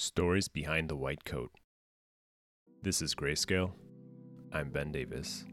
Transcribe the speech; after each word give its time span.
Stories 0.00 0.48
Behind 0.48 0.88
the 0.88 0.96
White 0.96 1.26
Coat. 1.26 1.50
This 2.82 3.02
is 3.02 3.14
Grayscale. 3.14 3.72
I'm 4.50 4.70
Ben 4.70 4.90
Davis. 4.92 5.44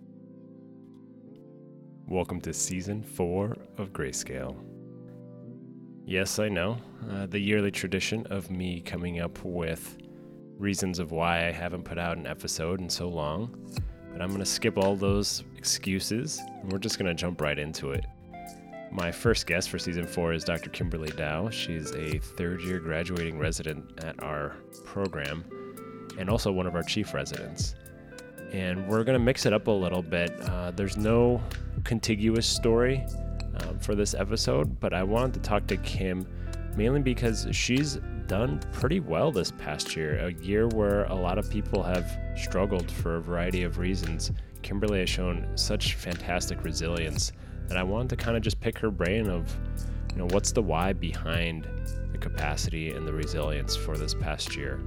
Welcome 2.07 2.39
to 2.39 2.53
Season 2.53 3.03
4 3.03 3.57
of 3.77 3.91
Grayscale. 3.91 4.55
Yes, 6.05 6.39
I 6.39 6.47
know, 6.47 6.77
uh, 7.11 7.25
the 7.25 7.37
yearly 7.37 7.71
tradition 7.71 8.25
of 8.27 8.49
me 8.49 8.79
coming 8.79 9.19
up 9.19 9.37
with 9.43 9.97
reasons 10.57 10.99
of 10.99 11.11
why 11.11 11.45
I 11.45 11.51
haven't 11.51 11.83
put 11.83 11.97
out 11.97 12.15
an 12.15 12.25
episode 12.25 12.79
in 12.79 12.89
so 12.89 13.09
long, 13.09 13.53
but 14.13 14.21
I'm 14.21 14.29
going 14.29 14.39
to 14.39 14.45
skip 14.45 14.77
all 14.77 14.95
those 14.95 15.43
excuses 15.57 16.39
and 16.61 16.71
we're 16.71 16.79
just 16.79 16.97
going 16.97 17.09
to 17.09 17.13
jump 17.13 17.41
right 17.41 17.59
into 17.59 17.91
it. 17.91 18.05
My 18.91 19.11
first 19.11 19.45
guest 19.47 19.69
for 19.69 19.77
season 19.77 20.05
four 20.05 20.33
is 20.33 20.43
Dr. 20.43 20.69
Kimberly 20.69 21.09
Dow. 21.09 21.49
She's 21.49 21.91
a 21.93 22.19
third 22.19 22.61
year 22.61 22.79
graduating 22.79 23.37
resident 23.37 24.03
at 24.03 24.21
our 24.23 24.55
program 24.85 25.43
and 26.17 26.29
also 26.29 26.51
one 26.51 26.65
of 26.65 26.75
our 26.75 26.83
chief 26.83 27.13
residents. 27.13 27.75
And 28.51 28.87
we're 28.87 29.03
going 29.03 29.17
to 29.17 29.23
mix 29.23 29.45
it 29.45 29.53
up 29.53 29.67
a 29.67 29.71
little 29.71 30.01
bit. 30.01 30.31
Uh, 30.41 30.71
there's 30.71 30.97
no 30.97 31.41
contiguous 31.83 32.47
story 32.47 33.05
um, 33.61 33.77
for 33.79 33.93
this 33.93 34.13
episode, 34.13 34.79
but 34.79 34.93
I 34.93 35.03
wanted 35.03 35.33
to 35.35 35.39
talk 35.41 35.67
to 35.67 35.77
Kim 35.77 36.25
mainly 36.75 37.01
because 37.01 37.47
she's 37.51 37.97
done 38.27 38.59
pretty 38.71 38.99
well 38.99 39.31
this 39.31 39.51
past 39.51 39.95
year, 39.95 40.17
a 40.19 40.33
year 40.33 40.67
where 40.67 41.05
a 41.05 41.15
lot 41.15 41.37
of 41.37 41.49
people 41.49 41.83
have 41.83 42.17
struggled 42.35 42.89
for 42.89 43.15
a 43.15 43.21
variety 43.21 43.63
of 43.63 43.79
reasons. 43.79 44.31
Kimberly 44.61 44.99
has 44.99 45.09
shown 45.09 45.47
such 45.55 45.95
fantastic 45.95 46.63
resilience 46.63 47.31
and 47.69 47.77
I 47.77 47.83
wanted 47.83 48.09
to 48.09 48.15
kind 48.15 48.37
of 48.37 48.43
just 48.43 48.59
pick 48.59 48.77
her 48.79 48.91
brain 48.91 49.29
of, 49.29 49.55
you 50.11 50.17
know, 50.17 50.27
what's 50.31 50.51
the 50.51 50.61
why 50.61 50.93
behind 50.93 51.67
the 52.11 52.17
capacity 52.17 52.91
and 52.91 53.07
the 53.07 53.13
resilience 53.13 53.75
for 53.75 53.97
this 53.97 54.13
past 54.13 54.55
year. 54.55 54.79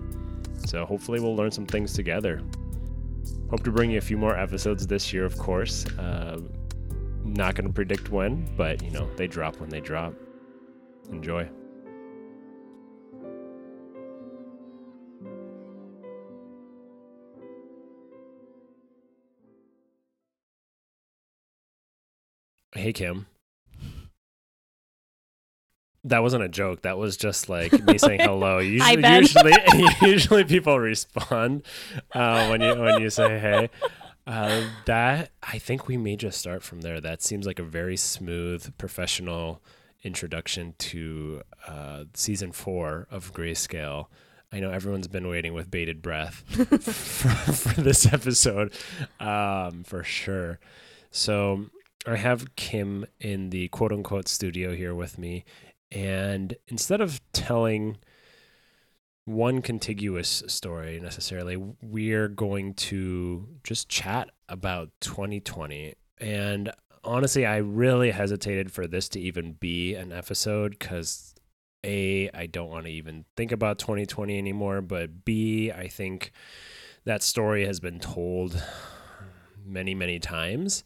So 0.66 0.85
hopefully 0.85 1.21
we'll 1.21 1.37
learn 1.37 1.51
some 1.51 1.66
things 1.66 1.93
together. 1.93 2.43
Hope 3.51 3.65
to 3.65 3.71
bring 3.71 3.90
you 3.90 3.99
a 3.99 4.02
few 4.02 4.16
more 4.16 4.38
episodes 4.38 4.87
this 4.87 5.13
year, 5.13 5.24
of 5.24 5.37
course. 5.38 5.87
Uh, 5.99 6.40
not 7.24 7.55
going 7.55 7.66
to 7.66 7.73
predict 7.73 8.10
when, 8.10 8.49
but 8.57 8.83
you 8.83 8.90
know, 8.90 9.09
they 9.16 9.27
drop 9.27 9.57
when 9.60 9.68
they 9.68 9.80
drop. 9.80 10.15
Enjoy. 11.10 11.49
Hey 22.81 22.95
Kim. 22.95 23.27
That 26.03 26.23
wasn't 26.23 26.45
a 26.45 26.49
joke. 26.49 26.81
That 26.81 26.97
was 26.97 27.19
just 27.19 27.51
like 27.51 27.73
me 27.85 27.99
saying 27.99 28.21
hello. 28.23 28.57
Usually, 28.57 29.07
usually, 29.07 29.53
usually 30.03 30.45
people 30.45 30.81
respond 30.81 31.63
uh, 32.15 32.49
when 32.49 32.63
you 32.63 32.75
when 32.75 33.03
you 33.03 33.11
say 33.11 33.39
hey. 33.39 33.71
Uh, 34.27 34.63
that 34.87 35.31
I 35.43 35.59
think 35.59 35.89
we 35.89 35.99
may 35.99 36.17
just 36.17 36.39
start 36.39 36.63
from 36.63 36.81
there. 36.81 37.03
That 37.03 37.21
seems 37.21 37.47
like 37.47 37.59
a 37.59 37.65
very 37.65 37.99
smooth, 37.99 38.73
professional 38.79 39.61
introduction 40.03 40.75
to 40.79 41.43
uh, 41.69 42.05
season 42.15 42.51
four 42.51 43.07
of 43.11 43.35
Grayscale. 43.35 44.07
I 44.53 44.61
know 44.61 44.71
everyone's 44.71 45.09
been 45.09 45.29
waiting 45.29 45.53
with 45.53 45.71
bated 45.71 46.01
breath 46.01 46.45
for, 46.49 47.29
for 47.53 47.81
this 47.81 48.11
episode, 48.11 48.73
um, 49.21 49.85
for 49.85 50.03
sure. 50.03 50.61
So 51.11 51.67
I 52.06 52.16
have 52.16 52.56
Kim 52.56 53.04
in 53.18 53.51
the 53.51 53.68
quote 53.68 53.93
unquote 53.93 54.29
studio 54.29 54.74
here 54.74 54.95
with 54.95 55.18
me. 55.18 55.45
And 55.93 56.56
instead 56.68 57.01
of 57.01 57.20
telling 57.32 57.98
one 59.26 59.60
contiguous 59.60 60.43
story 60.46 60.98
necessarily, 60.98 61.56
we're 61.82 62.28
going 62.28 62.74
to 62.74 63.48
just 63.65 63.88
chat 63.88 64.31
about 64.48 64.91
2020. 65.00 65.94
And 66.19 66.72
honestly, 67.04 67.44
I 67.44 67.59
really 67.59 68.12
hesitated 68.12 68.72
for 68.72 68.87
this 68.87 69.09
to 69.10 69.21
even 69.21 69.53
be 69.53 69.94
an 69.94 70.10
episode 70.12 70.78
because 70.78 71.34
A, 71.84 72.31
I 72.33 72.47
don't 72.47 72.71
want 72.71 72.87
to 72.87 72.93
even 72.93 73.27
think 73.37 73.53
about 73.53 73.78
2020 73.78 74.39
anymore. 74.39 74.81
But 74.81 75.25
B, 75.25 75.71
I 75.71 75.89
think 75.89 76.33
that 77.05 77.22
story 77.22 77.66
has 77.66 77.78
been 77.78 78.00
told 78.00 78.62
many, 79.65 79.94
many 79.94 80.19
times. 80.19 80.83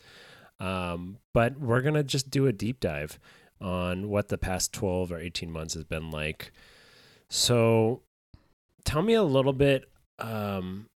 Um, 0.65 1.19
but 1.35 1.61
we're 1.61 1.83
going 1.83 1.95
to 1.95 2.03
just 2.03 2.31
do 2.31 2.47
a 2.47 2.53
deep 2.53 2.81
dive 2.81 3.19
on 3.61 4.09
what 4.09 4.29
the 4.29 4.39
past 4.39 4.73
12 4.73 5.13
or 5.13 5.19
18 5.19 5.51
months 5.51 5.75
has 5.75 5.85
been 5.85 6.11
like. 6.11 6.53
So 7.29 8.01
tell 8.85 9.03
me 9.03 9.13
a 9.13 9.23
little 9.23 9.53
bit 9.53 9.85
um, 10.19 10.87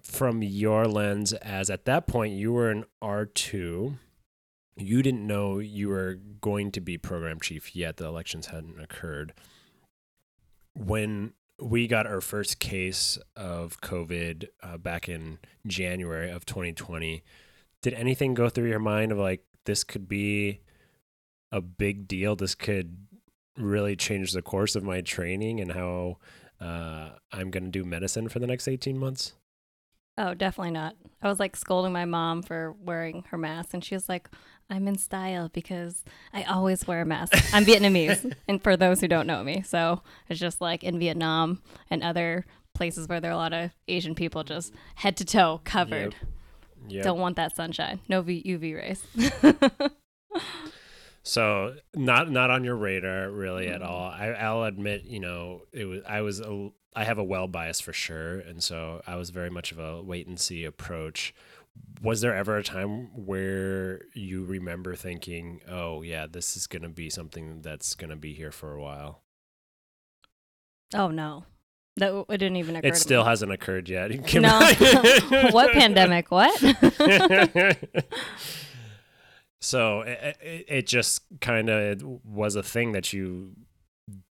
from 0.00 0.42
your 0.42 0.86
lens, 0.86 1.32
as 1.32 1.70
at 1.70 1.86
that 1.86 2.06
point 2.06 2.34
you 2.34 2.52
were 2.52 2.70
an 2.70 2.84
R2. 3.02 3.98
You 4.76 5.02
didn't 5.02 5.26
know 5.26 5.58
you 5.58 5.88
were 5.88 6.18
going 6.40 6.70
to 6.72 6.80
be 6.80 6.96
program 6.96 7.40
chief 7.40 7.74
yet, 7.74 7.96
the 7.96 8.06
elections 8.06 8.46
hadn't 8.46 8.80
occurred. 8.80 9.32
When 10.74 11.32
we 11.60 11.88
got 11.88 12.06
our 12.06 12.20
first 12.20 12.60
case 12.60 13.18
of 13.34 13.80
COVID 13.80 14.46
uh, 14.62 14.76
back 14.76 15.08
in 15.08 15.38
January 15.66 16.30
of 16.30 16.46
2020, 16.46 17.24
did 17.86 17.94
anything 17.94 18.34
go 18.34 18.48
through 18.48 18.68
your 18.68 18.80
mind 18.80 19.12
of 19.12 19.18
like 19.18 19.44
this 19.64 19.84
could 19.84 20.08
be 20.08 20.58
a 21.52 21.60
big 21.60 22.08
deal 22.08 22.34
this 22.34 22.56
could 22.56 23.06
really 23.56 23.94
change 23.94 24.32
the 24.32 24.42
course 24.42 24.74
of 24.74 24.82
my 24.82 25.00
training 25.00 25.60
and 25.60 25.70
how 25.70 26.16
uh, 26.60 27.10
i'm 27.30 27.48
going 27.48 27.62
to 27.62 27.70
do 27.70 27.84
medicine 27.84 28.28
for 28.28 28.40
the 28.40 28.46
next 28.46 28.66
18 28.66 28.98
months 28.98 29.34
Oh, 30.18 30.32
definitely 30.32 30.70
not. 30.70 30.96
I 31.20 31.28
was 31.28 31.38
like 31.38 31.54
scolding 31.54 31.92
my 31.92 32.06
mom 32.06 32.40
for 32.40 32.74
wearing 32.80 33.24
her 33.28 33.36
mask, 33.36 33.74
and 33.74 33.84
she 33.84 33.94
was 33.94 34.08
like, 34.08 34.30
I'm 34.70 34.88
in 34.88 34.96
style 34.96 35.50
because 35.52 36.04
I 36.32 36.44
always 36.44 36.86
wear 36.86 37.02
a 37.02 37.04
mask. 37.04 37.34
I'm 37.52 37.64
Vietnamese, 37.66 38.32
and 38.48 38.62
for 38.62 38.78
those 38.78 39.02
who 39.02 39.08
don't 39.08 39.26
know 39.26 39.44
me, 39.44 39.60
so 39.60 40.00
it's 40.30 40.40
just 40.40 40.62
like 40.62 40.82
in 40.82 40.98
Vietnam 40.98 41.60
and 41.90 42.02
other 42.02 42.46
places 42.72 43.08
where 43.08 43.20
there 43.20 43.30
are 43.30 43.34
a 43.34 43.36
lot 43.36 43.52
of 43.52 43.72
Asian 43.88 44.14
people, 44.14 44.42
just 44.42 44.72
head 44.94 45.18
to 45.18 45.26
toe 45.26 45.60
covered. 45.64 46.14
Yep. 46.14 46.30
Yep. 46.88 47.04
Don't 47.04 47.18
want 47.18 47.36
that 47.36 47.56
sunshine. 47.56 48.00
No 48.08 48.22
v- 48.22 48.42
UV 48.44 48.76
rays. 48.76 49.02
So 51.26 51.74
not 51.92 52.30
not 52.30 52.50
on 52.50 52.62
your 52.62 52.76
radar 52.76 53.28
really 53.28 53.66
at 53.66 53.80
mm-hmm. 53.80 53.90
all. 53.90 54.10
I, 54.10 54.28
I'll 54.28 54.62
admit, 54.62 55.06
you 55.06 55.18
know, 55.18 55.62
it 55.72 55.84
was 55.84 56.02
I 56.06 56.20
was 56.20 56.40
a, 56.40 56.70
I 56.94 57.02
have 57.02 57.18
a 57.18 57.24
well 57.24 57.48
bias 57.48 57.80
for 57.80 57.92
sure, 57.92 58.38
and 58.38 58.62
so 58.62 59.02
I 59.08 59.16
was 59.16 59.30
very 59.30 59.50
much 59.50 59.72
of 59.72 59.80
a 59.80 60.00
wait 60.00 60.28
and 60.28 60.38
see 60.38 60.64
approach. 60.64 61.34
Was 62.00 62.20
there 62.20 62.34
ever 62.34 62.56
a 62.56 62.62
time 62.62 63.26
where 63.26 64.02
you 64.14 64.44
remember 64.44 64.94
thinking, 64.94 65.62
"Oh 65.68 66.02
yeah, 66.02 66.28
this 66.30 66.56
is 66.56 66.68
going 66.68 66.82
to 66.82 66.88
be 66.88 67.10
something 67.10 67.60
that's 67.60 67.96
going 67.96 68.10
to 68.10 68.16
be 68.16 68.32
here 68.32 68.52
for 68.52 68.72
a 68.74 68.80
while"? 68.80 69.22
oh 70.94 71.08
no, 71.08 71.44
that 71.96 72.24
it 72.28 72.38
didn't 72.38 72.56
even 72.56 72.76
occur. 72.76 72.88
It 72.88 72.96
still 72.96 73.22
me. 73.22 73.28
hasn't 73.28 73.52
occurred 73.52 73.88
yet. 73.88 74.10
No. 74.34 74.58
what 75.50 75.72
pandemic? 75.72 76.30
What? 76.30 76.54
so 79.60 80.02
it, 80.02 80.36
it, 80.40 80.64
it 80.68 80.86
just 80.86 81.22
kind 81.40 81.70
of 81.70 82.02
was 82.24 82.54
a 82.54 82.62
thing 82.62 82.92
that 82.92 83.12
you 83.12 83.52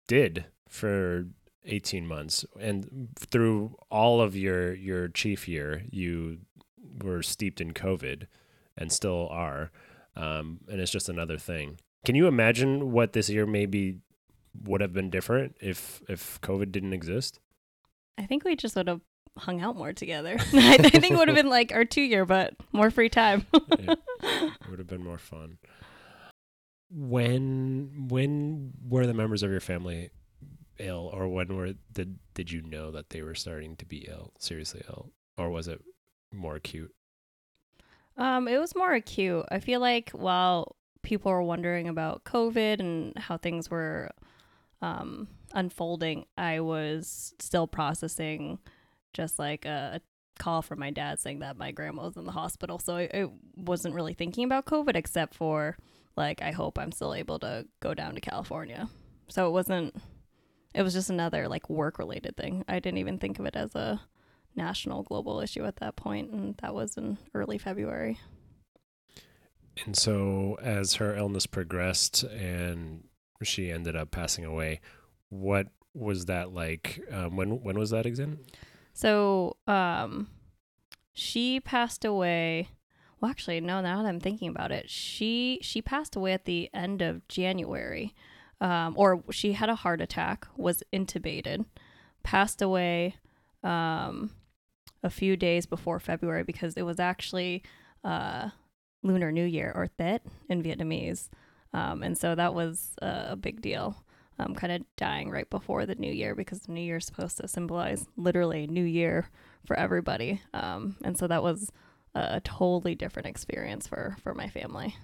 did 0.08 0.46
for 0.68 1.26
18 1.64 2.06
months 2.06 2.44
and 2.58 3.08
through 3.16 3.76
all 3.90 4.20
of 4.20 4.34
your 4.36 4.74
your 4.74 5.08
chief 5.08 5.46
year 5.46 5.84
you 5.90 6.38
were 7.02 7.22
steeped 7.22 7.60
in 7.60 7.72
covid 7.72 8.26
and 8.76 8.90
still 8.90 9.28
are 9.30 9.70
um, 10.16 10.58
and 10.68 10.80
it's 10.80 10.90
just 10.90 11.08
another 11.08 11.38
thing 11.38 11.78
can 12.04 12.16
you 12.16 12.26
imagine 12.26 12.90
what 12.90 13.12
this 13.12 13.30
year 13.30 13.46
maybe 13.46 13.98
would 14.64 14.80
have 14.80 14.92
been 14.92 15.08
different 15.08 15.54
if 15.60 16.02
if 16.08 16.40
covid 16.40 16.72
didn't 16.72 16.92
exist 16.92 17.38
I 18.18 18.26
think 18.26 18.44
we 18.44 18.56
just 18.56 18.76
would 18.76 18.88
have 18.88 19.00
hung 19.38 19.60
out 19.60 19.76
more 19.76 19.92
together. 19.92 20.36
I, 20.52 20.74
I 20.74 20.88
think 20.88 21.12
it 21.12 21.16
would 21.16 21.28
have 21.28 21.36
been 21.36 21.48
like 21.48 21.72
our 21.72 21.84
two 21.84 22.02
year, 22.02 22.24
but 22.24 22.54
more 22.72 22.90
free 22.90 23.08
time. 23.08 23.46
Yeah. 23.78 23.94
it 24.22 24.70
would 24.70 24.78
have 24.78 24.86
been 24.86 25.02
more 25.02 25.18
fun. 25.18 25.58
When 26.90 28.06
when 28.08 28.72
were 28.88 29.06
the 29.06 29.14
members 29.14 29.42
of 29.42 29.50
your 29.50 29.60
family 29.60 30.10
ill, 30.78 31.10
or 31.12 31.26
when 31.26 31.56
were 31.56 31.72
did 31.92 32.18
did 32.34 32.52
you 32.52 32.62
know 32.62 32.90
that 32.90 33.10
they 33.10 33.22
were 33.22 33.34
starting 33.34 33.76
to 33.76 33.86
be 33.86 34.06
ill, 34.08 34.32
seriously 34.38 34.82
ill, 34.88 35.10
or 35.38 35.50
was 35.50 35.68
it 35.68 35.80
more 36.32 36.54
acute? 36.56 36.92
um, 38.18 38.46
it 38.46 38.58
was 38.58 38.74
more 38.76 38.92
acute. 38.92 39.44
I 39.50 39.58
feel 39.58 39.80
like 39.80 40.10
while 40.10 40.76
people 41.02 41.32
were 41.32 41.42
wondering 41.42 41.88
about 41.88 42.24
COVID 42.24 42.78
and 42.78 43.16
how 43.18 43.38
things 43.38 43.70
were 43.70 44.10
um, 44.82 45.28
unfolding, 45.54 46.26
I 46.36 46.60
was 46.60 47.34
still 47.38 47.66
processing 47.66 48.58
just 49.12 49.38
like 49.38 49.64
a, 49.64 50.00
call 50.38 50.62
from 50.62 50.80
my 50.80 50.90
dad 50.90 51.20
saying 51.20 51.40
that 51.40 51.58
my 51.58 51.70
grandma 51.70 52.04
was 52.04 52.16
in 52.16 52.24
the 52.24 52.32
hospital. 52.32 52.78
So 52.78 52.96
I, 52.96 53.02
I 53.12 53.26
wasn't 53.54 53.94
really 53.94 54.14
thinking 54.14 54.44
about 54.44 54.64
COVID 54.64 54.96
except 54.96 55.34
for 55.34 55.76
like, 56.16 56.40
I 56.42 56.50
hope 56.50 56.78
I'm 56.78 56.90
still 56.90 57.14
able 57.14 57.38
to 57.40 57.66
go 57.80 57.92
down 57.92 58.14
to 58.14 58.20
California. 58.20 58.88
So 59.28 59.46
it 59.46 59.50
wasn't 59.50 59.94
it 60.74 60.82
was 60.82 60.94
just 60.94 61.10
another 61.10 61.48
like 61.48 61.68
work 61.68 61.98
related 61.98 62.36
thing. 62.36 62.64
I 62.68 62.78
didn't 62.78 62.98
even 62.98 63.18
think 63.18 63.38
of 63.38 63.46
it 63.46 63.56
as 63.56 63.74
a 63.74 64.00
national 64.56 65.02
global 65.02 65.40
issue 65.40 65.64
at 65.64 65.76
that 65.76 65.96
point, 65.96 66.30
and 66.30 66.56
that 66.58 66.74
was 66.74 66.96
in 66.96 67.18
early 67.34 67.58
February. 67.58 68.18
And 69.84 69.96
so, 69.96 70.58
as 70.62 70.94
her 70.94 71.16
illness 71.16 71.46
progressed 71.46 72.24
and 72.24 73.04
she 73.42 73.70
ended 73.70 73.96
up 73.96 74.10
passing 74.10 74.44
away, 74.44 74.80
what 75.32 75.68
was 75.94 76.26
that 76.26 76.52
like? 76.52 77.02
Um, 77.10 77.36
when 77.36 77.62
when 77.62 77.78
was 77.78 77.90
that 77.90 78.06
again? 78.06 78.38
So, 78.92 79.56
um, 79.66 80.28
she 81.12 81.58
passed 81.60 82.04
away. 82.04 82.68
Well, 83.20 83.30
actually, 83.30 83.60
no. 83.60 83.80
Now 83.80 84.02
that 84.02 84.08
I'm 84.08 84.20
thinking 84.20 84.48
about 84.48 84.72
it, 84.72 84.90
she 84.90 85.58
she 85.62 85.80
passed 85.80 86.16
away 86.16 86.32
at 86.32 86.44
the 86.44 86.68
end 86.74 87.00
of 87.00 87.26
January, 87.28 88.14
um, 88.60 88.94
or 88.96 89.24
she 89.30 89.54
had 89.54 89.70
a 89.70 89.74
heart 89.74 90.00
attack, 90.00 90.46
was 90.56 90.82
intubated, 90.92 91.64
passed 92.22 92.60
away, 92.60 93.16
um, 93.64 94.32
a 95.02 95.10
few 95.10 95.36
days 95.36 95.66
before 95.66 95.98
February 95.98 96.42
because 96.42 96.76
it 96.76 96.82
was 96.82 97.00
actually 97.00 97.62
uh, 98.04 98.50
Lunar 99.02 99.32
New 99.32 99.44
Year 99.46 99.72
or 99.74 99.86
Tết 99.86 100.26
in 100.50 100.62
Vietnamese, 100.62 101.28
um, 101.72 102.02
and 102.02 102.18
so 102.18 102.34
that 102.34 102.52
was 102.52 102.90
uh, 103.00 103.26
a 103.28 103.36
big 103.36 103.62
deal. 103.62 104.04
Um, 104.38 104.54
kind 104.54 104.72
of 104.72 104.82
dying 104.96 105.30
right 105.30 105.48
before 105.48 105.86
the 105.86 105.94
new 105.94 106.10
year 106.12 106.34
because 106.34 106.62
the 106.62 106.72
new 106.72 106.80
year 106.80 106.96
is 106.96 107.04
supposed 107.04 107.36
to 107.36 107.46
symbolize 107.46 108.06
literally 108.16 108.66
new 108.66 108.82
year 108.82 109.28
for 109.66 109.76
everybody. 109.76 110.40
Um, 110.54 110.96
and 111.04 111.16
so 111.16 111.26
that 111.28 111.42
was 111.42 111.70
a, 112.14 112.36
a 112.36 112.40
totally 112.40 112.94
different 112.94 113.28
experience 113.28 113.86
for 113.86 114.16
for 114.22 114.34
my 114.34 114.48
family. 114.48 114.96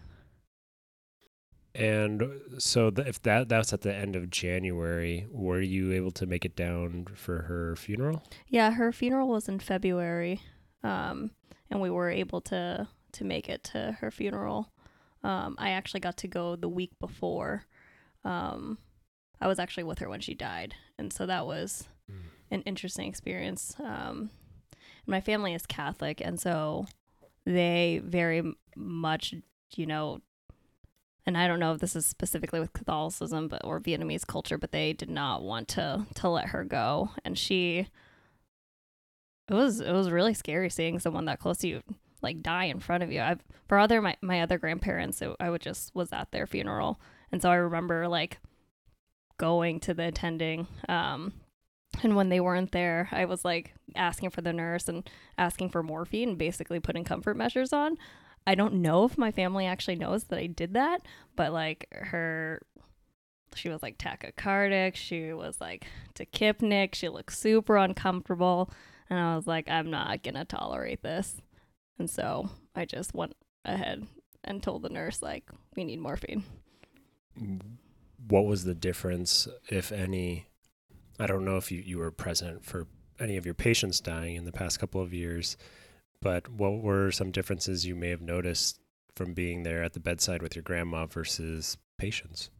And 1.75 2.41
so, 2.59 2.91
if 2.97 3.23
that 3.23 3.49
that's 3.49 3.73
at 3.73 3.83
the 3.83 3.95
end 3.95 4.17
of 4.17 4.31
January, 4.31 5.27
were 5.31 5.61
you 5.61 5.93
able 5.93 6.11
to 6.13 6.27
make 6.27 6.45
it 6.45 6.57
down 6.57 7.07
for 7.15 7.43
her 7.43 7.77
funeral? 7.77 8.25
Yeah, 8.49 8.73
her 8.73 8.91
funeral 8.91 9.29
was 9.29 9.49
in 9.49 9.61
February, 9.61 10.41
um, 10.83 11.31
and 11.71 11.81
we 11.81 11.91
were 11.91 12.11
able 12.11 12.41
to 12.43 12.89
to 13.13 13.25
make 13.25 13.49
it 13.49 13.63
to 13.65 13.97
her 14.01 14.11
funeral. 14.11 14.73
Um, 15.23 15.57
I 15.59 15.71
actually 15.71 16.01
got 16.01 16.17
to 16.19 16.29
go 16.29 16.57
the 16.57 16.69
week 16.69 16.93
before. 16.99 17.65
Um, 18.25 18.79
I 19.41 19.47
was 19.47 19.59
actually 19.59 19.85
with 19.85 19.99
her 20.01 20.09
when 20.09 20.21
she 20.21 20.35
died, 20.35 20.75
and 20.99 21.13
so 21.13 21.27
that 21.27 21.47
was 21.47 21.89
Mm. 22.11 22.23
an 22.51 22.63
interesting 22.63 23.07
experience. 23.09 23.75
Um, 23.79 24.31
my 25.07 25.21
family 25.21 25.53
is 25.55 25.67
Catholic, 25.67 26.21
and 26.23 26.41
so 26.41 26.87
they 27.45 28.01
very 28.03 28.55
much, 28.77 29.35
you 29.77 29.87
know, 29.87 30.21
and 31.27 31.37
I 31.37 31.47
don't 31.47 31.61
know 31.61 31.75
if 31.75 31.81
this 31.81 31.95
is 31.95 32.07
specifically 32.07 32.59
with 32.61 32.73
Catholicism, 32.73 33.49
but 33.49 33.63
or 33.65 33.79
Vietnamese 33.81 34.27
culture, 34.27 34.57
but 34.57 34.73
they 34.73 34.95
did 34.95 35.11
not 35.11 35.43
want 35.43 35.69
to 35.69 36.07
to 36.15 36.29
let 36.29 36.49
her 36.49 36.65
go, 36.65 37.11
and 37.25 37.39
she. 37.39 37.89
It 39.51 39.55
was 39.55 39.81
it 39.81 39.93
was 39.93 40.11
really 40.11 40.35
scary 40.35 40.69
seeing 40.71 40.99
someone 40.99 41.25
that 41.27 41.39
close 41.41 41.59
to 41.59 41.69
you 41.69 41.83
like 42.21 42.43
die 42.43 42.65
in 42.65 42.81
front 42.81 43.03
of 43.03 43.11
you. 43.13 43.21
I've 43.21 43.43
for 43.67 43.79
other 43.79 44.01
my 44.03 44.17
my 44.21 44.43
other 44.43 44.59
grandparents, 44.59 45.23
it, 45.23 45.35
I 45.41 45.49
would 45.51 45.63
just 45.63 45.95
was 45.95 46.13
at 46.13 46.33
their 46.33 46.47
funeral, 46.47 47.01
and 47.33 47.41
so 47.41 47.51
I 47.51 47.57
remember 47.57 48.09
like 48.09 48.39
going 49.39 49.81
to 49.81 49.95
the 49.95 50.07
attending 50.07 50.67
um 50.89 51.33
and 52.03 52.15
when 52.15 52.29
they 52.29 52.41
weren't 52.41 52.73
there 52.73 53.09
i 53.13 53.25
was 53.25 53.45
like 53.45 53.75
asking 53.97 54.31
for 54.31 54.41
the 54.43 54.53
nurse 54.53 54.89
and 54.89 55.09
asking 55.39 55.71
for 55.71 55.83
morphine 55.83 56.31
and 56.31 56.39
basically 56.39 56.81
putting 56.81 57.05
comfort 57.05 57.37
measures 57.37 57.73
on. 57.73 57.97
I 58.47 58.55
don't 58.55 58.75
know 58.75 59.05
if 59.05 59.19
my 59.19 59.31
family 59.31 59.67
actually 59.67 59.97
knows 59.97 60.25
that 60.25 60.39
i 60.39 60.47
did 60.47 60.75
that 60.75 61.03
but 61.37 61.53
like 61.53 61.87
her 61.93 62.63
she 63.55 63.69
was 63.69 63.83
like 63.83 63.99
tachycardic 63.99 64.95
she 64.95 65.33
was 65.33 65.61
like 65.61 65.87
tachypneic 66.15 66.95
she 66.95 67.09
looked 67.09 67.33
super 67.35 67.77
uncomfortable 67.77 68.71
and 69.11 69.19
i 69.19 69.37
was 69.37 69.47
like 69.47 69.69
i'm 69.69 69.91
not 69.91 70.23
gonna 70.23 70.45
tolerate 70.45 71.03
this. 71.03 71.37
And 71.99 72.09
so 72.09 72.51
i 72.75 72.85
just 72.85 73.15
went 73.15 73.37
ahead 73.65 74.07
and 74.45 74.63
told 74.63 74.83
the 74.83 74.89
nurse 74.89 75.21
like 75.23 75.51
we 75.77 75.85
need 75.85 75.99
morphine 76.01 76.45
What 78.27 78.47
was 78.47 78.65
the 78.65 78.75
difference, 78.75 79.49
if 79.69 79.93
any? 79.93 80.47
I 81.19 81.27
don't 81.27 81.45
know 81.45 81.57
if 81.57 81.71
you, 81.71 81.83
you 81.85 81.99
were 81.99 82.11
present 82.11 82.65
for 82.65 82.87
any 83.21 83.37
of 83.37 83.45
your 83.45 83.55
patients 83.55 84.01
dying 84.01 84.37
in 84.37 84.45
the 84.45 84.53
past 84.53 84.79
couple 84.79 85.01
of 85.01 85.13
years, 85.13 85.57
but 86.21 86.49
what 86.49 86.83
were 86.83 87.11
some 87.11 87.31
differences 87.31 87.87
you 87.87 87.95
may 87.95 88.11
have 88.11 88.21
noticed 88.21 88.81
from 89.15 89.35
being 89.35 89.63
there 89.63 89.83
at 89.83 89.95
the 89.95 90.01
bedside 90.01 90.43
with 90.43 90.55
your 90.55 90.63
grandma 90.63 91.07
versus 91.07 91.77
patients? 91.99 92.51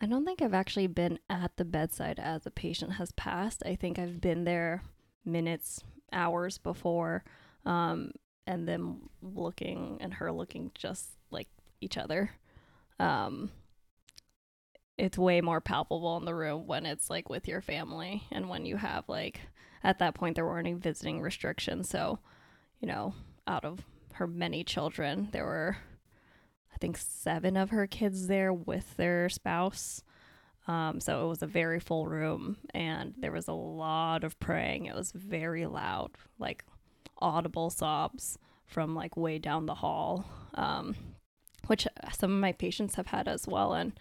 I 0.00 0.06
don't 0.06 0.24
think 0.24 0.42
I've 0.42 0.54
actually 0.54 0.88
been 0.88 1.18
at 1.30 1.56
the 1.56 1.64
bedside 1.64 2.18
as 2.18 2.44
a 2.44 2.50
patient 2.50 2.92
has 2.94 3.12
passed. 3.12 3.62
I 3.64 3.76
think 3.76 3.98
I've 3.98 4.20
been 4.20 4.44
there 4.44 4.82
minutes, 5.24 5.82
hours 6.12 6.58
before, 6.58 7.24
um, 7.64 8.12
and 8.46 8.68
them 8.68 9.08
looking 9.22 9.96
and 10.00 10.14
her 10.14 10.30
looking 10.30 10.70
just 10.74 11.08
like 11.30 11.48
each 11.80 11.96
other. 11.96 12.30
Um, 12.98 13.50
it's 14.98 15.18
way 15.18 15.40
more 15.40 15.60
palpable 15.60 16.16
in 16.16 16.24
the 16.24 16.34
room 16.34 16.66
when 16.66 16.86
it's 16.86 17.10
like 17.10 17.28
with 17.28 17.46
your 17.46 17.60
family 17.60 18.22
and 18.32 18.48
when 18.48 18.64
you 18.64 18.76
have 18.76 19.04
like 19.08 19.40
at 19.84 19.98
that 19.98 20.14
point 20.14 20.36
there 20.36 20.46
weren't 20.46 20.66
any 20.66 20.74
visiting 20.74 21.20
restrictions. 21.20 21.88
So, 21.88 22.18
you 22.80 22.88
know, 22.88 23.14
out 23.46 23.64
of 23.64 23.84
her 24.14 24.26
many 24.26 24.64
children, 24.64 25.28
there 25.32 25.44
were 25.44 25.76
I 26.74 26.78
think 26.78 26.98
seven 26.98 27.56
of 27.56 27.70
her 27.70 27.86
kids 27.86 28.26
there 28.26 28.52
with 28.52 28.96
their 28.96 29.28
spouse. 29.28 30.02
Um, 30.68 31.00
so 31.00 31.24
it 31.24 31.28
was 31.28 31.42
a 31.42 31.46
very 31.46 31.78
full 31.78 32.06
room 32.06 32.56
and 32.74 33.14
there 33.18 33.32
was 33.32 33.48
a 33.48 33.52
lot 33.52 34.24
of 34.24 34.38
praying. 34.40 34.86
It 34.86 34.94
was 34.94 35.12
very 35.12 35.66
loud, 35.66 36.10
like 36.38 36.64
audible 37.18 37.70
sobs 37.70 38.38
from 38.66 38.94
like 38.94 39.16
way 39.16 39.38
down 39.38 39.66
the 39.66 39.74
hall, 39.74 40.26
um, 40.54 40.96
which 41.66 41.86
some 42.12 42.32
of 42.32 42.40
my 42.40 42.52
patients 42.52 42.94
have 42.96 43.08
had 43.08 43.28
as 43.28 43.46
well. 43.46 43.74
And 43.74 43.92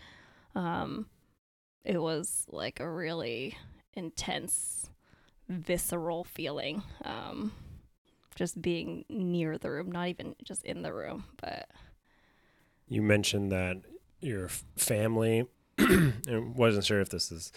um, 0.56 1.07
it 1.83 2.01
was 2.01 2.45
like 2.50 2.79
a 2.79 2.89
really 2.89 3.57
intense, 3.94 4.89
visceral 5.50 6.23
feeling. 6.23 6.83
Um, 7.03 7.51
just 8.35 8.62
being 8.62 9.06
near 9.09 9.57
the 9.57 9.71
room, 9.71 9.91
not 9.91 10.09
even 10.09 10.35
just 10.44 10.63
in 10.65 10.81
the 10.81 10.94
room, 10.94 11.23
but 11.41 11.69
You 12.88 13.01
mentioned 13.01 13.51
that 13.51 13.77
your 14.19 14.50
family, 14.77 15.47
wasn't 16.27 16.85
sure 16.85 17.00
if 17.01 17.09
this 17.09 17.31
is 17.31 17.51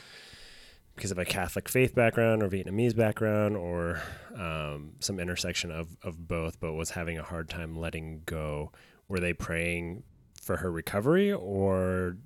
because 0.94 1.10
of 1.10 1.18
a 1.18 1.24
Catholic 1.24 1.68
faith 1.68 1.94
background 1.94 2.42
or 2.42 2.48
Vietnamese 2.48 2.94
background 2.96 3.56
or 3.56 4.02
um, 4.36 4.92
some 4.98 5.20
intersection 5.20 5.70
of, 5.70 5.96
of 6.02 6.26
both, 6.26 6.58
but 6.60 6.72
was 6.72 6.90
having 6.90 7.18
a 7.18 7.22
hard 7.22 7.48
time 7.48 7.76
letting 7.76 8.22
go. 8.26 8.72
Were 9.08 9.20
they 9.20 9.32
praying 9.32 10.02
for 10.42 10.58
her 10.58 10.70
recovery 10.70 11.32
or 11.32 12.16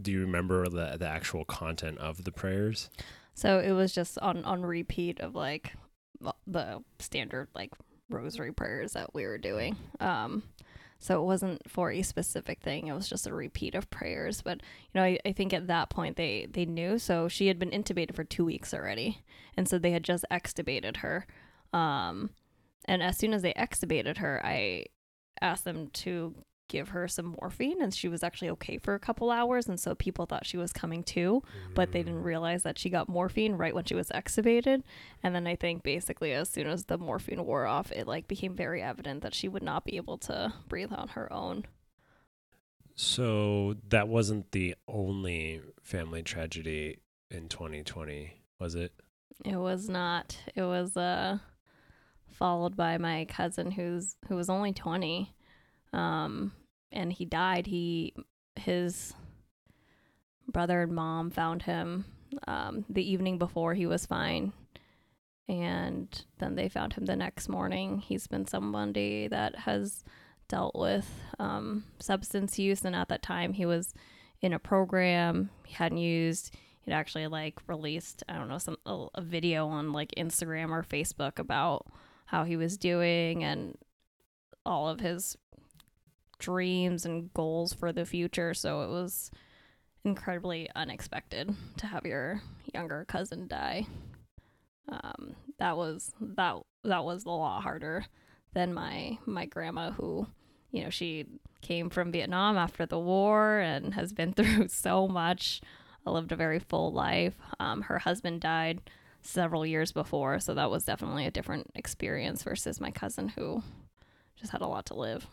do 0.00 0.12
you 0.12 0.20
remember 0.20 0.68
the, 0.68 0.96
the 0.98 1.08
actual 1.08 1.44
content 1.44 1.98
of 1.98 2.24
the 2.24 2.32
prayers? 2.32 2.90
So 3.34 3.58
it 3.58 3.72
was 3.72 3.92
just 3.92 4.18
on 4.18 4.44
on 4.44 4.62
repeat 4.62 5.20
of 5.20 5.34
like 5.34 5.74
the 6.46 6.82
standard 6.98 7.48
like 7.54 7.72
rosary 8.08 8.52
prayers 8.52 8.92
that 8.92 9.14
we 9.14 9.26
were 9.26 9.38
doing. 9.38 9.76
Um 10.00 10.42
so 11.00 11.22
it 11.22 11.24
wasn't 11.24 11.62
for 11.70 11.92
a 11.92 12.02
specific 12.02 12.60
thing. 12.60 12.88
It 12.88 12.92
was 12.92 13.08
just 13.08 13.26
a 13.26 13.32
repeat 13.34 13.74
of 13.76 13.88
prayers. 13.90 14.42
But 14.42 14.60
you 14.92 15.00
know, 15.00 15.04
I, 15.04 15.18
I 15.24 15.32
think 15.32 15.52
at 15.52 15.68
that 15.68 15.90
point 15.90 16.16
they 16.16 16.48
they 16.50 16.64
knew. 16.64 16.98
So 16.98 17.28
she 17.28 17.46
had 17.46 17.58
been 17.58 17.70
intubated 17.70 18.14
for 18.14 18.24
two 18.24 18.44
weeks 18.44 18.74
already, 18.74 19.22
and 19.56 19.68
so 19.68 19.78
they 19.78 19.92
had 19.92 20.02
just 20.02 20.24
extubated 20.30 20.98
her. 20.98 21.26
Um, 21.72 22.30
and 22.86 23.02
as 23.02 23.16
soon 23.16 23.32
as 23.32 23.42
they 23.42 23.52
extubated 23.52 24.16
her, 24.18 24.40
I 24.44 24.86
asked 25.42 25.64
them 25.64 25.88
to 25.88 26.34
give 26.68 26.90
her 26.90 27.08
some 27.08 27.36
morphine, 27.40 27.82
and 27.82 27.94
she 27.94 28.08
was 28.08 28.22
actually 28.22 28.50
okay 28.50 28.78
for 28.78 28.94
a 28.94 29.00
couple 29.00 29.30
hours. 29.30 29.68
And 29.68 29.80
so 29.80 29.94
people 29.94 30.26
thought 30.26 30.46
she 30.46 30.56
was 30.56 30.72
coming 30.72 31.02
to 31.04 31.42
but 31.74 31.92
they 31.92 32.02
didn't 32.02 32.22
realize 32.22 32.62
that 32.62 32.78
she 32.78 32.90
got 32.90 33.08
morphine 33.08 33.54
right 33.54 33.74
when 33.74 33.84
she 33.84 33.94
was 33.94 34.08
extubated. 34.10 34.82
And 35.22 35.34
then 35.34 35.46
I 35.46 35.56
think 35.56 35.82
basically 35.82 36.32
as 36.32 36.48
soon 36.48 36.66
as 36.66 36.84
the 36.84 36.98
morphine 36.98 37.44
wore 37.44 37.66
off, 37.66 37.90
it 37.92 38.06
like 38.06 38.28
became 38.28 38.54
very 38.54 38.82
evident 38.82 39.22
that 39.22 39.34
she 39.34 39.48
would 39.48 39.62
not 39.62 39.84
be 39.84 39.96
able 39.96 40.18
to 40.18 40.52
breathe 40.68 40.92
on 40.92 41.08
her 41.08 41.32
own. 41.32 41.64
So 42.94 43.76
that 43.88 44.08
wasn't 44.08 44.50
the 44.52 44.74
only 44.88 45.62
family 45.82 46.22
tragedy 46.22 46.98
in 47.30 47.48
2020, 47.48 48.42
was 48.58 48.74
it? 48.74 48.92
It 49.44 49.56
was 49.56 49.88
not. 49.88 50.36
It 50.56 50.62
was 50.62 50.96
uh 50.96 51.38
followed 52.30 52.76
by 52.76 52.98
my 52.98 53.24
cousin 53.26 53.70
who's 53.70 54.16
who 54.28 54.36
was 54.36 54.50
only 54.50 54.72
20. 54.72 55.34
Um 55.92 56.52
and 56.92 57.12
he 57.12 57.24
died. 57.24 57.66
He 57.66 58.14
his 58.56 59.14
brother 60.46 60.82
and 60.82 60.92
mom 60.92 61.30
found 61.30 61.62
him 61.62 62.04
um 62.46 62.84
the 62.88 63.08
evening 63.10 63.38
before 63.38 63.74
he 63.74 63.86
was 63.86 64.06
fine. 64.06 64.52
And 65.48 66.24
then 66.38 66.56
they 66.56 66.68
found 66.68 66.92
him 66.92 67.06
the 67.06 67.16
next 67.16 67.48
morning. 67.48 67.98
He's 68.00 68.26
been 68.26 68.46
somebody 68.46 69.28
that 69.28 69.56
has 69.60 70.04
dealt 70.48 70.74
with 70.74 71.08
um, 71.38 71.84
substance 72.00 72.58
use, 72.58 72.84
and 72.84 72.96
at 72.96 73.08
that 73.08 73.22
time 73.22 73.52
he 73.52 73.66
was 73.66 73.94
in 74.40 74.52
a 74.52 74.58
program 74.58 75.50
he 75.64 75.74
hadn't 75.74 75.98
used. 75.98 76.54
He'd 76.82 76.92
actually 76.92 77.26
like 77.26 77.58
released, 77.66 78.22
I 78.28 78.34
don't 78.34 78.48
know, 78.48 78.58
some 78.58 78.76
a, 78.86 79.06
a 79.14 79.20
video 79.20 79.68
on 79.68 79.92
like 79.92 80.12
Instagram 80.16 80.70
or 80.70 80.82
Facebook 80.82 81.38
about 81.38 81.86
how 82.28 82.44
he 82.44 82.56
was 82.56 82.76
doing 82.76 83.42
and 83.42 83.74
all 84.66 84.86
of 84.86 85.00
his 85.00 85.36
dreams 86.38 87.06
and 87.06 87.32
goals 87.32 87.72
for 87.72 87.90
the 87.90 88.04
future. 88.04 88.52
So 88.52 88.82
it 88.82 88.90
was 88.90 89.30
incredibly 90.04 90.68
unexpected 90.76 91.54
to 91.78 91.86
have 91.86 92.04
your 92.04 92.42
younger 92.74 93.06
cousin 93.06 93.48
die. 93.48 93.86
Um, 94.90 95.36
that 95.58 95.76
was 95.78 96.12
that 96.20 96.56
that 96.84 97.04
was 97.04 97.24
a 97.24 97.30
lot 97.30 97.62
harder 97.62 98.04
than 98.52 98.74
my 98.74 99.16
my 99.24 99.46
grandma 99.46 99.90
who, 99.92 100.26
you 100.70 100.84
know, 100.84 100.90
she 100.90 101.24
came 101.62 101.88
from 101.88 102.12
Vietnam 102.12 102.58
after 102.58 102.84
the 102.84 102.98
war 102.98 103.58
and 103.58 103.94
has 103.94 104.12
been 104.12 104.32
through 104.34 104.68
so 104.68 105.08
much. 105.08 105.62
I 106.06 106.10
lived 106.10 106.32
a 106.32 106.36
very 106.36 106.58
full 106.58 106.92
life. 106.92 107.36
Um, 107.58 107.82
her 107.82 107.98
husband 107.98 108.42
died 108.42 108.82
several 109.20 109.66
years 109.66 109.92
before, 109.92 110.40
so 110.40 110.54
that 110.54 110.70
was 110.70 110.84
definitely 110.84 111.26
a 111.26 111.30
different 111.30 111.70
experience 111.74 112.42
versus 112.42 112.80
my 112.80 112.90
cousin 112.90 113.28
who 113.28 113.62
just 114.36 114.52
had 114.52 114.60
a 114.60 114.66
lot 114.66 114.86
to 114.86 114.94
live. 114.94 115.26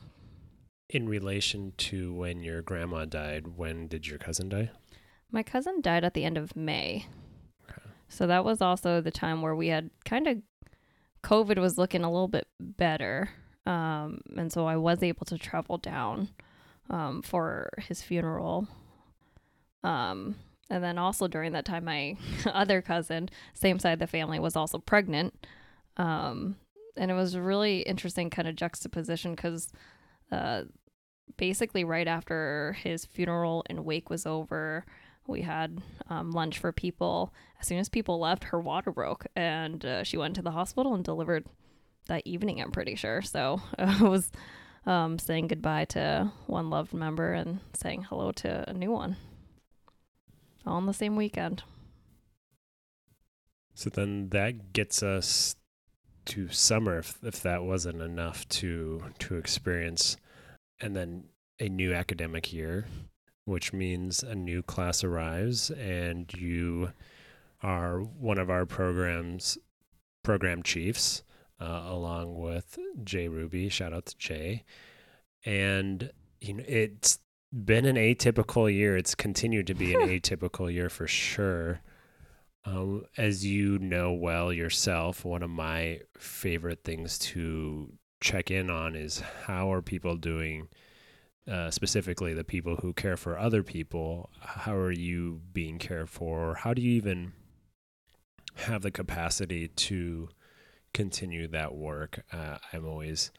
In 0.89 1.08
relation 1.10 1.74
to 1.77 2.13
when 2.13 2.44
your 2.44 2.62
grandma 2.62 3.06
died, 3.06 3.58
when 3.58 3.88
did 3.88 4.08
your 4.08 4.20
cousin 4.20 4.50
die? 4.50 4.72
My 5.32 5.44
cousin 5.44 5.82
died 5.82 6.04
at 6.04 6.13
the 6.13 6.24
end 6.24 6.38
of 6.38 6.56
May. 6.56 7.08
Okay. 7.70 7.82
So 8.08 8.27
that 8.27 8.46
was 8.46 8.62
also 8.62 9.01
the 9.01 9.12
time 9.12 9.42
where 9.42 9.56
we 9.56 9.70
had 9.70 9.89
kind 10.06 10.27
of 10.27 10.38
COVID 11.24 11.58
was 11.60 11.77
looking 11.77 12.04
a 12.04 12.12
little 12.12 12.27
bit 12.27 12.48
better. 12.60 13.30
Um, 13.65 14.22
and 14.38 14.51
so 14.54 14.68
I 14.68 14.77
was 14.77 15.01
able 15.01 15.25
to 15.25 15.39
travel 15.39 15.77
down 15.77 16.30
um, 16.89 17.24
for 17.24 17.72
his 17.80 18.04
funeral. 18.04 18.68
Um, 19.84 20.36
and 20.70 20.84
then 20.84 20.98
also 20.98 21.28
during 21.28 21.52
that 21.54 21.66
time, 21.66 21.86
my 21.86 22.18
other 22.46 22.82
cousin, 22.82 23.30
same 23.54 23.80
side 23.80 23.94
of 23.94 24.00
the 24.00 24.08
family, 24.08 24.40
was 24.40 24.56
also 24.56 24.78
pregnant. 24.78 25.46
Um, 25.98 26.58
and 26.98 27.12
it 27.12 27.14
was 27.14 27.36
a 27.36 27.42
really 27.42 27.82
interesting 27.82 28.30
kind 28.30 28.48
of 28.48 28.56
juxtaposition 28.56 29.36
because 29.36 29.72
uh, 30.32 30.64
basically 31.38 31.84
right 31.84 32.08
after 32.08 32.76
his 32.82 33.06
funeral 33.06 33.64
and 33.70 33.86
wake 33.86 34.10
was 34.10 34.26
over, 34.26 34.86
we 35.28 35.42
had 35.42 35.82
um, 36.10 36.32
lunch 36.32 36.60
for 36.60 36.72
people. 36.72 37.34
As 37.60 37.68
soon 37.68 37.80
as 37.80 37.90
people 37.90 38.20
left, 38.20 38.46
her 38.46 38.60
water 38.60 38.92
broke, 38.92 39.26
and 39.36 39.84
uh, 39.86 40.04
she 40.04 40.18
went 40.18 40.36
to 40.36 40.42
the 40.42 40.52
hospital 40.52 40.94
and 40.94 41.04
delivered 41.04 41.46
that 42.08 42.24
evening. 42.26 42.62
I'm 42.62 42.72
pretty 42.72 42.96
sure. 42.96 43.22
So 43.22 43.62
uh, 43.78 43.98
I 44.02 44.04
was 44.04 44.32
um, 44.86 45.18
saying 45.20 45.48
goodbye 45.48 45.86
to 45.86 46.32
one 46.46 46.70
loved 46.70 46.94
member 46.94 47.34
and 47.34 47.60
saying 47.74 48.04
hello 48.04 48.32
to 48.34 48.70
a 48.70 48.74
new 48.74 48.92
one, 48.92 49.18
on 50.66 50.86
the 50.86 50.94
same 50.94 51.16
weekend. 51.16 51.64
So 53.74 53.90
then 53.90 54.30
that 54.30 54.74
gets 54.74 55.04
us 55.04 55.56
to 56.26 56.50
summer 56.50 57.00
if, 57.00 57.18
if 57.24 57.42
that 57.44 57.64
wasn't 57.64 58.02
enough 58.02 58.48
to 58.50 59.04
to 59.20 59.36
experience. 59.36 60.18
And 60.80 60.96
then 60.96 61.26
a 61.60 61.70
new 61.70 61.94
academic 61.94 62.52
year 62.52 62.86
which 63.46 63.72
means 63.72 64.24
a 64.24 64.36
new 64.36 64.62
class 64.62 65.04
arrives 65.04 65.70
and 65.70 66.34
you 66.34 66.92
are 67.62 68.00
one 68.00 68.38
of 68.38 68.50
our 68.50 68.66
programs 68.66 69.58
program 70.24 70.64
chiefs 70.64 71.24
uh, 71.62 71.84
along 71.86 72.38
with 72.38 72.78
Jay 73.04 73.28
Ruby. 73.28 73.70
Shout 73.70 73.94
out 73.94 74.08
to 74.08 74.18
Jay. 74.18 74.64
And 75.46 76.12
you 76.42 76.54
know 76.54 76.64
it's 76.68 77.20
been 77.64 77.86
an 77.86 77.96
atypical 77.96 78.72
year 78.72 78.98
it's 78.98 79.16
continued 79.16 79.68
to 79.68 79.74
be 79.74 79.94
an 79.94 80.02
atypical 80.02 80.72
year 80.72 80.90
for 80.90 81.08
sure 81.08 81.82
um, 82.66 83.06
as 83.16 83.46
you 83.46 83.78
know 83.78 84.12
well 84.12 84.52
yourself, 84.52 85.24
one 85.24 85.44
of 85.44 85.50
my 85.50 86.02
favorite 86.18 86.84
things 86.84 87.20
to 87.20 87.94
check 88.22 88.50
in 88.50 88.72
on 88.72 88.96
is 88.96 89.20
how 89.44 89.72
are 89.72 89.84
people 89.84 90.16
doing, 90.16 90.68
uh, 91.50 91.70
specifically 91.70 92.34
the 92.34 92.44
people 92.44 92.78
who 92.78 92.92
care 92.92 93.18
for 93.18 93.38
other 93.38 93.62
people. 93.62 94.32
How 94.40 94.74
are 94.76 94.92
you 94.92 95.42
being 95.54 95.78
cared 95.78 96.10
for? 96.10 96.56
How 96.56 96.74
do 96.74 96.82
you 96.82 96.92
even 96.94 97.34
have 98.56 98.82
the 98.82 98.92
capacity 98.92 99.68
to 99.68 100.30
continue 100.92 101.48
that 101.50 101.76
work? 101.76 102.24
Uh, 102.34 102.58
I'm 102.74 102.88
always 102.88 103.32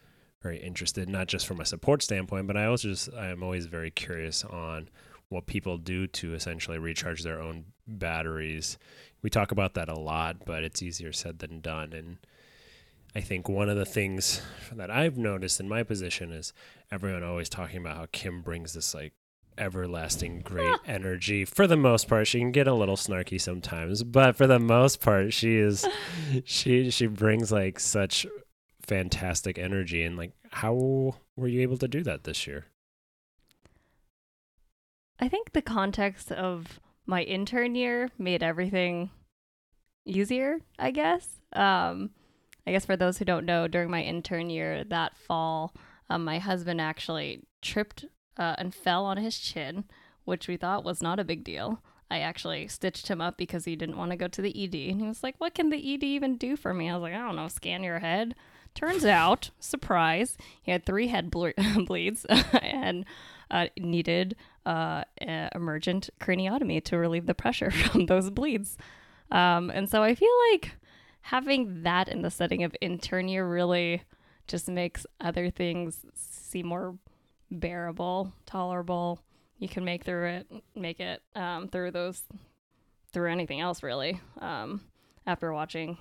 very 0.47 0.59
interested, 0.59 1.09
not 1.09 1.27
just 1.27 1.47
from 1.47 1.61
a 1.61 1.67
support 1.67 2.03
standpoint, 2.03 2.47
but 2.47 2.57
I 2.57 2.67
also 2.67 2.89
just 2.89 3.13
I'm 3.15 3.43
always 3.43 3.67
very 3.67 3.91
curious 3.91 4.45
on 4.45 4.89
what 5.29 5.47
people 5.47 5.77
do 5.77 6.07
to 6.07 6.35
essentially 6.35 6.79
recharge 6.79 7.23
their 7.23 7.41
own 7.41 7.65
batteries 7.87 8.79
we 9.27 9.31
talk 9.31 9.51
about 9.51 9.75
that 9.75 9.89
a 9.89 9.99
lot, 9.99 10.45
but 10.45 10.63
it's 10.63 10.83
easier 10.83 11.13
said 11.13 11.41
than 11.41 11.61
done. 11.61 11.93
And 11.93 12.19
I 13.15 13.21
think 13.21 13.49
one 13.49 13.69
of 13.69 13.77
the 13.77 13.85
things 13.85 14.41
that 14.73 14.89
I've 14.89 15.19
noticed 15.19 15.59
in 15.59 15.69
my 15.69 15.83
position 15.83 16.31
is 16.31 16.53
everyone 16.93 17.25
always 17.25 17.49
talking 17.49 17.79
about 17.79 17.97
how 17.97 18.07
Kim 18.13 18.41
brings 18.41 18.75
this 18.75 18.95
like 18.95 19.15
everlasting 19.59 20.43
great 20.43 20.77
energy. 20.87 21.45
For 21.45 21.67
the 21.67 21.77
most 21.77 22.09
part, 22.09 22.29
she 22.29 22.39
can 22.39 22.53
get 22.53 22.69
a 22.69 22.75
little 22.75 22.95
snarky 22.97 23.41
sometimes, 23.41 24.05
but 24.05 24.37
for 24.37 24.47
the 24.47 24.61
most 24.61 25.01
part, 25.01 25.33
she 25.33 25.57
is 25.57 25.85
she 26.45 26.91
she 26.91 27.09
brings 27.09 27.51
like 27.51 27.81
such 27.81 28.27
fantastic 28.87 29.59
energy 29.59 30.03
and 30.03 30.17
like 30.17 30.33
how 30.51 31.17
were 31.37 31.49
you 31.49 31.61
able 31.61 31.79
to 31.79 31.89
do 31.89 32.03
that 32.03 32.25
this 32.25 32.47
year? 32.47 32.67
I 35.19 35.29
think 35.29 35.53
the 35.53 35.63
context 35.63 36.31
of 36.31 36.81
my 37.07 37.23
intern 37.23 37.75
year 37.75 38.11
made 38.19 38.43
everything 38.43 39.11
easier, 40.05 40.61
I 40.79 40.91
guess. 40.91 41.41
Um, 41.53 42.11
I 42.67 42.73
guess 42.73 42.85
for 42.85 42.97
those 42.97 43.19
who 43.19 43.25
don't 43.25 43.47
know, 43.47 43.69
during 43.69 43.91
my 43.91 44.03
intern 44.03 44.51
year 44.51 44.85
that 44.85 45.17
fall, 45.17 45.75
um, 46.11 46.25
my 46.25 46.39
husband 46.39 46.81
actually 46.81 47.45
tripped 47.63 48.05
uh, 48.37 48.57
and 48.59 48.75
fell 48.75 49.05
on 49.05 49.17
his 49.17 49.39
chin, 49.39 49.85
which 50.25 50.49
we 50.49 50.57
thought 50.57 50.85
was 50.85 51.01
not 51.01 51.21
a 51.21 51.25
big 51.25 51.45
deal. 51.45 51.83
I 52.11 52.21
actually 52.21 52.69
stitched 52.69 53.09
him 53.09 53.21
up 53.21 53.37
because 53.37 53.65
he 53.65 53.75
didn't 53.75 53.97
want 53.97 54.11
to 54.13 54.17
go 54.17 54.29
to 54.29 54.43
the 54.43 54.65
ED. 54.65 54.93
And 54.93 55.01
he 55.01 55.09
was 55.09 55.23
like, 55.23 55.37
What 55.39 55.55
can 55.55 55.71
the 55.71 55.95
ED 55.95 56.05
even 56.05 56.37
do 56.37 56.57
for 56.57 56.73
me? 56.73 56.89
I 56.89 56.95
was 56.95 57.03
like, 57.03 57.15
I 57.15 57.19
don't 57.19 57.37
know, 57.37 57.49
scan 57.49 57.83
your 57.83 57.99
head. 57.99 58.35
Turns 58.77 59.07
out, 59.07 59.51
surprise, 59.59 60.37
he 60.61 60.71
had 60.71 60.85
three 60.85 61.09
head 61.09 61.31
ble- 61.31 61.55
bleeds 61.87 62.27
and 62.27 63.07
uh, 63.51 63.69
needed 63.79 64.37
uh, 64.67 65.03
emergent 65.55 66.11
craniotomy 66.21 66.85
to 66.85 66.99
relieve 66.99 67.25
the 67.25 67.35
pressure 67.35 67.71
from 67.91 68.05
those 68.05 68.29
bleeds. 68.29 68.77
Um, 69.31 69.71
and 69.71 69.89
so 69.89 70.03
I 70.03 70.15
feel 70.15 70.31
like 70.53 70.73
having 71.23 71.85
that 71.85 72.09
in 72.09 72.21
the 72.21 72.31
setting 72.31 72.65
of 72.65 72.77
intern 72.83 73.29
year 73.29 73.49
really 73.49 74.03
just 74.47 74.69
makes 74.69 75.07
other 75.21 75.49
things 75.49 76.05
seem 76.15 76.67
more 76.67 76.99
bearable, 77.51 78.35
tolerable. 78.45 79.21
You 79.59 79.69
can 79.69 79.87
make 79.87 80.05
through 80.05 80.27
it, 80.27 80.47
make 80.75 81.01
it 81.01 81.23
um, 81.35 81.69
through 81.69 81.93
those, 81.93 82.23
through 83.11 83.33
anything 83.33 83.63
else 83.63 83.83
really. 83.83 84.21
Um, 84.39 84.83
after 85.27 85.51
watching 85.51 85.97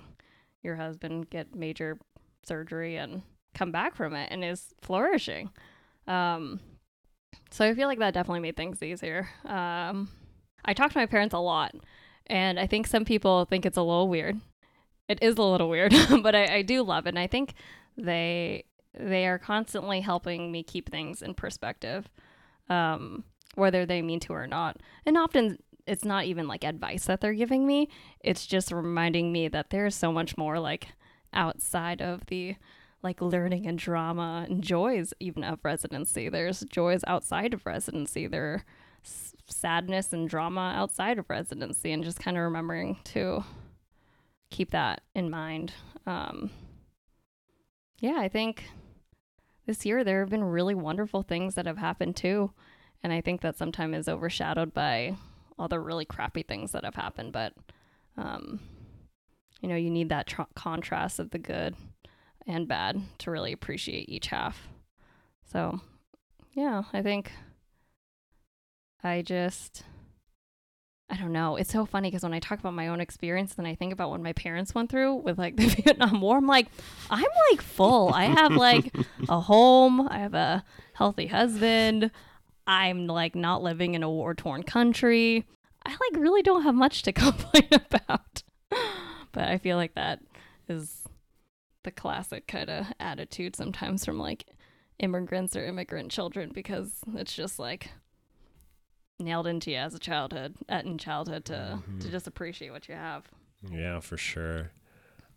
your 0.62 0.76
husband 0.76 1.30
get 1.30 1.54
major 1.54 1.98
surgery 2.46 2.96
and 2.96 3.22
come 3.54 3.72
back 3.72 3.94
from 3.94 4.14
it 4.14 4.28
and 4.30 4.44
is 4.44 4.74
flourishing. 4.82 5.50
Um, 6.06 6.60
so 7.50 7.64
I 7.64 7.74
feel 7.74 7.88
like 7.88 7.98
that 7.98 8.14
definitely 8.14 8.40
made 8.40 8.56
things 8.56 8.82
easier. 8.82 9.28
Um, 9.44 10.08
I 10.64 10.74
talk 10.74 10.92
to 10.92 10.98
my 10.98 11.06
parents 11.06 11.34
a 11.34 11.38
lot, 11.38 11.74
and 12.26 12.58
I 12.58 12.66
think 12.66 12.86
some 12.86 13.04
people 13.04 13.44
think 13.44 13.64
it's 13.64 13.76
a 13.76 13.82
little 13.82 14.08
weird. 14.08 14.40
It 15.08 15.18
is 15.22 15.36
a 15.36 15.42
little 15.42 15.68
weird, 15.68 15.94
but 16.22 16.34
I, 16.34 16.56
I 16.56 16.62
do 16.62 16.82
love 16.82 17.06
it. 17.06 17.10
And 17.10 17.18
I 17.18 17.26
think 17.26 17.54
they 17.96 18.64
they 18.98 19.26
are 19.26 19.38
constantly 19.38 20.00
helping 20.00 20.50
me 20.50 20.62
keep 20.62 20.90
things 20.90 21.20
in 21.20 21.34
perspective, 21.34 22.08
um, 22.68 23.24
whether 23.54 23.84
they 23.84 24.00
mean 24.02 24.20
to 24.20 24.32
or 24.32 24.46
not. 24.46 24.78
And 25.04 25.18
often 25.18 25.58
it's 25.86 26.04
not 26.04 26.24
even 26.24 26.48
like 26.48 26.64
advice 26.64 27.04
that 27.06 27.20
they're 27.20 27.34
giving 27.34 27.66
me. 27.66 27.88
It's 28.20 28.46
just 28.46 28.72
reminding 28.72 29.32
me 29.32 29.48
that 29.48 29.70
there's 29.70 29.94
so 29.94 30.12
much 30.12 30.36
more 30.36 30.58
like 30.58 30.88
outside 31.36 32.02
of 32.02 32.26
the 32.26 32.56
like 33.02 33.20
learning 33.20 33.66
and 33.66 33.78
drama 33.78 34.46
and 34.48 34.64
joys 34.64 35.12
even 35.20 35.44
of 35.44 35.60
residency. 35.62 36.28
There's 36.28 36.60
joys 36.62 37.02
outside 37.06 37.54
of 37.54 37.64
residency. 37.64 38.26
There 38.26 38.64
s- 39.04 39.34
sadness 39.46 40.12
and 40.12 40.28
drama 40.28 40.72
outside 40.74 41.18
of 41.18 41.30
residency, 41.30 41.92
and 41.92 42.02
just 42.02 42.18
kind 42.18 42.36
of 42.36 42.42
remembering 42.42 42.98
to 43.04 43.44
keep 44.50 44.70
that 44.70 45.02
in 45.14 45.30
mind. 45.30 45.72
Um, 46.06 46.50
yeah, 48.00 48.16
I 48.18 48.28
think 48.28 48.68
this 49.66 49.84
year 49.86 50.04
there 50.04 50.20
have 50.20 50.30
been 50.30 50.44
really 50.44 50.74
wonderful 50.74 51.22
things 51.22 51.54
that 51.54 51.66
have 51.66 51.78
happened 51.78 52.16
too. 52.16 52.52
And 53.02 53.12
I 53.12 53.20
think 53.20 53.40
that 53.42 53.56
sometimes 53.56 53.96
is 53.96 54.08
overshadowed 54.08 54.72
by 54.74 55.16
all 55.58 55.68
the 55.68 55.78
really 55.78 56.04
crappy 56.04 56.42
things 56.42 56.72
that 56.72 56.84
have 56.84 56.94
happened. 56.94 57.32
But, 57.32 57.52
um, 58.16 58.60
you 59.60 59.68
know, 59.68 59.76
you 59.76 59.90
need 59.90 60.08
that 60.10 60.26
tr- 60.26 60.42
contrast 60.54 61.18
of 61.18 61.30
the 61.30 61.38
good 61.38 61.74
and 62.46 62.68
bad 62.68 63.00
to 63.18 63.30
really 63.30 63.52
appreciate 63.52 64.08
each 64.08 64.28
half. 64.28 64.68
So, 65.50 65.80
yeah, 66.52 66.84
I 66.92 67.02
think 67.02 67.32
I 69.02 69.22
just 69.22 69.84
I 71.08 71.16
don't 71.16 71.32
know. 71.32 71.54
It's 71.54 71.70
so 71.70 71.86
funny 71.86 72.08
because 72.10 72.24
when 72.24 72.34
I 72.34 72.40
talk 72.40 72.58
about 72.58 72.74
my 72.74 72.88
own 72.88 73.00
experience, 73.00 73.54
then 73.54 73.64
I 73.64 73.76
think 73.76 73.92
about 73.92 74.10
what 74.10 74.20
my 74.20 74.32
parents 74.32 74.74
went 74.74 74.90
through 74.90 75.14
with 75.16 75.38
like 75.38 75.56
the 75.56 75.68
Vietnam 75.68 76.20
War. 76.20 76.38
I'm 76.38 76.46
like, 76.46 76.66
I'm 77.10 77.24
like 77.50 77.62
full. 77.62 78.12
I 78.12 78.24
have 78.24 78.52
like 78.52 78.92
a 79.28 79.40
home. 79.40 80.08
I 80.08 80.18
have 80.18 80.34
a 80.34 80.64
healthy 80.94 81.28
husband. 81.28 82.10
I'm 82.66 83.06
like 83.06 83.36
not 83.36 83.62
living 83.62 83.94
in 83.94 84.02
a 84.02 84.10
war 84.10 84.34
torn 84.34 84.64
country. 84.64 85.46
I 85.84 85.90
like 85.90 86.20
really 86.20 86.42
don't 86.42 86.62
have 86.62 86.74
much 86.74 87.02
to 87.02 87.12
complain 87.12 87.68
about. 87.70 88.42
But 89.36 89.44
I 89.48 89.58
feel 89.58 89.76
like 89.76 89.94
that 89.94 90.20
is 90.66 91.02
the 91.84 91.90
classic 91.90 92.46
kind 92.48 92.70
of 92.70 92.86
attitude 92.98 93.54
sometimes 93.54 94.04
from 94.04 94.18
like 94.18 94.46
immigrants 94.98 95.54
or 95.54 95.64
immigrant 95.64 96.10
children 96.10 96.50
because 96.52 96.90
it's 97.14 97.34
just 97.34 97.58
like 97.58 97.90
nailed 99.18 99.46
into 99.46 99.70
you 99.70 99.76
as 99.76 99.94
a 99.94 99.98
childhood 99.98 100.54
in 100.70 100.96
childhood 100.98 101.44
to 101.46 101.78
Mhm. 101.86 102.00
to 102.00 102.10
just 102.10 102.26
appreciate 102.26 102.70
what 102.70 102.88
you 102.88 102.94
have. 102.94 103.28
Yeah, 103.70 104.00
for 104.00 104.16
sure. 104.16 104.72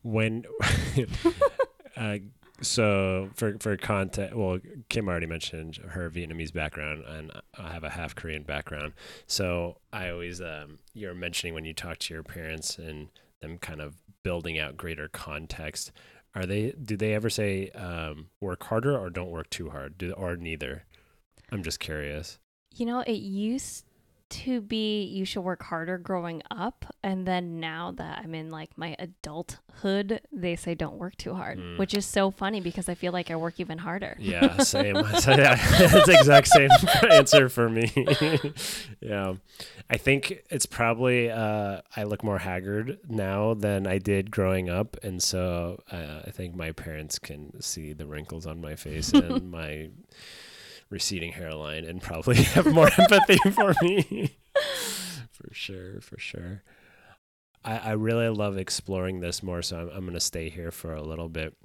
When, 0.01 0.45
uh, 1.97 2.17
so 2.61 3.29
for 3.35 3.57
for 3.59 3.75
content, 3.77 4.35
well, 4.37 4.59
Kim 4.89 5.07
already 5.09 5.25
mentioned 5.25 5.77
her 5.89 6.09
Vietnamese 6.09 6.53
background, 6.53 7.03
and 7.05 7.31
I 7.57 7.73
have 7.73 7.83
a 7.83 7.89
half 7.89 8.15
Korean 8.15 8.43
background. 8.43 8.93
So 9.27 9.79
I 9.91 10.09
always, 10.09 10.39
um, 10.41 10.79
you're 10.93 11.13
mentioning 11.13 11.53
when 11.53 11.65
you 11.65 11.73
talk 11.73 11.97
to 11.99 12.13
your 12.13 12.23
parents 12.23 12.77
and 12.77 13.09
them 13.41 13.57
kind 13.57 13.81
of 13.81 13.95
building 14.23 14.59
out 14.59 14.77
greater 14.77 15.07
context. 15.07 15.91
Are 16.35 16.45
they? 16.45 16.71
Do 16.71 16.95
they 16.95 17.13
ever 17.13 17.29
say 17.29 17.69
um, 17.69 18.27
work 18.39 18.63
harder 18.63 18.97
or 18.97 19.09
don't 19.09 19.31
work 19.31 19.49
too 19.49 19.69
hard? 19.69 19.97
Do 19.97 20.11
or 20.13 20.35
neither? 20.35 20.83
I'm 21.51 21.63
just 21.63 21.79
curious. 21.79 22.39
You 22.75 22.85
know, 22.85 22.99
it 23.01 23.13
used 23.13 23.85
to 24.29 24.61
be 24.61 25.03
you 25.03 25.25
should 25.25 25.41
work 25.41 25.63
harder 25.63 25.97
growing 25.97 26.41
up 26.51 26.85
and 27.03 27.25
then 27.27 27.59
now 27.59 27.91
that 27.91 28.19
I'm 28.23 28.35
in 28.35 28.49
like 28.51 28.77
my 28.77 28.95
adulthood, 28.99 30.21
they 30.31 30.55
say 30.55 30.75
don't 30.75 30.97
work 30.97 31.15
too 31.17 31.33
hard, 31.33 31.57
Mm. 31.57 31.77
which 31.79 31.93
is 31.93 32.05
so 32.05 32.29
funny 32.31 32.61
because 32.61 32.87
I 32.89 32.93
feel 32.95 33.11
like 33.13 33.31
I 33.31 33.35
work 33.35 33.59
even 33.59 33.77
harder. 33.79 34.15
Yeah, 34.19 34.57
same. 34.59 34.95
it's 34.99 35.25
the 35.25 36.15
exact 36.19 36.47
same 36.47 36.69
answer 37.11 37.49
for 37.49 37.69
me. 37.69 37.91
yeah, 39.01 39.33
I 39.89 39.97
think 39.97 40.43
it's 40.49 40.65
probably 40.65 41.29
uh, 41.31 41.81
I 41.95 42.03
look 42.03 42.23
more 42.23 42.37
haggard 42.39 42.99
now 43.07 43.53
than 43.53 43.87
I 43.87 43.97
did 43.97 44.29
growing 44.31 44.69
up, 44.69 44.97
and 45.03 45.21
so 45.23 45.81
uh, 45.91 46.21
I 46.27 46.31
think 46.31 46.55
my 46.55 46.71
parents 46.71 47.17
can 47.19 47.59
see 47.61 47.93
the 47.93 48.05
wrinkles 48.05 48.45
on 48.45 48.61
my 48.61 48.75
face 48.75 49.11
and 49.13 49.49
my 49.51 49.89
receding 50.89 51.33
hairline, 51.33 51.85
and 51.85 52.01
probably 52.01 52.35
have 52.43 52.65
more 52.73 52.89
empathy 52.97 53.37
for 53.51 53.73
me. 53.81 54.37
for 55.31 55.53
sure, 55.53 56.01
for 56.01 56.19
sure. 56.19 56.63
I, 57.63 57.77
I 57.77 57.91
really 57.91 58.29
love 58.29 58.57
exploring 58.57 59.19
this 59.19 59.43
more, 59.43 59.61
so 59.61 59.79
I'm, 59.79 59.89
I'm 59.89 60.01
going 60.01 60.13
to 60.13 60.19
stay 60.19 60.49
here 60.49 60.71
for 60.71 60.93
a 60.93 61.03
little 61.03 61.29
bit 61.29 61.55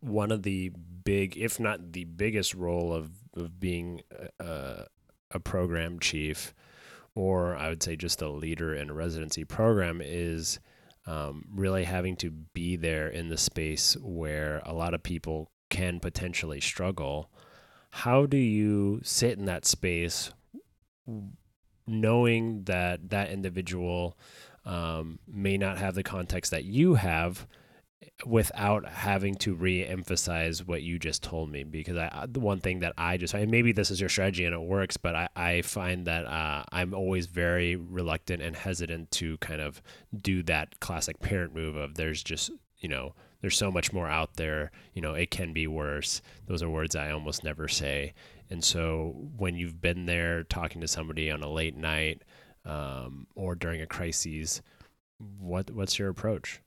one 0.00 0.32
of 0.32 0.42
the 0.42 0.72
big, 1.04 1.36
if 1.36 1.60
not 1.60 1.92
the 1.92 2.04
biggest 2.04 2.54
role 2.54 2.92
of, 2.92 3.10
of 3.34 3.60
being 3.60 4.02
a, 4.38 4.86
a 5.30 5.40
program 5.40 5.98
chief, 5.98 6.54
or 7.14 7.56
I 7.56 7.68
would 7.68 7.82
say 7.82 7.96
just 7.96 8.22
a 8.22 8.28
leader 8.28 8.74
in 8.74 8.90
a 8.90 8.94
residency 8.94 9.44
program, 9.44 10.00
is 10.02 10.58
um, 11.06 11.44
really 11.52 11.84
having 11.84 12.16
to 12.16 12.30
be 12.30 12.76
there 12.76 13.08
in 13.08 13.28
the 13.28 13.36
space 13.36 13.96
where 14.00 14.62
a 14.64 14.72
lot 14.72 14.94
of 14.94 15.02
people 15.02 15.50
can 15.68 16.00
potentially 16.00 16.60
struggle. 16.60 17.30
How 17.90 18.26
do 18.26 18.36
you 18.36 19.00
sit 19.02 19.38
in 19.38 19.46
that 19.46 19.66
space 19.66 20.32
knowing 21.86 22.64
that 22.64 23.10
that 23.10 23.30
individual 23.30 24.16
um, 24.64 25.18
may 25.26 25.58
not 25.58 25.78
have 25.78 25.94
the 25.94 26.02
context 26.02 26.50
that 26.52 26.64
you 26.64 26.94
have 26.94 27.46
without 28.24 28.86
having 28.86 29.34
to 29.34 29.54
re-emphasize 29.54 30.64
what 30.64 30.82
you 30.82 30.98
just 30.98 31.22
told 31.22 31.50
me? 31.50 31.64
Because 31.64 31.96
I 31.96 32.26
the 32.28 32.40
one 32.40 32.60
thing 32.60 32.78
that 32.80 32.92
I 32.96 33.16
just 33.16 33.34
and 33.34 33.50
maybe 33.50 33.72
this 33.72 33.90
is 33.90 34.00
your 34.00 34.08
strategy 34.08 34.44
and 34.44 34.54
it 34.54 34.60
works 34.60 34.96
but 34.96 35.16
I, 35.16 35.28
I 35.34 35.62
find 35.62 36.06
that 36.06 36.26
uh, 36.26 36.62
I'm 36.70 36.94
always 36.94 37.26
very 37.26 37.76
reluctant 37.76 38.40
and 38.40 38.54
hesitant 38.54 39.10
to 39.12 39.36
kind 39.38 39.60
of 39.60 39.82
do 40.16 40.42
that 40.44 40.78
classic 40.80 41.20
parent 41.20 41.54
move 41.54 41.74
of 41.74 41.96
there's 41.96 42.22
just 42.22 42.50
you 42.78 42.88
know 42.88 43.14
there's 43.40 43.56
so 43.56 43.70
much 43.70 43.92
more 43.92 44.08
out 44.08 44.34
there. 44.34 44.70
You 44.94 45.02
know 45.02 45.14
it 45.14 45.30
can 45.30 45.52
be 45.52 45.66
worse. 45.66 46.22
Those 46.46 46.62
are 46.62 46.70
words 46.70 46.96
I 46.96 47.10
almost 47.10 47.44
never 47.44 47.68
say. 47.68 48.14
And 48.48 48.64
so 48.64 49.14
when 49.36 49.54
you've 49.54 49.80
been 49.80 50.06
there 50.06 50.42
talking 50.42 50.80
to 50.80 50.88
somebody 50.88 51.30
on 51.30 51.42
a 51.42 51.48
late 51.48 51.76
night 51.76 52.22
um, 52.64 53.28
or 53.36 53.54
during 53.54 53.80
a 53.80 53.86
crisis 53.86 54.60
what 55.38 55.70
what's 55.70 55.98
your 55.98 56.08
approach? 56.08 56.60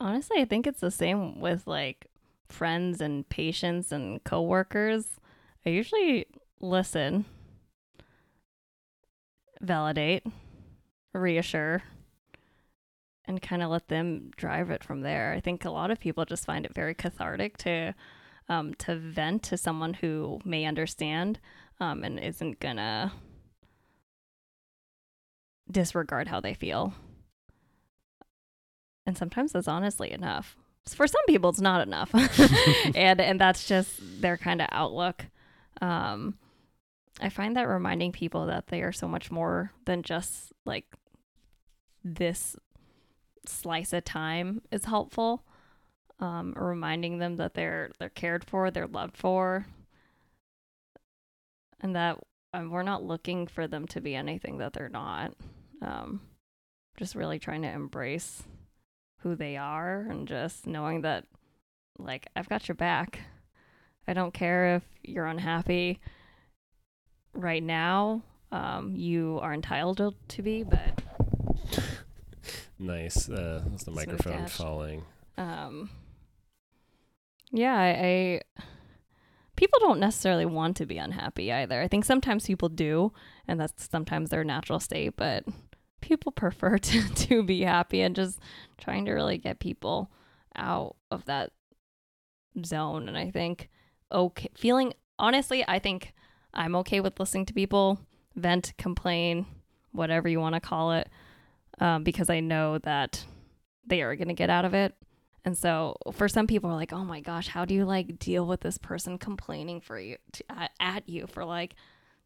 Honestly, 0.00 0.40
I 0.40 0.44
think 0.44 0.66
it's 0.66 0.80
the 0.80 0.90
same 0.90 1.40
with 1.40 1.66
like 1.66 2.06
friends 2.48 3.00
and 3.00 3.28
patients 3.28 3.92
and 3.92 4.22
coworkers. 4.24 5.06
I 5.64 5.70
usually 5.70 6.26
listen, 6.60 7.24
validate, 9.60 10.26
reassure, 11.12 11.82
and 13.26 13.40
kind 13.40 13.62
of 13.62 13.70
let 13.70 13.88
them 13.88 14.30
drive 14.36 14.70
it 14.70 14.84
from 14.84 15.00
there. 15.00 15.32
I 15.32 15.40
think 15.40 15.64
a 15.64 15.70
lot 15.70 15.90
of 15.90 16.00
people 16.00 16.24
just 16.24 16.44
find 16.44 16.64
it 16.64 16.74
very 16.74 16.94
cathartic 16.94 17.56
to 17.58 17.94
um, 18.48 18.74
to 18.74 18.96
vent 18.96 19.42
to 19.44 19.56
someone 19.56 19.94
who 19.94 20.40
may 20.44 20.66
understand 20.66 21.40
um, 21.80 22.04
and 22.04 22.20
isn't 22.20 22.60
gonna 22.60 23.12
disregard 25.70 26.28
how 26.28 26.40
they 26.40 26.52
feel 26.52 26.92
and 29.06 29.16
sometimes 29.16 29.52
that's 29.52 29.68
honestly 29.68 30.10
enough. 30.10 30.56
For 30.88 31.06
some 31.06 31.22
people, 31.26 31.50
it's 31.50 31.60
not 31.60 31.86
enough, 31.86 32.14
and 32.94 33.20
and 33.20 33.40
that's 33.40 33.66
just 33.66 34.20
their 34.20 34.36
kind 34.36 34.60
of 34.60 34.68
outlook. 34.70 35.26
Um, 35.80 36.36
I 37.20 37.28
find 37.28 37.56
that 37.56 37.68
reminding 37.68 38.12
people 38.12 38.46
that 38.46 38.68
they 38.68 38.82
are 38.82 38.92
so 38.92 39.08
much 39.08 39.30
more 39.30 39.72
than 39.86 40.02
just 40.02 40.52
like 40.64 40.84
this 42.02 42.56
slice 43.46 43.92
of 43.92 44.04
time 44.04 44.62
is 44.70 44.84
helpful. 44.84 45.44
Um, 46.20 46.54
reminding 46.56 47.18
them 47.18 47.36
that 47.36 47.54
they're 47.54 47.90
they're 47.98 48.08
cared 48.08 48.44
for, 48.44 48.70
they're 48.70 48.86
loved 48.86 49.16
for, 49.16 49.66
and 51.80 51.96
that 51.96 52.18
um, 52.52 52.70
we're 52.70 52.84
not 52.84 53.02
looking 53.02 53.46
for 53.46 53.66
them 53.66 53.86
to 53.88 54.00
be 54.00 54.14
anything 54.14 54.58
that 54.58 54.72
they're 54.72 54.88
not. 54.88 55.34
Um, 55.82 56.20
just 56.96 57.16
really 57.16 57.38
trying 57.40 57.62
to 57.62 57.68
embrace 57.70 58.44
who 59.20 59.34
they 59.34 59.56
are 59.56 60.06
and 60.08 60.28
just 60.28 60.66
knowing 60.66 61.00
that 61.00 61.24
like 61.98 62.28
I've 62.36 62.48
got 62.48 62.68
your 62.68 62.74
back. 62.76 63.20
I 64.06 64.12
don't 64.12 64.34
care 64.34 64.76
if 64.76 64.82
you're 65.02 65.26
unhappy 65.26 65.98
right 67.32 67.62
now. 67.62 68.22
Um, 68.52 68.94
you 68.94 69.40
are 69.42 69.52
entitled 69.52 70.14
to 70.28 70.42
be, 70.42 70.62
but 70.62 71.02
nice 72.78 73.28
uh 73.28 73.62
that's 73.66 73.84
the 73.84 73.92
Smooth 73.92 74.08
microphone 74.08 74.46
falling 74.46 75.04
um, 75.36 75.90
yeah, 77.50 77.74
I, 77.74 78.40
I 78.56 78.62
people 79.56 79.78
don't 79.80 80.00
necessarily 80.00 80.46
want 80.46 80.76
to 80.78 80.86
be 80.86 80.98
unhappy 80.98 81.52
either. 81.52 81.80
I 81.80 81.88
think 81.88 82.04
sometimes 82.04 82.46
people 82.46 82.68
do, 82.68 83.12
and 83.46 83.60
that's 83.60 83.88
sometimes 83.88 84.30
their 84.30 84.44
natural 84.44 84.80
state, 84.80 85.14
but 85.16 85.44
people 86.00 86.32
prefer 86.36 86.78
to, 86.78 87.14
to 87.14 87.42
be 87.42 87.62
happy 87.62 88.00
and 88.00 88.16
just 88.16 88.38
trying 88.78 89.04
to 89.06 89.12
really 89.12 89.38
get 89.38 89.60
people 89.60 90.10
out 90.56 90.96
of 91.10 91.24
that 91.26 91.52
zone. 92.64 93.08
And 93.08 93.16
I 93.16 93.30
think 93.30 93.70
okay 94.12 94.50
feeling 94.56 94.94
honestly, 95.18 95.64
I 95.66 95.78
think 95.78 96.12
I'm 96.52 96.76
okay 96.76 97.00
with 97.00 97.18
listening 97.18 97.46
to 97.46 97.54
people 97.54 97.98
vent, 98.36 98.72
complain, 98.78 99.46
whatever 99.92 100.28
you 100.28 100.40
want 100.40 100.56
to 100.56 100.60
call 100.60 100.92
it, 100.92 101.08
um, 101.80 102.04
because 102.04 102.30
I 102.30 102.40
know 102.40 102.78
that 102.78 103.24
they 103.86 104.02
are 104.02 104.16
going 104.16 104.28
to 104.28 104.34
get 104.34 104.50
out 104.50 104.64
of 104.64 104.74
it. 104.74 104.94
And 105.44 105.56
so 105.58 105.96
for 106.12 106.26
some 106.28 106.46
people 106.46 106.70
are 106.70 106.76
like, 106.76 106.92
"Oh 106.92 107.04
my 107.04 107.20
gosh, 107.20 107.48
how 107.48 107.64
do 107.64 107.74
you 107.74 107.84
like 107.84 108.18
deal 108.18 108.46
with 108.46 108.60
this 108.60 108.78
person 108.78 109.18
complaining 109.18 109.80
for 109.80 109.98
you 109.98 110.16
to, 110.32 110.44
at, 110.50 110.70
at 110.80 111.08
you 111.08 111.26
for 111.26 111.44
like 111.44 111.74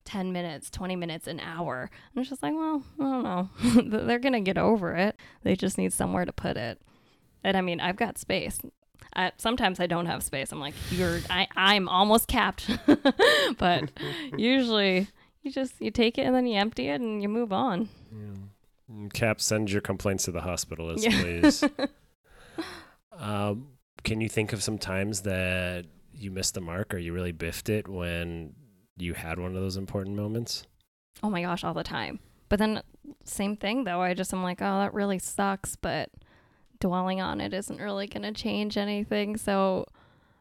10 0.04 0.32
minutes, 0.32 0.70
20 0.70 0.94
minutes, 0.94 1.26
an 1.26 1.40
hour?" 1.40 1.90
And 2.14 2.20
it's 2.20 2.30
just 2.30 2.44
like, 2.44 2.54
"Well, 2.54 2.84
I 3.00 3.02
don't 3.02 3.22
know. 3.24 3.50
They're 4.06 4.20
going 4.20 4.34
to 4.34 4.40
get 4.40 4.56
over 4.56 4.94
it. 4.94 5.16
They 5.42 5.56
just 5.56 5.78
need 5.78 5.92
somewhere 5.92 6.24
to 6.24 6.32
put 6.32 6.56
it." 6.56 6.80
And 7.42 7.56
I 7.56 7.60
mean, 7.60 7.80
I've 7.80 7.96
got 7.96 8.18
space. 8.18 8.60
I, 9.16 9.32
sometimes 9.36 9.80
I 9.80 9.86
don't 9.86 10.06
have 10.06 10.22
space. 10.22 10.52
I'm 10.52 10.60
like, 10.60 10.74
"You're 10.90 11.18
I 11.28 11.48
I'm 11.56 11.88
almost 11.88 12.28
capped." 12.28 12.70
but 13.58 13.90
usually 14.36 15.08
you 15.42 15.50
just 15.50 15.74
you 15.80 15.90
take 15.90 16.18
it 16.18 16.22
and 16.22 16.34
then 16.34 16.46
you 16.46 16.56
empty 16.56 16.88
it 16.88 17.00
and 17.00 17.20
you 17.20 17.28
move 17.28 17.52
on. 17.52 17.88
Mm, 18.14 18.48
cap 19.12 19.40
send 19.40 19.70
your 19.70 19.80
complaints 19.82 20.24
to 20.24 20.32
the 20.32 20.40
hospitalist 20.40 21.02
Yeah. 21.02 21.20
please 21.20 21.64
um 23.18 23.68
can 24.04 24.20
you 24.20 24.28
think 24.28 24.52
of 24.52 24.62
some 24.62 24.78
times 24.78 25.22
that 25.22 25.84
you 26.14 26.30
missed 26.30 26.54
the 26.54 26.60
mark 26.60 26.94
or 26.94 26.98
you 26.98 27.12
really 27.12 27.32
biffed 27.32 27.68
it 27.68 27.88
when 27.88 28.54
you 28.96 29.14
had 29.14 29.38
one 29.38 29.54
of 29.54 29.60
those 29.60 29.76
important 29.76 30.16
moments? 30.16 30.64
Oh 31.22 31.30
my 31.30 31.42
gosh, 31.42 31.62
all 31.64 31.74
the 31.74 31.84
time. 31.84 32.20
But 32.48 32.58
then 32.58 32.82
same 33.24 33.56
thing 33.56 33.84
though. 33.84 34.00
I 34.00 34.14
just 34.14 34.32
am 34.32 34.42
like, 34.42 34.62
oh, 34.62 34.78
that 34.78 34.94
really 34.94 35.18
sucks, 35.18 35.76
but 35.76 36.10
dwelling 36.80 37.20
on 37.20 37.40
it 37.40 37.52
isn't 37.52 37.80
really 37.80 38.06
gonna 38.06 38.32
change 38.32 38.76
anything. 38.76 39.36
So 39.36 39.84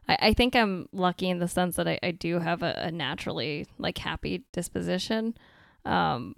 I, 0.08 0.16
I 0.20 0.32
think 0.32 0.54
I'm 0.56 0.88
lucky 0.92 1.28
in 1.28 1.38
the 1.40 1.48
sense 1.48 1.76
that 1.76 1.88
I, 1.88 1.98
I 2.02 2.12
do 2.12 2.38
have 2.38 2.62
a, 2.62 2.74
a 2.78 2.90
naturally 2.90 3.66
like 3.76 3.98
happy 3.98 4.44
disposition. 4.52 5.36
Um 5.84 6.36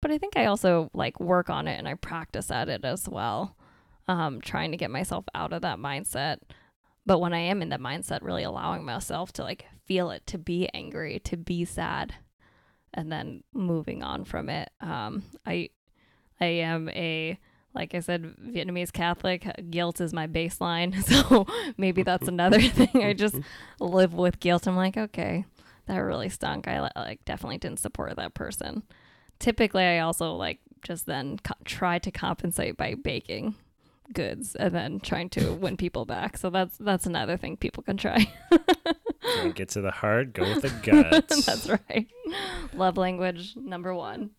but 0.00 0.10
I 0.10 0.18
think 0.18 0.36
I 0.36 0.46
also 0.46 0.90
like 0.94 1.20
work 1.20 1.50
on 1.50 1.68
it 1.68 1.78
and 1.78 1.88
I 1.88 1.94
practice 1.94 2.50
at 2.50 2.68
it 2.68 2.84
as 2.84 3.08
well. 3.08 3.56
Um, 4.08 4.40
trying 4.40 4.72
to 4.72 4.76
get 4.76 4.90
myself 4.90 5.24
out 5.34 5.52
of 5.52 5.62
that 5.62 5.78
mindset. 5.78 6.38
But 7.06 7.20
when 7.20 7.32
I 7.32 7.38
am 7.38 7.62
in 7.62 7.68
that 7.68 7.80
mindset, 7.80 8.22
really 8.22 8.42
allowing 8.42 8.84
myself 8.84 9.32
to 9.34 9.42
like 9.42 9.66
feel 9.86 10.10
it, 10.10 10.26
to 10.26 10.38
be 10.38 10.68
angry, 10.74 11.20
to 11.20 11.36
be 11.36 11.64
sad, 11.64 12.14
and 12.92 13.10
then 13.10 13.44
moving 13.52 14.02
on 14.02 14.24
from 14.24 14.48
it. 14.48 14.70
Um, 14.80 15.22
I 15.46 15.70
I 16.40 16.46
am 16.46 16.88
a 16.90 17.38
like 17.74 17.94
I 17.94 18.00
said, 18.00 18.34
Vietnamese 18.44 18.92
Catholic. 18.92 19.46
Guilt 19.70 20.00
is 20.00 20.12
my 20.12 20.26
baseline, 20.26 21.02
so 21.30 21.46
maybe 21.76 22.02
that's 22.02 22.28
another 22.28 22.60
thing. 22.60 23.04
I 23.04 23.12
just 23.12 23.38
live 23.78 24.14
with 24.14 24.40
guilt. 24.40 24.66
I'm 24.66 24.76
like, 24.76 24.96
okay, 24.96 25.44
that 25.86 25.98
really 25.98 26.28
stunk. 26.28 26.68
I 26.68 26.90
like 26.96 27.24
definitely 27.24 27.58
didn't 27.58 27.78
support 27.78 28.16
that 28.16 28.34
person. 28.34 28.82
Typically, 29.40 29.82
I 29.82 29.98
also 29.98 30.34
like 30.34 30.60
just 30.82 31.06
then 31.06 31.38
co- 31.42 31.54
try 31.64 31.98
to 31.98 32.10
compensate 32.12 32.76
by 32.76 32.94
baking 32.94 33.56
goods 34.12 34.54
and 34.54 34.74
then 34.74 35.00
trying 35.00 35.28
to 35.30 35.52
win 35.60 35.76
people 35.76 36.04
back. 36.04 36.36
So 36.38 36.50
that's 36.50 36.76
that's 36.78 37.06
another 37.06 37.36
thing 37.36 37.56
people 37.56 37.82
can 37.82 37.96
try. 37.96 38.32
Don't 39.36 39.54
get 39.54 39.68
to 39.70 39.80
the 39.80 39.90
heart, 39.90 40.32
go 40.32 40.42
with 40.42 40.62
the 40.62 40.70
guts. 40.82 41.44
that's 41.44 41.68
right. 41.68 42.06
Love 42.74 42.96
language 42.96 43.54
number 43.56 43.94
one. 43.94 44.30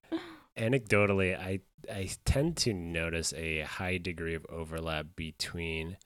Anecdotally, 0.58 1.38
I 1.38 1.60
I 1.92 2.10
tend 2.26 2.58
to 2.58 2.74
notice 2.74 3.34
a 3.34 3.62
high 3.62 3.98
degree 3.98 4.36
of 4.36 4.46
overlap 4.50 5.08
between 5.16 5.98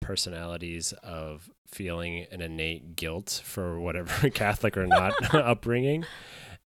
personalities 0.00 0.92
of 1.02 1.50
feeling 1.66 2.26
an 2.30 2.40
innate 2.42 2.94
guilt 2.94 3.40
for 3.44 3.80
whatever 3.80 4.28
Catholic 4.34 4.76
or 4.76 4.86
not 4.86 5.34
upbringing, 5.34 6.04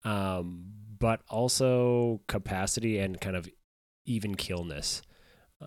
um, 0.06 0.63
but 1.06 1.22
also 1.30 2.20
capacity 2.26 2.98
and 2.98 3.22
kind 3.22 3.36
of 3.36 3.48
even 4.06 4.34
killness 4.34 5.04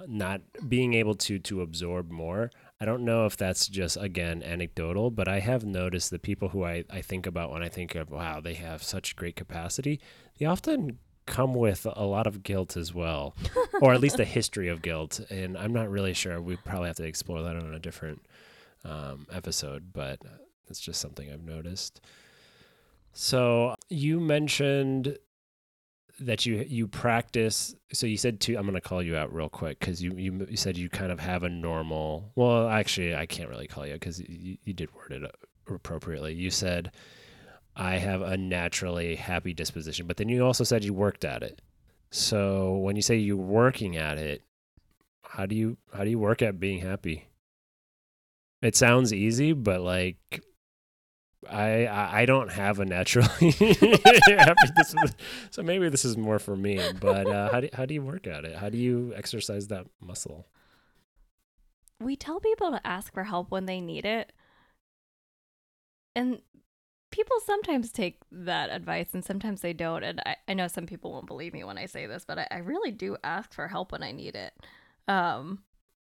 not 0.09 0.41
being 0.69 0.95
able 0.95 1.15
to 1.15 1.39
to 1.39 1.63
absorb 1.63 2.11
more. 2.11 2.51
I 2.81 2.85
don't 2.85 3.05
know 3.05 3.25
if 3.25 3.37
that's 3.37 3.69
just 3.69 3.97
again 3.97 4.43
anecdotal 4.43 5.13
but 5.13 5.29
i 5.29 5.39
have 5.39 5.65
noticed 5.65 6.11
the 6.11 6.19
people 6.19 6.49
who 6.49 6.65
i, 6.65 6.85
I 6.91 7.03
think 7.03 7.25
about 7.25 7.53
when 7.53 7.63
i 7.63 7.69
think 7.69 7.95
of 7.95 8.11
wow 8.11 8.41
they 8.41 8.55
have 8.55 8.83
such 8.83 9.15
great 9.15 9.37
capacity 9.37 10.01
they 10.39 10.47
often 10.47 10.99
come 11.27 11.55
with 11.55 11.87
a 11.93 12.05
lot 12.05 12.27
of 12.27 12.43
guilt 12.43 12.77
as 12.77 12.93
well 12.93 13.35
or 13.81 13.93
at 13.93 14.01
least 14.01 14.19
a 14.19 14.25
history 14.25 14.69
of 14.69 14.83
guilt 14.83 15.21
and 15.31 15.57
i'm 15.57 15.73
not 15.73 15.89
really 15.89 16.15
sure. 16.15 16.41
We 16.41 16.57
probably 16.57 16.89
have 16.89 16.97
to 16.97 17.07
explore 17.07 17.43
that 17.43 17.55
on 17.55 17.75
a 17.75 17.79
different 17.79 18.27
um, 18.85 19.27
episode 19.33 19.93
but 19.93 20.19
it's 20.69 20.81
just 20.81 21.01
something 21.01 21.33
i've 21.33 21.45
noticed. 21.45 22.01
So 23.13 23.75
you 23.89 24.21
mentioned 24.21 25.19
that 26.21 26.45
you 26.45 26.65
you 26.69 26.89
practice 26.89 27.75
so 27.93 28.07
you 28.07 28.17
said 28.17 28.41
two 28.41 28.57
i'm 28.57 28.63
going 28.63 28.75
to 28.75 28.81
call 28.81 29.03
you 29.03 29.17
out 29.17 29.33
real 29.33 29.49
quick 29.49 29.79
because 29.79 30.03
you, 30.03 30.13
you 30.17 30.47
you 30.51 30.57
said 30.57 30.77
you 30.77 30.89
kind 30.89 31.13
of 31.13 31.21
have 31.21 31.43
a 31.45 31.49
normal 31.49 32.33
well 32.35 32.69
actually 32.69 33.15
i 33.15 33.25
can't 33.25 33.49
really 33.49 33.69
call 33.69 33.87
you 33.87 33.95
because 33.95 34.21
you, 34.21 34.57
you 34.65 34.73
did 34.73 34.93
word 34.95 35.13
it 35.13 35.25
uh, 35.25 35.29
appropriately. 35.75 36.35
You 36.35 36.51
said 36.51 36.93
i 37.77 37.97
have 37.97 38.23
a 38.23 38.37
naturally 38.37 39.15
happy 39.15 39.53
disposition 39.55 40.07
but 40.07 40.17
then 40.17 40.29
you 40.29 40.45
also 40.45 40.65
said 40.65 40.85
you 40.85 40.95
worked 40.95 41.25
at 41.25 41.43
it. 41.43 41.61
So 42.11 42.79
when 42.79 42.97
you 42.97 43.03
say 43.03 43.17
you're 43.17 43.37
working 43.37 43.97
at 43.97 44.19
it 44.19 44.43
how 45.23 45.47
do 45.47 45.55
you 45.55 45.77
how 45.95 46.05
do 46.05 46.11
you 46.11 46.19
work 46.19 46.43
at 46.43 46.59
being 46.59 46.81
happy? 46.81 47.29
It 48.63 48.75
sounds 48.75 49.13
easy 49.13 49.53
but 49.53 49.83
like 49.83 50.43
I 51.51 52.21
I 52.21 52.27
don't 52.27 52.51
have 52.51 52.79
a 52.79 52.85
naturally 52.85 53.51
so 55.51 55.63
maybe 55.63 55.89
this 55.89 56.05
is 56.05 56.17
more 56.17 56.39
for 56.39 56.57
me. 56.57 56.81
But 57.01 57.27
uh, 57.27 57.51
how 57.51 57.61
do 57.61 57.69
how 57.73 57.87
do 57.87 57.95
you 57.95 58.03
work 58.03 58.27
at 58.27 58.45
it? 58.45 58.57
How 58.57 58.69
do 58.69 58.79
you 58.79 59.13
exercise 59.17 59.69
that 59.69 59.87
muscle? 60.01 60.47
We 62.01 62.17
tell 62.17 62.41
people 62.41 62.71
to 62.71 62.87
ask 62.87 63.13
for 63.13 63.25
help 63.25 63.51
when 63.51 63.67
they 63.67 63.81
need 63.81 64.05
it, 64.05 64.33
and 66.15 66.41
people 67.11 67.37
sometimes 67.45 67.91
take 67.91 68.19
that 68.31 68.71
advice 68.71 69.15
and 69.15 69.25
sometimes 69.25 69.61
they 69.61 69.73
don't. 69.73 70.03
And 70.03 70.21
I, 70.27 70.37
I 70.49 70.55
know 70.55 70.69
some 70.69 70.87
people 70.87 71.13
won't 71.13 71.27
believe 71.27 71.53
me 71.53 71.65
when 71.65 71.79
I 71.79 71.87
say 71.87 72.07
this, 72.07 72.25
but 72.27 72.39
I, 72.39 72.47
I 72.51 72.59
really 72.59 72.93
do 72.93 73.17
ask 73.25 73.53
for 73.53 73.69
help 73.69 73.93
when 73.93 74.03
I 74.03 74.13
need 74.13 74.37
it. 74.37 74.53
Um, 75.07 75.61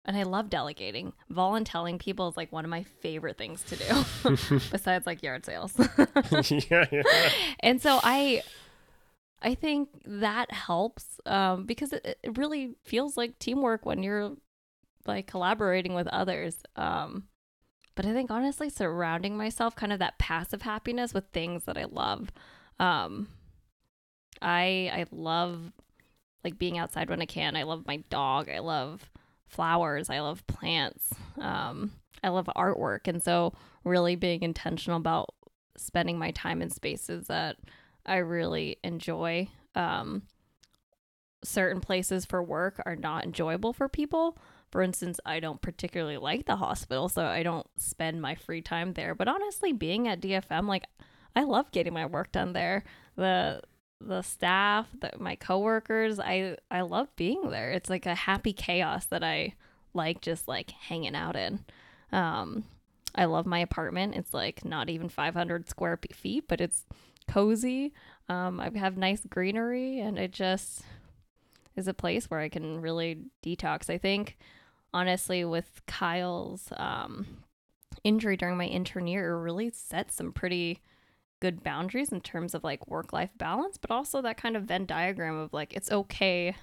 and 0.05 0.17
I 0.17 0.25
love 0.25 0.51
delegating. 0.51 1.13
Voluntelling 1.33 1.99
people 1.99 2.29
is 2.29 2.37
like 2.37 2.53
one 2.53 2.65
of 2.65 2.71
my 2.71 2.83
favorite 2.83 3.39
things 3.39 3.63
to 3.65 3.77
do, 3.77 4.59
besides 4.71 5.07
like 5.07 5.23
yard 5.23 5.45
sales. 5.47 5.75
yeah, 6.71 6.85
yeah. 6.93 7.03
And 7.61 7.81
so 7.81 8.01
I, 8.03 8.43
I 9.41 9.55
think 9.55 9.89
that 10.05 10.53
helps 10.53 11.21
um, 11.25 11.65
because 11.65 11.93
it, 11.93 12.19
it 12.23 12.37
really 12.37 12.75
feels 12.85 13.17
like 13.17 13.39
teamwork 13.39 13.87
when 13.87 14.03
you're 14.03 14.33
like 15.07 15.27
collaborating 15.27 15.95
with 15.95 16.07
others. 16.09 16.57
Um, 16.77 17.25
but 17.95 18.05
I 18.05 18.13
think 18.13 18.31
honestly, 18.31 18.69
surrounding 18.69 19.37
myself, 19.37 19.75
kind 19.75 19.93
of 19.93 20.01
that 20.01 20.19
passive 20.19 20.63
happiness 20.63 21.15
with 21.15 21.25
things 21.33 21.65
that 21.65 21.79
I 21.79 21.85
love. 21.85 22.31
Um, 22.79 23.29
I 24.43 24.91
I 24.93 25.07
love 25.13 25.73
like 26.43 26.59
being 26.59 26.77
outside 26.77 27.09
when 27.09 27.23
I 27.23 27.27
can. 27.27 27.57
I 27.57 27.63
love 27.63 27.87
my 27.87 27.99
dog. 28.11 28.51
I 28.51 28.59
love 28.59 29.11
flowers. 29.55 30.11
I 30.11 30.21
love 30.21 30.47
plants. 30.47 31.11
Um, 31.41 31.93
I 32.23 32.29
love 32.29 32.49
artwork. 32.57 33.07
And 33.07 33.23
so, 33.23 33.55
really 33.85 34.17
being 34.17 34.43
intentional 34.43 34.99
about 34.99 35.35
spending 35.77 36.19
my 36.19 36.31
time 36.31 36.63
in 36.63 36.71
spaces 36.71 37.27
that 37.27 37.57
I 38.07 38.17
really 38.17 38.79
enjoy. 38.83 39.49
Um, 39.75 40.23
certain 41.43 41.81
places 41.81 42.25
for 42.25 42.43
work 42.43 42.81
are 42.87 42.97
not 42.97 43.25
enjoyable 43.25 43.73
for 43.73 43.89
people. 43.89 44.39
For 44.71 44.83
instance, 44.83 45.21
I 45.25 45.41
don't 45.41 45.61
particularly 45.61 46.17
like 46.17 46.47
the 46.47 46.57
hospital, 46.57 47.09
so 47.09 47.25
I 47.25 47.43
don't 47.43 47.67
spend 47.77 48.21
my 48.21 48.35
free 48.35 48.63
time 48.63 48.95
there. 48.95 49.15
But 49.15 49.29
honestly, 49.29 49.73
being 49.73 50.09
at 50.09 50.21
DFM, 50.21 50.67
like, 50.67 50.85
I 51.37 51.45
love 51.45 51.71
getting 51.71 51.93
my 51.93 52.07
work 52.07 52.33
done 52.33 52.53
there. 52.53 52.85
The 53.17 53.63
the 54.07 54.23
staff, 54.23 54.89
the, 55.01 55.13
my 55.19 55.37
coworkers. 55.37 56.21
I 56.21 56.57
I 56.71 56.83
love 56.83 57.09
being 57.17 57.51
there. 57.51 57.71
It's 57.71 57.91
like 57.91 58.07
a 58.07 58.15
happy 58.15 58.53
chaos 58.53 59.07
that 59.07 59.25
I 59.25 59.55
like 59.93 60.21
just 60.21 60.49
like 60.49 60.71
hanging 60.71 61.15
out 61.15 61.37
in. 61.37 61.65
Um, 62.13 62.65
I 63.15 63.27
love 63.27 63.47
my 63.47 63.61
apartment. 63.61 64.17
It's 64.17 64.35
like 64.35 64.65
not 64.65 64.91
even 64.91 65.09
500 65.09 65.69
square 65.69 65.99
feet, 66.13 66.45
but 66.49 66.61
it's 66.61 66.85
cozy. 67.29 67.93
Um, 68.29 68.61
I 68.61 68.71
have 68.77 68.97
nice 68.97 69.21
greenery, 69.29 70.01
and 70.01 70.19
it 70.19 70.33
just 70.33 70.83
is 71.77 71.89
a 71.89 71.95
place 71.95 72.31
where 72.31 72.41
I 72.41 72.49
can 72.49 72.81
really 72.81 73.19
detox. 73.45 73.89
I 73.89 73.99
think, 73.99 74.37
honestly, 74.93 75.45
with 75.45 75.83
Kyle's 75.87 76.69
um, 76.77 77.27
injury 78.03 78.37
during 78.37 78.57
my 78.57 78.67
intern 78.67 79.07
year, 79.07 79.33
it 79.33 79.41
really 79.41 79.71
set 79.71 80.11
some 80.13 80.33
pretty 80.33 80.81
good 81.45 81.63
boundaries 81.63 82.11
in 82.11 82.23
terms 82.23 82.55
of 82.55 82.65
like 82.65 82.89
work 82.89 83.13
life 83.13 83.29
balance, 83.37 83.77
but 83.77 83.91
also 83.91 84.23
that 84.23 84.39
kind 84.39 84.57
of 84.57 84.63
Venn 84.63 84.87
diagram 84.87 85.37
of 85.37 85.53
like 85.53 85.75
it's 85.75 85.93
okay 85.93 86.57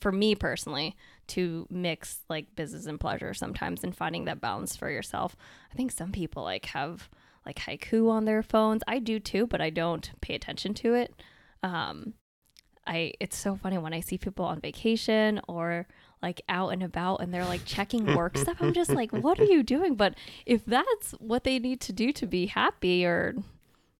for 0.00 0.10
me 0.10 0.34
personally 0.34 0.96
to 1.26 1.66
mix 1.68 2.20
like 2.30 2.56
business 2.56 2.86
and 2.86 2.98
pleasure 2.98 3.34
sometimes 3.34 3.84
and 3.84 3.94
finding 3.94 4.24
that 4.24 4.40
balance 4.40 4.74
for 4.74 4.90
yourself. 4.90 5.36
I 5.70 5.76
think 5.76 5.92
some 5.92 6.12
people 6.12 6.44
like 6.44 6.64
have 6.64 7.10
like 7.44 7.58
haiku 7.58 8.08
on 8.10 8.24
their 8.24 8.42
phones. 8.42 8.82
I 8.88 9.00
do 9.00 9.20
too, 9.20 9.46
but 9.46 9.60
I 9.60 9.68
don't 9.68 10.10
pay 10.22 10.34
attention 10.34 10.72
to 10.72 10.94
it. 10.94 11.14
Um 11.62 12.14
I 12.86 13.12
it's 13.20 13.36
so 13.36 13.54
funny 13.54 13.76
when 13.76 13.92
I 13.92 14.00
see 14.00 14.16
people 14.16 14.46
on 14.46 14.62
vacation 14.62 15.42
or 15.46 15.86
like 16.22 16.40
out 16.48 16.70
and 16.70 16.82
about 16.82 17.20
and 17.20 17.34
they're 17.34 17.44
like 17.44 17.66
checking 17.66 18.16
work 18.16 18.38
stuff. 18.38 18.56
I'm 18.60 18.72
just 18.72 18.92
like, 18.92 19.12
what 19.12 19.38
are 19.38 19.44
you 19.44 19.62
doing? 19.62 19.94
But 19.94 20.14
if 20.46 20.64
that's 20.64 21.10
what 21.18 21.44
they 21.44 21.58
need 21.58 21.82
to 21.82 21.92
do 21.92 22.12
to 22.12 22.26
be 22.26 22.46
happy 22.46 23.04
or 23.04 23.34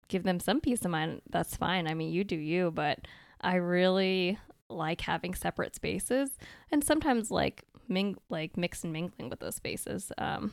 give 0.08 0.22
them 0.22 0.40
some 0.40 0.60
peace 0.60 0.84
of 0.84 0.90
mind, 0.90 1.22
that's 1.30 1.56
fine. 1.56 1.86
I 1.86 1.94
mean, 1.94 2.12
you 2.12 2.24
do 2.24 2.36
you, 2.36 2.70
but 2.70 3.00
I 3.40 3.56
really 3.56 4.38
like 4.68 5.00
having 5.02 5.34
separate 5.34 5.74
spaces 5.74 6.38
and 6.70 6.82
sometimes 6.82 7.30
like 7.30 7.64
ming 7.88 8.16
like 8.28 8.56
mix 8.56 8.82
and 8.82 8.92
mingling 8.92 9.30
with 9.30 9.40
those 9.40 9.54
spaces. 9.54 10.10
Um, 10.18 10.52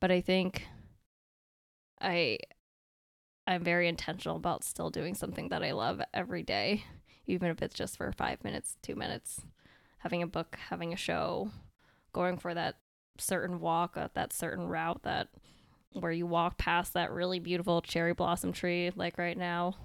but 0.00 0.10
I 0.10 0.20
think 0.20 0.66
I 2.00 2.38
I'm 3.46 3.62
very 3.62 3.88
intentional 3.88 4.36
about 4.36 4.64
still 4.64 4.90
doing 4.90 5.14
something 5.14 5.48
that 5.50 5.62
I 5.62 5.72
love 5.72 6.00
every 6.12 6.42
day, 6.42 6.84
even 7.26 7.50
if 7.50 7.62
it's 7.62 7.74
just 7.74 7.96
for 7.96 8.10
five 8.12 8.42
minutes, 8.42 8.76
two 8.82 8.96
minutes, 8.96 9.42
having 9.98 10.22
a 10.22 10.26
book, 10.26 10.56
having 10.68 10.92
a 10.92 10.96
show, 10.96 11.50
going 12.12 12.38
for 12.38 12.54
that 12.54 12.76
certain 13.18 13.60
walk, 13.60 13.96
uh, 13.96 14.08
that 14.14 14.32
certain 14.32 14.66
route 14.66 15.02
that 15.04 15.28
where 15.92 16.12
you 16.12 16.26
walk 16.26 16.58
past 16.58 16.94
that 16.94 17.10
really 17.10 17.38
beautiful 17.38 17.80
cherry 17.80 18.12
blossom 18.12 18.52
tree, 18.52 18.92
like 18.94 19.18
right 19.18 19.36
now. 19.36 19.76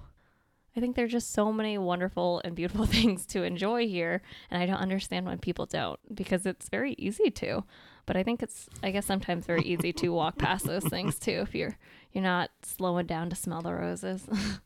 I 0.76 0.80
think 0.80 0.96
there's 0.96 1.12
just 1.12 1.32
so 1.32 1.52
many 1.52 1.78
wonderful 1.78 2.42
and 2.46 2.56
beautiful 2.56 2.86
things 2.88 3.26
to 3.28 3.44
enjoy 3.44 3.88
here, 3.88 4.22
and 4.50 4.62
I 4.62 4.66
don't 4.66 4.78
understand 4.78 5.26
when 5.26 5.40
people 5.40 5.66
don't 5.66 6.00
because 6.14 6.46
it's 6.46 6.70
very 6.70 6.94
easy 6.98 7.30
to. 7.32 7.64
But 8.06 8.18
I 8.18 8.24
think 8.24 8.42
it's, 8.42 8.68
I 8.82 8.92
guess, 8.92 9.06
sometimes 9.06 9.46
very 9.46 9.62
easy 9.62 9.94
to 9.94 10.10
walk 10.10 10.38
past 10.38 10.66
those 10.66 10.84
things 10.84 11.20
too 11.20 11.42
if 11.42 11.54
you're 11.54 11.78
you're 12.12 12.24
not 12.24 12.52
slowing 12.64 13.06
down 13.06 13.30
to 13.30 13.36
smell 13.36 13.62
the 13.62 13.74
roses. 13.74 14.28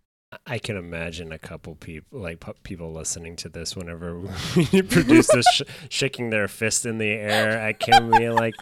I 0.45 0.57
can 0.59 0.75
imagine 0.75 1.31
a 1.31 1.39
couple 1.39 1.75
people, 1.75 2.19
like 2.19 2.43
people 2.63 2.91
listening 2.91 3.35
to 3.37 3.49
this, 3.49 3.75
whenever 3.75 4.19
we 4.73 4.81
produce 4.81 5.27
this, 5.27 5.45
sh- 5.51 5.61
shaking 5.89 6.29
their 6.29 6.47
fist 6.47 6.85
in 6.85 6.97
the 6.97 7.09
air 7.09 7.51
at 7.51 7.79
Kim, 7.79 8.11
being 8.11 8.35
like, 8.35 8.55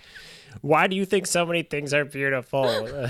"Why 0.61 0.87
do 0.87 0.95
you 0.95 1.05
think 1.05 1.27
so 1.27 1.45
many 1.45 1.63
things 1.63 1.93
are 1.93 2.05
beautiful?" 2.05 2.63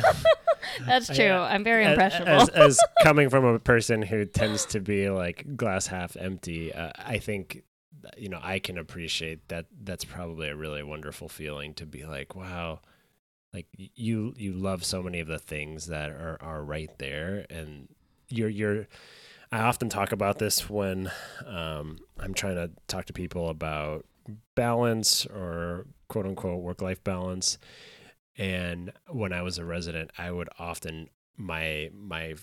That's 0.86 1.08
true. 1.08 1.26
Yeah. 1.26 1.42
I'm 1.42 1.64
very 1.64 1.86
As- 1.86 1.92
impressionable. 1.92 2.42
As, 2.42 2.50
as 2.50 2.80
coming 3.04 3.30
from 3.30 3.46
a 3.46 3.60
person 3.60 4.02
who 4.02 4.26
tends 4.26 4.66
to 4.68 4.80
be 4.80 5.10
like 5.10 5.56
glass 5.56 5.88
half 5.88 6.16
empty, 6.16 6.74
uh, 6.74 6.92
I 6.98 7.18
think 7.20 7.64
you 8.18 8.30
know 8.30 8.40
I 8.42 8.60
can 8.60 8.78
appreciate 8.78 9.48
that. 9.50 9.68
That's 9.84 10.06
probably 10.06 10.50
a 10.50 10.56
really 10.56 10.84
wonderful 10.84 11.30
feeling 11.30 11.74
to 11.76 11.86
be 11.86 12.06
like, 12.06 12.36
wow, 12.36 12.80
like 13.54 13.68
you 13.76 14.34
you 14.38 14.54
love 14.54 14.84
so 14.84 15.04
many 15.04 15.20
of 15.20 15.28
the 15.28 15.40
things 15.40 15.88
that 15.88 16.10
are 16.10 16.38
are 16.42 16.64
right 16.64 16.92
there, 16.98 17.46
and 17.50 17.88
you're 18.30 18.50
you're. 18.50 18.88
I 19.52 19.60
often 19.60 19.88
talk 19.88 20.12
about 20.12 20.40
this 20.40 20.68
when 20.68 21.12
um, 21.46 22.00
I'm 22.20 22.34
trying 22.34 22.56
to 22.56 22.72
talk 22.88 23.06
to 23.06 23.14
people 23.14 23.50
about 23.50 24.04
balance 24.56 25.28
or 25.28 25.86
quote 26.14 26.28
unquote 26.28 26.62
work 26.62 26.80
life 26.80 27.04
balance. 27.04 27.58
And 28.38 28.94
when 29.10 29.34
I 29.34 29.42
was 29.42 29.58
a 29.58 29.66
resident, 29.66 30.12
I 30.16 30.30
would 30.30 30.48
often 30.60 31.10
my 31.36 31.90
my 31.92 32.36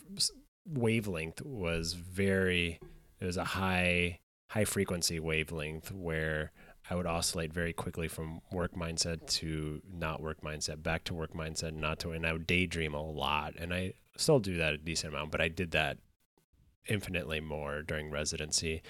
wavelength 0.67 1.41
was 1.43 1.93
very 1.93 2.81
it 3.21 3.25
was 3.25 3.37
a 3.37 3.45
high 3.45 4.19
high 4.49 4.65
frequency 4.65 5.21
wavelength 5.21 5.93
where 5.93 6.51
I 6.91 6.97
would 6.97 7.07
oscillate 7.07 7.53
very 7.53 7.73
quickly 7.73 8.09
from 8.09 8.41
work 8.51 8.75
mindset 8.75 9.25
to 9.39 9.81
not 9.89 10.21
work 10.21 10.41
mindset, 10.41 10.83
back 10.83 11.05
to 11.05 11.15
work 11.15 11.33
mindset, 11.35 11.73
not 11.73 12.01
to, 12.01 12.11
and 12.11 12.27
I 12.27 12.33
would 12.33 12.49
daydream 12.49 12.95
a 12.95 13.03
lot. 13.03 13.55
And 13.57 13.73
I 13.73 13.93
still 14.17 14.41
do 14.41 14.57
that 14.57 14.75
a 14.75 14.79
decent 14.79 15.15
amount, 15.15 15.31
but 15.31 15.41
I 15.41 15.47
did 15.47 15.71
that 15.71 15.99
infinitely 16.89 17.39
more 17.39 17.83
during 17.83 18.11
residency. 18.11 18.83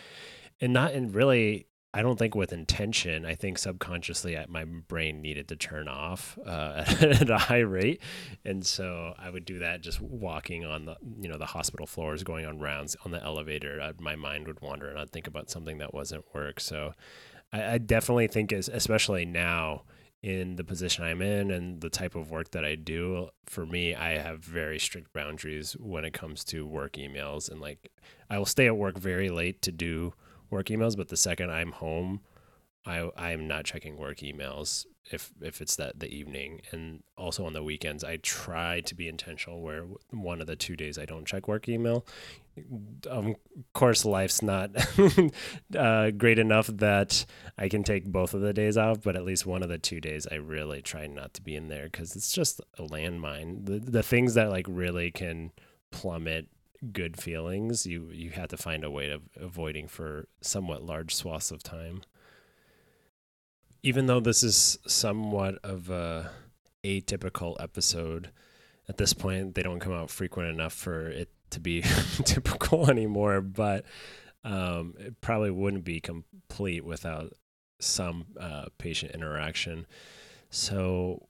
And 0.62 0.72
not 0.72 0.92
in 0.92 1.12
really, 1.12 1.66
I 1.92 2.02
don't 2.02 2.18
think 2.18 2.36
with 2.36 2.52
intention. 2.52 3.26
I 3.26 3.34
think 3.34 3.58
subconsciously 3.58 4.38
I, 4.38 4.46
my 4.48 4.64
brain 4.64 5.20
needed 5.20 5.48
to 5.48 5.56
turn 5.56 5.88
off 5.88 6.38
uh, 6.46 6.84
at 7.00 7.28
a 7.28 7.38
high 7.38 7.60
rate. 7.60 8.00
And 8.44 8.64
so 8.64 9.14
I 9.18 9.28
would 9.28 9.44
do 9.44 9.58
that 9.58 9.80
just 9.80 10.00
walking 10.00 10.64
on 10.64 10.84
the, 10.84 10.96
you 11.20 11.28
know, 11.28 11.36
the 11.36 11.46
hospital 11.46 11.86
floors, 11.86 12.22
going 12.22 12.46
on 12.46 12.60
rounds 12.60 12.96
on 13.04 13.10
the 13.10 13.22
elevator. 13.22 13.80
I, 13.82 13.92
my 14.00 14.14
mind 14.14 14.46
would 14.46 14.60
wander 14.60 14.88
and 14.88 15.00
I'd 15.00 15.10
think 15.10 15.26
about 15.26 15.50
something 15.50 15.78
that 15.78 15.92
wasn't 15.92 16.24
work. 16.32 16.60
So 16.60 16.94
I, 17.52 17.72
I 17.72 17.78
definitely 17.78 18.28
think, 18.28 18.52
is, 18.52 18.68
especially 18.68 19.24
now 19.24 19.82
in 20.22 20.56
the 20.56 20.64
position 20.64 21.02
I'm 21.02 21.22
in 21.22 21.50
and 21.50 21.80
the 21.80 21.90
type 21.90 22.14
of 22.14 22.30
work 22.30 22.52
that 22.52 22.64
I 22.64 22.76
do, 22.76 23.30
for 23.46 23.66
me, 23.66 23.96
I 23.96 24.18
have 24.18 24.44
very 24.44 24.78
strict 24.78 25.12
boundaries 25.12 25.72
when 25.72 26.04
it 26.04 26.12
comes 26.12 26.44
to 26.44 26.66
work 26.66 26.92
emails. 26.92 27.50
And 27.50 27.60
like, 27.60 27.90
I 28.28 28.38
will 28.38 28.46
stay 28.46 28.66
at 28.66 28.76
work 28.76 28.96
very 28.96 29.28
late 29.28 29.60
to 29.62 29.72
do 29.72 30.12
work 30.50 30.66
emails, 30.66 30.96
but 30.96 31.08
the 31.08 31.16
second 31.16 31.50
I'm 31.50 31.72
home, 31.72 32.20
I 32.86 33.10
I'm 33.16 33.46
not 33.46 33.64
checking 33.64 33.96
work 33.96 34.18
emails 34.18 34.86
if 35.10 35.32
if 35.40 35.60
it's 35.60 35.76
that 35.76 36.00
the 36.00 36.08
evening 36.08 36.62
and 36.70 37.02
also 37.16 37.44
on 37.44 37.52
the 37.52 37.62
weekends 37.62 38.04
I 38.04 38.16
try 38.16 38.80
to 38.80 38.94
be 38.94 39.08
intentional 39.08 39.60
where 39.60 39.84
one 40.10 40.40
of 40.40 40.46
the 40.46 40.56
two 40.56 40.76
days 40.76 40.98
I 40.98 41.04
don't 41.04 41.26
check 41.26 41.46
work 41.46 41.68
email. 41.68 42.06
Of 43.06 43.36
course, 43.74 44.04
life's 44.04 44.42
not 44.42 44.70
uh, 45.76 46.10
great 46.10 46.38
enough 46.38 46.66
that 46.68 47.24
I 47.56 47.68
can 47.68 47.82
take 47.82 48.04
both 48.04 48.34
of 48.34 48.40
the 48.40 48.52
days 48.52 48.76
off, 48.76 49.02
but 49.02 49.16
at 49.16 49.24
least 49.24 49.46
one 49.46 49.62
of 49.62 49.68
the 49.68 49.78
two 49.78 50.00
days 50.00 50.26
I 50.30 50.36
really 50.36 50.82
try 50.82 51.06
not 51.06 51.34
to 51.34 51.42
be 51.42 51.56
in 51.56 51.68
there 51.68 51.84
because 51.84 52.16
it's 52.16 52.32
just 52.32 52.60
a 52.78 52.82
landmine. 52.82 53.66
The 53.66 53.78
the 53.78 54.02
things 54.02 54.34
that 54.34 54.50
like 54.50 54.66
really 54.68 55.10
can 55.10 55.52
plummet 55.90 56.48
good 56.92 57.20
feelings, 57.20 57.86
you 57.86 58.10
you 58.12 58.30
have 58.30 58.48
to 58.48 58.56
find 58.56 58.84
a 58.84 58.90
way 58.90 59.10
of 59.10 59.22
avoiding 59.36 59.88
for 59.88 60.26
somewhat 60.40 60.82
large 60.82 61.14
swaths 61.14 61.50
of 61.50 61.62
time. 61.62 62.02
Even 63.82 64.06
though 64.06 64.20
this 64.20 64.42
is 64.42 64.78
somewhat 64.86 65.58
of 65.62 65.90
a 65.90 66.30
atypical 66.84 67.60
episode, 67.62 68.30
at 68.88 68.96
this 68.96 69.12
point 69.12 69.54
they 69.54 69.62
don't 69.62 69.80
come 69.80 69.92
out 69.92 70.10
frequent 70.10 70.48
enough 70.48 70.72
for 70.72 71.08
it 71.08 71.30
to 71.50 71.60
be 71.60 71.82
typical 72.24 72.90
anymore. 72.90 73.40
But 73.40 73.84
um, 74.44 74.94
it 74.98 75.20
probably 75.20 75.50
wouldn't 75.50 75.84
be 75.84 76.00
complete 76.00 76.84
without 76.84 77.34
some 77.78 78.26
uh, 78.38 78.66
patient 78.78 79.12
interaction. 79.12 79.86
So, 80.50 81.28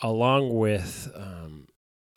along 0.00 0.54
with 0.54 1.10
um, 1.14 1.68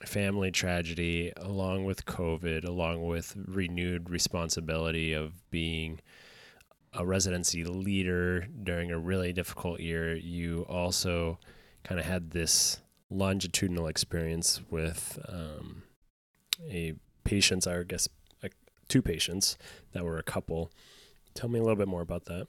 family 0.05 0.51
tragedy, 0.51 1.31
along 1.37 1.85
with 1.85 2.05
COVID, 2.05 2.65
along 2.65 3.05
with 3.05 3.35
renewed 3.35 4.09
responsibility 4.09 5.13
of 5.13 5.49
being 5.49 5.99
a 6.93 7.05
residency 7.05 7.63
leader 7.63 8.47
during 8.63 8.91
a 8.91 8.99
really 8.99 9.31
difficult 9.31 9.79
year, 9.79 10.15
you 10.15 10.65
also 10.69 11.39
kind 11.83 11.99
of 11.99 12.05
had 12.05 12.31
this 12.31 12.79
longitudinal 13.09 13.87
experience 13.87 14.61
with 14.69 15.19
um, 15.27 15.83
a 16.69 16.93
patients, 17.23 17.67
I 17.67 17.83
guess, 17.83 18.07
like 18.43 18.53
two 18.87 19.01
patients 19.01 19.57
that 19.93 20.03
were 20.03 20.17
a 20.17 20.23
couple. 20.23 20.71
Tell 21.33 21.49
me 21.49 21.59
a 21.59 21.61
little 21.61 21.77
bit 21.77 21.87
more 21.87 22.01
about 22.01 22.25
that. 22.25 22.47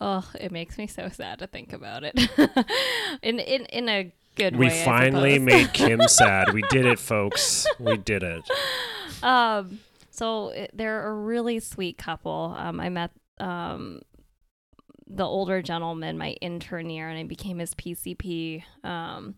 oh, 0.00 0.28
it 0.38 0.52
makes 0.52 0.76
me 0.76 0.86
so 0.86 1.08
sad 1.08 1.38
to 1.38 1.46
think 1.46 1.72
about 1.72 2.04
it. 2.04 2.18
in 3.22 3.38
in 3.38 3.64
in 3.66 3.88
a 3.88 4.12
good 4.36 4.56
we 4.56 4.66
way. 4.68 4.84
Finally 4.84 5.38
made 5.38 5.72
Kim 5.72 6.00
sad. 6.08 6.52
We 6.52 6.62
did 6.70 6.86
it, 6.86 6.98
folks. 6.98 7.66
We 7.78 7.96
did 7.96 8.22
it. 8.22 8.42
um 9.22 9.78
so 10.10 10.48
it, 10.50 10.70
they're 10.74 11.06
a 11.08 11.14
really 11.14 11.58
sweet 11.60 11.96
couple 11.96 12.54
um 12.58 12.80
i 12.80 12.88
met 12.88 13.10
um 13.38 14.00
the 15.06 15.24
older 15.24 15.62
gentleman 15.62 16.18
my 16.18 16.30
intern 16.40 16.90
year 16.90 17.08
and 17.08 17.18
i 17.18 17.22
became 17.22 17.58
his 17.58 17.72
pcp 17.74 18.62
um 18.84 19.36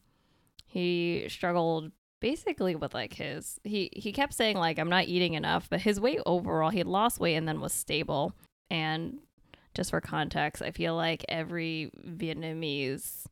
he 0.67 1.27
struggled 1.29 1.93
basically 2.21 2.75
with 2.75 2.95
like 2.95 3.13
his 3.15 3.61
he 3.63 3.91
he 3.95 4.11
kept 4.13 4.33
saying 4.33 4.57
like 4.57 4.79
i'm 4.79 4.89
not 4.89 5.05
eating 5.05 5.35
enough 5.35 5.69
but 5.71 5.81
his 5.81 6.01
weight 6.01 6.21
overall 6.27 6.71
he 6.71 6.79
had 6.79 6.87
lost 6.87 7.21
weight 7.21 7.35
and 7.37 7.47
then 7.47 7.61
was 7.61 7.73
stable 7.73 8.33
and 8.71 9.19
just 9.75 9.91
for 9.91 10.01
context 10.01 10.63
i 10.63 10.71
feel 10.71 10.97
like 10.97 11.25
every 11.29 11.91
vietnamese 12.09 13.27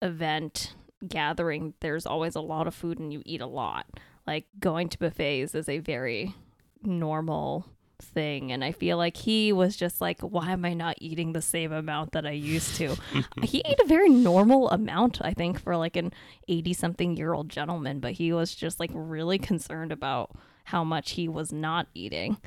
event 0.00 0.74
gathering 1.08 1.74
there's 1.80 2.06
always 2.06 2.34
a 2.34 2.40
lot 2.40 2.66
of 2.66 2.74
food 2.74 2.98
and 2.98 3.12
you 3.12 3.22
eat 3.24 3.40
a 3.40 3.46
lot. 3.46 3.86
Like 4.26 4.46
going 4.58 4.88
to 4.90 4.98
buffets 4.98 5.54
is 5.54 5.68
a 5.68 5.78
very 5.78 6.34
normal 6.82 7.66
thing 8.00 8.50
and 8.50 8.64
i 8.64 8.72
feel 8.72 8.96
like 8.96 9.16
he 9.16 9.52
was 9.52 9.76
just 9.76 10.00
like 10.00 10.20
why 10.22 10.50
am 10.50 10.64
i 10.64 10.74
not 10.74 10.96
eating 10.98 11.32
the 11.32 11.40
same 11.40 11.70
amount 11.70 12.10
that 12.10 12.26
i 12.26 12.32
used 12.32 12.74
to? 12.74 12.96
He 13.44 13.62
ate 13.64 13.78
a 13.78 13.86
very 13.86 14.08
normal 14.08 14.68
amount 14.70 15.20
i 15.22 15.32
think 15.32 15.60
for 15.60 15.76
like 15.76 15.94
an 15.94 16.12
80 16.48 16.72
something 16.72 17.16
year 17.16 17.32
old 17.32 17.48
gentleman 17.48 18.00
but 18.00 18.14
he 18.14 18.32
was 18.32 18.56
just 18.56 18.80
like 18.80 18.90
really 18.92 19.38
concerned 19.38 19.92
about 19.92 20.32
how 20.64 20.84
much 20.84 21.12
he 21.12 21.28
was 21.28 21.52
not 21.52 21.86
eating. 21.94 22.38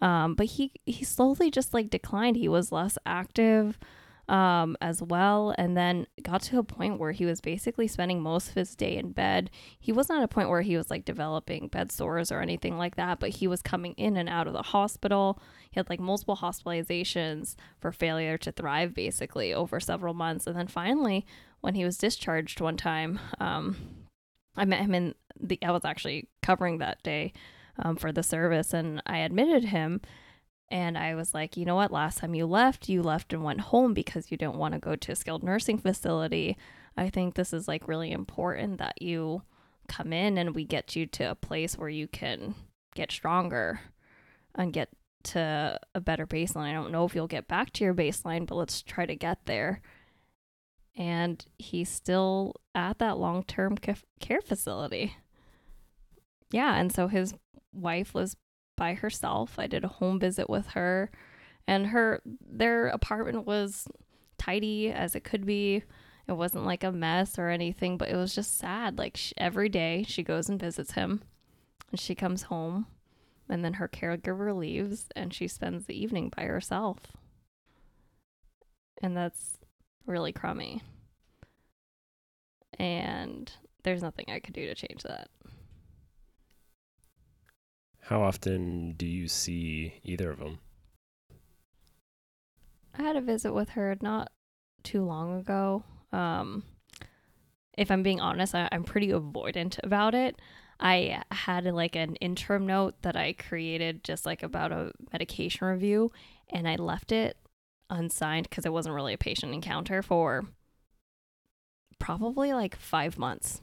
Um 0.00 0.34
but 0.34 0.46
he 0.46 0.72
he 0.86 1.04
slowly 1.04 1.50
just 1.50 1.74
like 1.74 1.90
declined. 1.90 2.36
He 2.36 2.48
was 2.48 2.72
less 2.72 2.96
active 3.04 3.78
um, 4.28 4.76
as 4.80 5.02
well. 5.02 5.54
And 5.56 5.76
then 5.76 6.06
got 6.22 6.42
to 6.42 6.58
a 6.58 6.64
point 6.64 6.98
where 6.98 7.12
he 7.12 7.24
was 7.24 7.40
basically 7.40 7.88
spending 7.88 8.20
most 8.20 8.48
of 8.48 8.54
his 8.54 8.74
day 8.74 8.96
in 8.96 9.12
bed. 9.12 9.50
He 9.78 9.92
wasn't 9.92 10.18
at 10.18 10.24
a 10.24 10.28
point 10.28 10.48
where 10.48 10.62
he 10.62 10.76
was 10.76 10.90
like 10.90 11.04
developing 11.04 11.68
bed 11.68 11.90
sores 11.90 12.30
or 12.30 12.40
anything 12.40 12.76
like 12.76 12.96
that, 12.96 13.20
but 13.20 13.30
he 13.30 13.46
was 13.46 13.62
coming 13.62 13.94
in 13.94 14.16
and 14.16 14.28
out 14.28 14.46
of 14.46 14.52
the 14.52 14.62
hospital. 14.62 15.40
He 15.70 15.80
had 15.80 15.88
like 15.88 16.00
multiple 16.00 16.36
hospitalizations 16.36 17.56
for 17.80 17.92
failure 17.92 18.36
to 18.38 18.52
thrive 18.52 18.94
basically 18.94 19.54
over 19.54 19.80
several 19.80 20.14
months. 20.14 20.46
And 20.46 20.56
then 20.56 20.68
finally, 20.68 21.26
when 21.60 21.74
he 21.74 21.84
was 21.84 21.98
discharged 21.98 22.60
one 22.60 22.76
time, 22.76 23.18
um, 23.40 23.76
I 24.56 24.64
met 24.64 24.80
him 24.80 24.94
in 24.94 25.14
the, 25.40 25.58
I 25.62 25.70
was 25.70 25.84
actually 25.84 26.28
covering 26.42 26.78
that 26.78 27.02
day 27.02 27.32
um, 27.78 27.96
for 27.96 28.12
the 28.12 28.22
service 28.22 28.74
and 28.74 29.02
I 29.06 29.18
admitted 29.18 29.64
him. 29.64 30.00
And 30.70 30.98
I 30.98 31.14
was 31.14 31.32
like, 31.34 31.56
you 31.56 31.64
know 31.64 31.76
what? 31.76 31.90
Last 31.90 32.18
time 32.18 32.34
you 32.34 32.46
left, 32.46 32.88
you 32.88 33.02
left 33.02 33.32
and 33.32 33.42
went 33.42 33.60
home 33.60 33.94
because 33.94 34.30
you 34.30 34.36
didn't 34.36 34.56
want 34.56 34.74
to 34.74 34.80
go 34.80 34.96
to 34.96 35.12
a 35.12 35.16
skilled 35.16 35.42
nursing 35.42 35.78
facility. 35.78 36.56
I 36.96 37.08
think 37.10 37.34
this 37.34 37.52
is 37.52 37.68
like 37.68 37.88
really 37.88 38.12
important 38.12 38.78
that 38.78 39.00
you 39.00 39.42
come 39.88 40.12
in 40.12 40.36
and 40.36 40.54
we 40.54 40.64
get 40.64 40.94
you 40.94 41.06
to 41.06 41.30
a 41.30 41.34
place 41.34 41.78
where 41.78 41.88
you 41.88 42.06
can 42.06 42.54
get 42.94 43.10
stronger 43.10 43.80
and 44.54 44.72
get 44.72 44.90
to 45.24 45.78
a 45.94 46.00
better 46.00 46.26
baseline. 46.26 46.68
I 46.70 46.72
don't 46.74 46.92
know 46.92 47.04
if 47.06 47.14
you'll 47.14 47.26
get 47.26 47.48
back 47.48 47.72
to 47.74 47.84
your 47.84 47.94
baseline, 47.94 48.46
but 48.46 48.56
let's 48.56 48.82
try 48.82 49.06
to 49.06 49.16
get 49.16 49.46
there. 49.46 49.80
and 50.96 51.46
he's 51.58 51.88
still 51.88 52.54
at 52.74 52.98
that 52.98 53.18
long 53.18 53.44
term 53.44 53.76
care 53.76 54.40
facility. 54.40 55.16
Yeah, 56.50 56.74
and 56.76 56.92
so 56.92 57.08
his 57.08 57.34
wife 57.72 58.14
was 58.14 58.36
by 58.78 58.94
herself. 58.94 59.58
I 59.58 59.66
did 59.66 59.84
a 59.84 59.88
home 59.88 60.18
visit 60.18 60.48
with 60.48 60.68
her, 60.68 61.10
and 61.66 61.88
her 61.88 62.22
their 62.24 62.86
apartment 62.86 63.46
was 63.46 63.86
tidy 64.38 64.90
as 64.90 65.14
it 65.14 65.24
could 65.24 65.44
be. 65.44 65.82
It 66.26 66.32
wasn't 66.32 66.64
like 66.64 66.84
a 66.84 66.92
mess 66.92 67.38
or 67.38 67.48
anything, 67.48 67.98
but 67.98 68.08
it 68.08 68.16
was 68.16 68.34
just 68.34 68.56
sad. 68.58 68.98
Like 68.98 69.16
she, 69.16 69.34
every 69.36 69.68
day 69.68 70.04
she 70.06 70.22
goes 70.22 70.48
and 70.48 70.60
visits 70.60 70.92
him, 70.92 71.22
and 71.90 72.00
she 72.00 72.14
comes 72.14 72.44
home, 72.44 72.86
and 73.48 73.64
then 73.64 73.74
her 73.74 73.88
caregiver 73.88 74.56
leaves, 74.56 75.08
and 75.16 75.34
she 75.34 75.48
spends 75.48 75.84
the 75.84 76.00
evening 76.00 76.32
by 76.34 76.44
herself. 76.44 76.98
And 79.02 79.16
that's 79.16 79.58
really 80.06 80.32
crummy. 80.32 80.82
And 82.78 83.50
there's 83.82 84.02
nothing 84.02 84.26
I 84.28 84.40
could 84.40 84.54
do 84.54 84.66
to 84.66 84.74
change 84.74 85.02
that. 85.02 85.28
How 88.08 88.22
often 88.22 88.92
do 88.92 89.04
you 89.04 89.28
see 89.28 90.00
either 90.02 90.30
of 90.30 90.38
them? 90.38 90.60
I 92.98 93.02
had 93.02 93.16
a 93.16 93.20
visit 93.20 93.52
with 93.52 93.68
her 93.70 93.98
not 94.00 94.32
too 94.82 95.04
long 95.04 95.38
ago. 95.38 95.82
Um, 96.10 96.62
if 97.76 97.90
I'm 97.90 98.02
being 98.02 98.18
honest, 98.18 98.54
I, 98.54 98.66
am 98.72 98.84
pretty 98.84 99.08
avoidant 99.08 99.78
about 99.84 100.14
it. 100.14 100.40
I 100.80 101.22
had 101.30 101.66
like 101.66 101.96
an 101.96 102.16
interim 102.16 102.66
note 102.66 102.94
that 103.02 103.14
I 103.14 103.34
created 103.34 104.04
just 104.04 104.24
like 104.24 104.42
about 104.42 104.72
a 104.72 104.92
medication 105.12 105.66
review, 105.66 106.10
and 106.50 106.66
I 106.66 106.76
left 106.76 107.12
it 107.12 107.36
unsigned 107.90 108.48
because 108.48 108.64
it 108.64 108.72
wasn't 108.72 108.94
really 108.94 109.12
a 109.12 109.18
patient 109.18 109.52
encounter 109.52 110.00
for 110.00 110.46
probably 111.98 112.54
like 112.54 112.74
five 112.74 113.18
months 113.18 113.60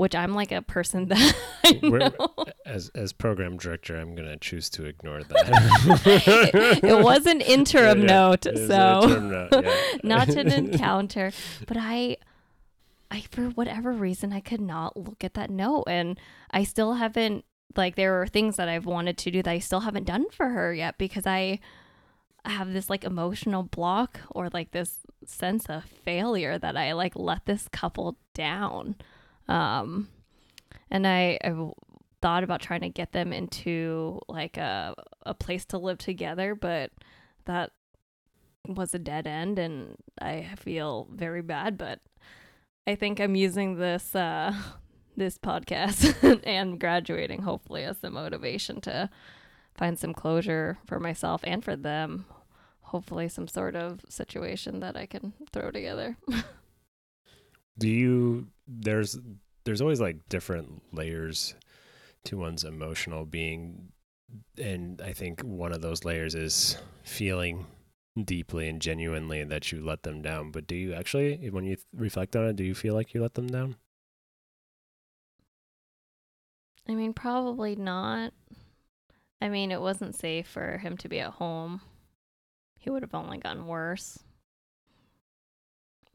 which 0.00 0.14
I'm 0.14 0.32
like 0.32 0.50
a 0.50 0.62
person 0.62 1.06
that 1.08 2.54
as 2.64 2.90
as 2.94 3.12
program 3.12 3.58
director, 3.58 3.98
I'm 3.98 4.14
gonna 4.14 4.38
choose 4.38 4.70
to 4.70 4.86
ignore 4.86 5.22
that. 5.22 6.00
it, 6.06 6.84
it, 6.84 7.04
was 7.04 7.26
an 7.26 7.40
interim 7.56 8.00
yeah, 8.00 8.06
note, 8.06 8.44
so 8.44 9.02
interim 9.02 9.30
note, 9.30 9.50
yeah. 9.52 9.84
not 10.02 10.28
an 10.30 10.50
encounter. 10.50 11.32
But 11.66 11.76
I, 11.78 12.16
I 13.10 13.26
for 13.30 13.50
whatever 13.50 13.92
reason, 13.92 14.32
I 14.32 14.40
could 14.40 14.62
not 14.62 14.96
look 14.96 15.22
at 15.22 15.34
that 15.34 15.50
note, 15.50 15.84
and 15.86 16.18
I 16.50 16.64
still 16.64 16.94
haven't. 16.94 17.44
Like 17.76 17.96
there 17.96 18.22
are 18.22 18.26
things 18.26 18.56
that 18.56 18.70
I've 18.70 18.86
wanted 18.86 19.18
to 19.18 19.30
do 19.30 19.42
that 19.42 19.50
I 19.50 19.58
still 19.58 19.80
haven't 19.80 20.04
done 20.04 20.30
for 20.30 20.48
her 20.48 20.72
yet 20.72 20.96
because 20.96 21.26
I 21.26 21.60
have 22.46 22.72
this 22.72 22.88
like 22.88 23.04
emotional 23.04 23.64
block 23.64 24.20
or 24.30 24.48
like 24.48 24.70
this 24.70 25.00
sense 25.26 25.66
of 25.66 25.84
failure 25.84 26.58
that 26.58 26.74
I 26.74 26.92
like 26.92 27.12
let 27.16 27.44
this 27.44 27.68
couple 27.68 28.16
down. 28.32 28.96
Um, 29.50 30.08
and 30.90 31.06
I, 31.06 31.38
I 31.42 31.70
thought 32.22 32.44
about 32.44 32.60
trying 32.60 32.82
to 32.82 32.88
get 32.88 33.12
them 33.12 33.32
into 33.32 34.20
like 34.28 34.56
a, 34.56 34.94
a 35.26 35.34
place 35.34 35.64
to 35.66 35.78
live 35.78 35.98
together, 35.98 36.54
but 36.54 36.92
that 37.46 37.72
was 38.66 38.94
a 38.94 38.98
dead 38.98 39.26
end 39.26 39.58
and 39.58 39.96
I 40.20 40.48
feel 40.56 41.08
very 41.12 41.42
bad, 41.42 41.76
but 41.76 42.00
I 42.86 42.94
think 42.94 43.20
I'm 43.20 43.34
using 43.34 43.76
this 43.76 44.14
uh 44.14 44.54
this 45.16 45.36
podcast 45.36 46.40
and 46.44 46.78
graduating 46.80 47.42
hopefully 47.42 47.84
as 47.84 47.98
the 47.98 48.10
motivation 48.10 48.80
to 48.82 49.10
find 49.74 49.98
some 49.98 50.14
closure 50.14 50.78
for 50.86 51.00
myself 51.00 51.42
and 51.44 51.64
for 51.64 51.76
them. 51.76 52.24
Hopefully 52.82 53.28
some 53.28 53.48
sort 53.48 53.76
of 53.76 54.00
situation 54.08 54.80
that 54.80 54.96
I 54.96 55.06
can 55.06 55.32
throw 55.52 55.70
together. 55.70 56.16
Do 57.80 57.88
you 57.88 58.46
there's 58.68 59.18
there's 59.64 59.80
always 59.80 60.00
like 60.00 60.28
different 60.28 60.82
layers 60.92 61.54
to 62.24 62.36
one's 62.36 62.64
emotional 62.64 63.24
being 63.24 63.88
and 64.60 65.00
I 65.02 65.12
think 65.12 65.40
one 65.40 65.72
of 65.72 65.80
those 65.80 66.04
layers 66.04 66.34
is 66.34 66.76
feeling 67.02 67.66
deeply 68.24 68.68
and 68.68 68.80
genuinely 68.80 69.44
that 69.44 69.72
you 69.72 69.82
let 69.84 70.02
them 70.02 70.22
down. 70.22 70.50
But 70.50 70.66
do 70.66 70.74
you 70.74 70.94
actually, 70.94 71.48
when 71.50 71.64
you 71.64 71.76
reflect 71.94 72.36
on 72.36 72.46
it, 72.46 72.56
do 72.56 72.64
you 72.64 72.74
feel 72.74 72.94
like 72.94 73.14
you 73.14 73.22
let 73.22 73.34
them 73.34 73.46
down? 73.46 73.76
I 76.88 76.94
mean, 76.94 77.12
probably 77.12 77.76
not. 77.76 78.32
I 79.40 79.48
mean, 79.48 79.70
it 79.70 79.80
wasn't 79.80 80.14
safe 80.14 80.46
for 80.48 80.78
him 80.78 80.96
to 80.98 81.08
be 81.08 81.20
at 81.20 81.32
home. 81.32 81.80
He 82.78 82.90
would 82.90 83.02
have 83.02 83.14
only 83.14 83.38
gotten 83.38 83.66
worse. 83.66 84.18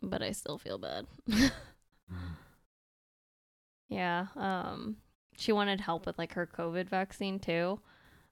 But 0.01 0.21
I 0.21 0.31
still 0.31 0.57
feel 0.57 0.77
bad. 0.77 1.07
Yeah. 3.89 4.27
Um 4.35 4.97
she 5.37 5.51
wanted 5.51 5.81
help 5.81 6.05
with 6.05 6.17
like 6.17 6.33
her 6.33 6.47
COVID 6.47 6.89
vaccine 6.89 7.39
too. 7.39 7.79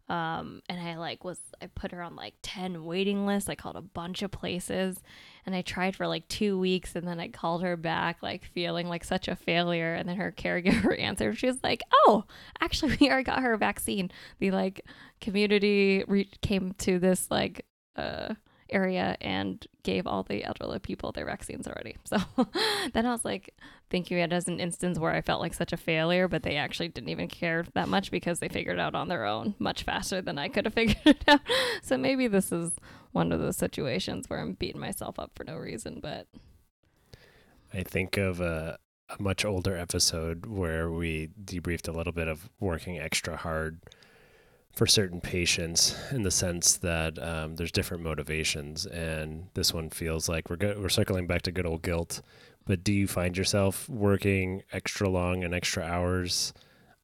Um 0.10 0.62
and 0.67 0.82
I 0.82 0.97
like 0.97 1.23
was 1.23 1.39
I 1.62 1.67
put 1.67 1.91
her 1.91 2.02
on 2.02 2.15
like 2.15 2.34
10 2.41 2.84
waiting 2.86 3.26
lists. 3.26 3.49
I 3.49 3.56
called 3.56 3.76
a 3.76 3.82
bunch 3.82 4.21
of 4.21 4.32
places 4.32 4.97
and 5.45 5.56
I 5.56 5.62
tried 5.62 5.95
for 5.95 6.08
like 6.08 6.28
2 6.28 6.58
weeks 6.60 6.95
and 6.95 7.08
then 7.08 7.19
I 7.19 7.28
called 7.30 7.63
her 7.63 7.78
back 7.78 8.21
like 8.21 8.43
feeling 8.45 8.88
like 8.89 9.04
such 9.04 9.28
a 9.28 9.36
failure 9.36 9.93
and 9.93 10.08
then 10.10 10.17
her 10.17 10.32
caregiver 10.38 10.99
answered. 10.99 11.38
She 11.38 11.47
was 11.47 11.63
like, 11.63 11.84
"Oh, 11.93 12.26
actually 12.60 12.97
we 12.99 13.10
already 13.10 13.23
got 13.26 13.43
her 13.43 13.56
vaccine." 13.58 14.12
The 14.39 14.52
like 14.52 14.82
community 15.21 16.04
re- 16.08 16.30
came 16.41 16.73
to 16.80 16.99
this 16.99 17.30
like 17.32 17.65
uh 17.95 18.34
area 18.74 19.16
and 19.22 19.66
gave 19.84 20.08
all 20.08 20.24
the 20.24 20.44
elderly 20.44 20.80
people 20.80 21.12
their 21.12 21.26
vaccines 21.26 21.68
already. 21.68 21.98
So 22.06 22.18
then 22.94 23.06
I 23.06 23.12
was 23.12 23.26
like 23.26 23.56
thinking 23.90 24.18
it 24.18 24.34
as 24.34 24.48
an 24.48 24.60
instance 24.60 25.00
where 25.00 25.12
I 25.12 25.22
felt 25.22 25.42
like 25.42 25.54
such 25.54 25.74
a 25.74 25.78
failure, 25.78 26.28
but 26.28 26.44
they 26.44 26.58
actually 26.58 26.90
didn't 26.90 27.10
even 27.10 27.28
care 27.28 27.66
that 27.74 27.88
much 27.88 28.12
because 28.12 28.40
they 28.40 28.50
figured 28.50 28.80
out 28.80 28.94
on 28.96 29.08
their 29.08 29.26
own 29.26 29.56
much 29.60 29.84
faster 29.84 30.22
than 30.22 30.38
I 30.38 30.48
could 30.48 30.66
have 30.66 30.74
figured 30.76 31.06
it 31.06 31.24
out. 31.28 31.42
So 31.82 31.98
maybe 31.98 32.28
this 32.28 32.52
is 32.52 32.72
one 33.12 33.32
of 33.32 33.40
those 33.40 33.58
situations 33.58 34.30
where 34.30 34.40
I'm 34.40 34.54
beating 34.54 34.82
myself 34.82 35.18
up 35.18 35.32
for 35.36 35.44
no 35.44 35.56
reason, 35.56 36.00
but 36.02 36.28
I 37.74 37.84
think 37.84 38.18
of 38.18 38.40
a, 38.40 38.78
a 39.10 39.22
much 39.22 39.44
older 39.46 39.76
episode 39.76 40.46
where 40.46 40.92
we 40.92 41.30
debriefed 41.44 41.88
a 41.88 41.92
little 41.92 42.14
bit 42.14 42.28
of 42.28 42.50
working 42.60 43.00
extra 43.00 43.38
hard 43.38 43.80
for 44.74 44.88
certain 44.88 45.22
patients 45.22 45.96
in 46.12 46.24
the 46.24 46.32
sense 46.32 46.78
that 46.78 47.22
um, 47.22 47.56
there's 47.56 47.72
different 47.72 48.04
motivations, 48.04 48.86
and 48.86 49.48
this 49.54 49.74
one 49.74 49.90
feels 49.90 50.28
like 50.28 50.50
we're 50.50 50.58
we're 50.78 50.90
circling 50.90 51.28
back 51.28 51.44
to 51.44 51.52
good 51.52 51.66
old 51.66 51.84
guilt. 51.84 52.22
But 52.66 52.84
do 52.84 52.94
you 52.94 53.08
find 53.08 53.38
yourself 53.38 53.88
working 53.90 54.64
extra 54.72 55.10
long 55.10 55.44
and 55.44 55.54
extra 55.54 55.84
hours 55.84 56.54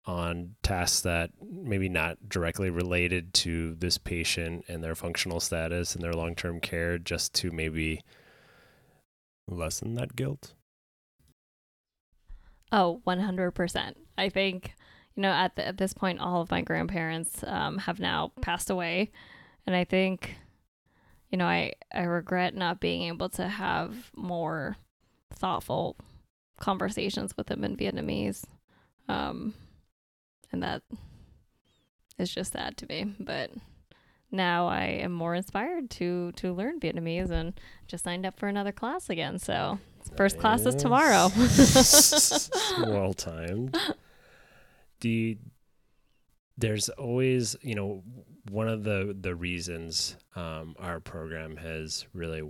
on 0.05 0.55
tasks 0.63 1.01
that 1.01 1.29
maybe 1.51 1.89
not 1.89 2.17
directly 2.27 2.69
related 2.69 3.33
to 3.33 3.75
this 3.75 3.97
patient 3.97 4.65
and 4.67 4.83
their 4.83 4.95
functional 4.95 5.39
status 5.39 5.93
and 5.93 6.03
their 6.03 6.13
long 6.13 6.33
term 6.35 6.59
care, 6.59 6.97
just 6.97 7.33
to 7.35 7.51
maybe 7.51 8.01
lessen 9.47 9.93
that 9.95 10.15
guilt? 10.15 10.53
Oh, 12.71 13.01
100%. 13.05 13.93
I 14.17 14.29
think 14.29 14.73
you 15.19 15.23
know, 15.23 15.31
at, 15.31 15.57
the, 15.57 15.67
at 15.67 15.77
this 15.77 15.91
point, 15.93 16.21
all 16.21 16.41
of 16.41 16.49
my 16.49 16.61
grandparents 16.61 17.43
um, 17.45 17.77
have 17.79 17.99
now 17.99 18.31
passed 18.39 18.69
away. 18.69 19.11
And 19.67 19.75
I 19.75 19.83
think, 19.83 20.37
you 21.29 21.37
know, 21.37 21.45
I, 21.45 21.73
I 21.93 22.03
regret 22.03 22.55
not 22.55 22.79
being 22.79 23.01
able 23.01 23.27
to 23.31 23.45
have 23.49 24.11
more 24.15 24.77
thoughtful 25.33 25.97
conversations 26.61 27.35
with 27.35 27.47
them 27.47 27.65
in 27.65 27.75
Vietnamese. 27.75 28.45
Um, 29.09 29.55
and 30.53 30.63
that 30.63 30.83
is 32.17 32.33
just 32.33 32.53
sad 32.53 32.77
to 32.77 32.87
me. 32.87 33.13
But 33.19 33.51
now 34.31 34.67
I 34.67 34.85
am 34.85 35.11
more 35.11 35.35
inspired 35.35 35.89
to 35.89 36.31
to 36.37 36.53
learn 36.53 36.79
Vietnamese 36.79 37.29
and 37.29 37.59
just 37.87 38.05
signed 38.05 38.25
up 38.25 38.39
for 38.39 38.47
another 38.47 38.71
class 38.71 39.09
again. 39.09 39.37
So 39.37 39.79
first 40.15 40.39
class 40.39 40.65
is 40.65 40.75
tomorrow. 40.75 41.29
well 42.89 43.13
timed 43.13 43.77
you, 45.07 45.37
there's 46.57 46.89
always 46.89 47.55
you 47.61 47.75
know 47.75 48.03
one 48.49 48.67
of 48.67 48.83
the 48.83 49.15
the 49.19 49.35
reasons 49.35 50.15
um, 50.35 50.75
our 50.79 50.99
program 50.99 51.57
has 51.57 52.05
really 52.13 52.43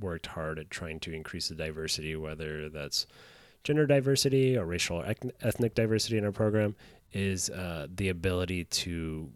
worked 0.00 0.26
hard 0.26 0.58
at 0.58 0.70
trying 0.70 1.00
to 1.00 1.12
increase 1.12 1.48
the 1.48 1.54
diversity 1.54 2.16
whether 2.16 2.68
that's 2.68 3.06
gender 3.62 3.86
diversity 3.86 4.56
or 4.56 4.66
racial 4.66 4.98
or 4.98 5.14
ethnic 5.40 5.74
diversity 5.74 6.18
in 6.18 6.24
our 6.24 6.32
program 6.32 6.76
is 7.12 7.48
uh, 7.50 7.86
the 7.94 8.10
ability 8.10 8.64
to 8.64 9.30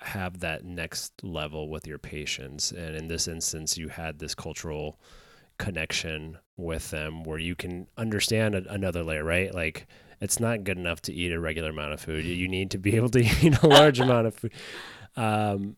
have 0.00 0.40
that 0.40 0.64
next 0.64 1.12
level 1.22 1.68
with 1.68 1.86
your 1.86 1.98
patients. 1.98 2.72
And 2.72 2.96
in 2.96 3.08
this 3.08 3.28
instance 3.28 3.78
you 3.78 3.88
had 3.88 4.18
this 4.18 4.34
cultural 4.34 4.98
connection 5.58 6.38
with 6.56 6.90
them 6.90 7.24
where 7.24 7.38
you 7.38 7.54
can 7.54 7.86
understand 7.96 8.54
another 8.54 9.02
layer 9.02 9.24
right? 9.24 9.54
Like 9.54 9.86
it's 10.20 10.40
not 10.40 10.64
good 10.64 10.76
enough 10.78 11.00
to 11.02 11.12
eat 11.12 11.32
a 11.32 11.40
regular 11.40 11.70
amount 11.70 11.92
of 11.92 12.00
food. 12.00 12.24
You 12.24 12.48
need 12.48 12.70
to 12.72 12.78
be 12.78 12.96
able 12.96 13.08
to 13.10 13.20
eat 13.42 13.62
a 13.62 13.66
large 13.66 14.00
amount 14.00 14.26
of 14.26 14.34
food. 14.34 14.52
Um, 15.16 15.76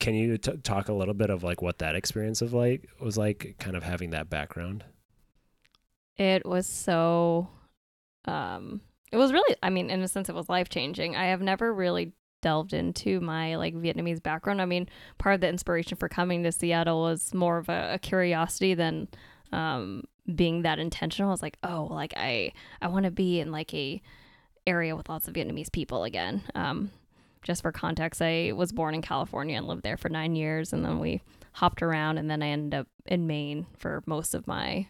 can 0.00 0.14
you 0.14 0.38
t- 0.38 0.56
talk 0.62 0.88
a 0.88 0.94
little 0.94 1.14
bit 1.14 1.30
of 1.30 1.42
like 1.42 1.62
what 1.62 1.78
that 1.78 1.94
experience 1.94 2.42
of 2.42 2.52
like 2.52 2.88
was 3.00 3.18
like, 3.18 3.56
kind 3.58 3.76
of 3.76 3.82
having 3.82 4.10
that 4.10 4.30
background? 4.30 4.84
It 6.16 6.44
was 6.44 6.66
so 6.66 7.48
um 8.26 8.80
it 9.10 9.16
was 9.16 9.32
really 9.32 9.56
I 9.62 9.70
mean 9.70 9.88
in 9.88 10.02
a 10.02 10.08
sense 10.08 10.28
it 10.28 10.34
was 10.34 10.48
life 10.48 10.68
changing. 10.68 11.16
I 11.16 11.26
have 11.26 11.40
never 11.40 11.72
really 11.72 12.12
delved 12.42 12.72
into 12.72 13.20
my 13.20 13.56
like 13.56 13.74
Vietnamese 13.74 14.22
background. 14.22 14.62
I 14.62 14.64
mean, 14.64 14.88
part 15.18 15.34
of 15.34 15.40
the 15.40 15.48
inspiration 15.48 15.96
for 15.96 16.08
coming 16.08 16.42
to 16.42 16.52
Seattle 16.52 17.02
was 17.02 17.34
more 17.34 17.58
of 17.58 17.68
a, 17.68 17.94
a 17.94 17.98
curiosity 17.98 18.74
than 18.74 19.08
um 19.52 20.04
being 20.34 20.62
that 20.62 20.78
intentional. 20.78 21.30
I 21.30 21.32
was 21.32 21.42
like, 21.42 21.58
oh, 21.62 21.88
like 21.90 22.14
I 22.16 22.52
I 22.80 22.88
want 22.88 23.04
to 23.04 23.10
be 23.10 23.40
in 23.40 23.52
like 23.52 23.72
a 23.74 24.00
area 24.66 24.94
with 24.94 25.08
lots 25.08 25.26
of 25.28 25.34
Vietnamese 25.34 25.72
people 25.72 26.04
again. 26.04 26.42
Um 26.54 26.90
just 27.42 27.62
for 27.62 27.72
context, 27.72 28.20
I 28.20 28.52
was 28.54 28.70
born 28.70 28.94
in 28.94 29.00
California 29.00 29.56
and 29.56 29.66
lived 29.66 29.82
there 29.82 29.96
for 29.96 30.10
9 30.10 30.36
years 30.36 30.74
and 30.74 30.84
then 30.84 30.98
we 30.98 31.22
hopped 31.52 31.82
around 31.82 32.18
and 32.18 32.30
then 32.30 32.42
I 32.42 32.48
ended 32.48 32.80
up 32.80 32.86
in 33.06 33.26
Maine 33.26 33.66
for 33.78 34.02
most 34.06 34.34
of 34.34 34.46
my 34.46 34.88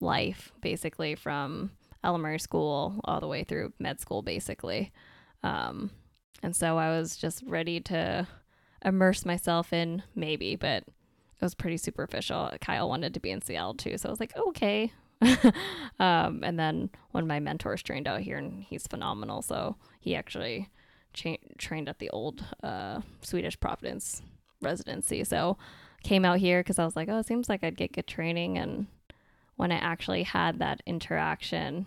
life 0.00 0.52
basically 0.60 1.14
from 1.14 1.70
elementary 2.02 2.38
school 2.38 3.00
all 3.04 3.20
the 3.20 3.28
way 3.28 3.44
through 3.44 3.72
med 3.78 4.00
school 4.00 4.22
basically 4.22 4.90
um, 5.42 5.90
and 6.42 6.56
so 6.56 6.78
i 6.78 6.88
was 6.88 7.16
just 7.16 7.42
ready 7.46 7.80
to 7.80 8.26
immerse 8.84 9.24
myself 9.26 9.72
in 9.72 10.02
maybe 10.14 10.56
but 10.56 10.84
it 11.40 11.44
was 11.44 11.54
pretty 11.54 11.76
superficial. 11.78 12.50
Kyle 12.60 12.88
wanted 12.88 13.14
to 13.14 13.20
be 13.20 13.30
in 13.30 13.40
seattle 13.40 13.74
too. 13.74 13.96
So 13.96 14.08
i 14.08 14.12
was 14.12 14.20
like 14.20 14.36
okay. 14.36 14.92
Um, 15.98 16.42
and 16.42 16.58
then 16.58 16.88
when 17.10 17.26
my 17.26 17.40
mentors 17.40 17.82
trained 17.82 18.08
out 18.08 18.20
here 18.20 18.38
and 18.38 18.62
he's 18.62 18.86
phenomenal. 18.86 19.42
So 19.42 19.76
he 20.00 20.16
actually 20.16 20.70
cha- 21.12 21.36
trained 21.58 21.90
at 21.90 21.98
the 21.98 22.08
old 22.08 22.42
uh, 22.62 23.02
swedish 23.20 23.60
providence 23.60 24.22
residency. 24.62 25.24
So 25.24 25.58
came 26.02 26.24
out 26.24 26.38
here 26.38 26.60
because 26.60 26.78
i 26.78 26.84
was 26.86 26.96
like 26.96 27.10
oh 27.10 27.18
it 27.18 27.26
seems 27.26 27.50
like 27.50 27.62
i'd 27.62 27.76
get 27.76 27.92
good 27.92 28.06
training. 28.06 28.56
And 28.56 28.86
when 29.56 29.72
I 29.72 29.76
actually 29.76 30.22
had 30.22 30.58
that 30.60 30.80
interaction 30.86 31.84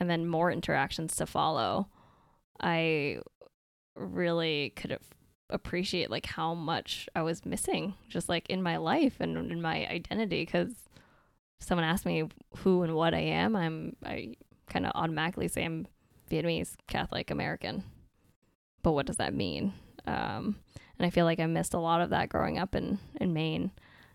and 0.00 0.10
then 0.10 0.26
more 0.26 0.50
interactions 0.50 1.14
to 1.16 1.26
follow, 1.26 1.86
I 2.60 3.20
really 3.94 4.72
could 4.74 4.98
appreciate 5.50 6.10
like 6.10 6.26
how 6.26 6.54
much 6.54 7.08
I 7.14 7.22
was 7.22 7.46
missing 7.46 7.94
just 8.08 8.28
like 8.28 8.48
in 8.50 8.62
my 8.62 8.76
life 8.76 9.16
and 9.20 9.50
in 9.50 9.62
my 9.62 9.86
identity 9.86 10.42
because 10.42 10.72
someone 11.60 11.84
asked 11.84 12.06
me 12.06 12.28
who 12.58 12.82
and 12.82 12.94
what 12.94 13.14
I 13.14 13.20
am, 13.20 13.56
I'm 13.56 13.96
I 14.04 14.34
kind 14.68 14.86
of 14.86 14.92
automatically 14.94 15.48
say 15.48 15.64
I'm 15.64 15.86
Vietnamese 16.30 16.74
Catholic 16.88 17.30
American. 17.30 17.84
But 18.82 18.92
what 18.92 19.06
does 19.06 19.16
that 19.16 19.34
mean? 19.34 19.72
Um, 20.06 20.56
and 20.98 21.06
I 21.06 21.10
feel 21.10 21.24
like 21.24 21.40
I 21.40 21.46
missed 21.46 21.74
a 21.74 21.78
lot 21.78 22.00
of 22.00 22.10
that 22.10 22.28
growing 22.28 22.58
up 22.58 22.74
in 22.74 22.98
in 23.20 23.32
Maine, 23.32 23.70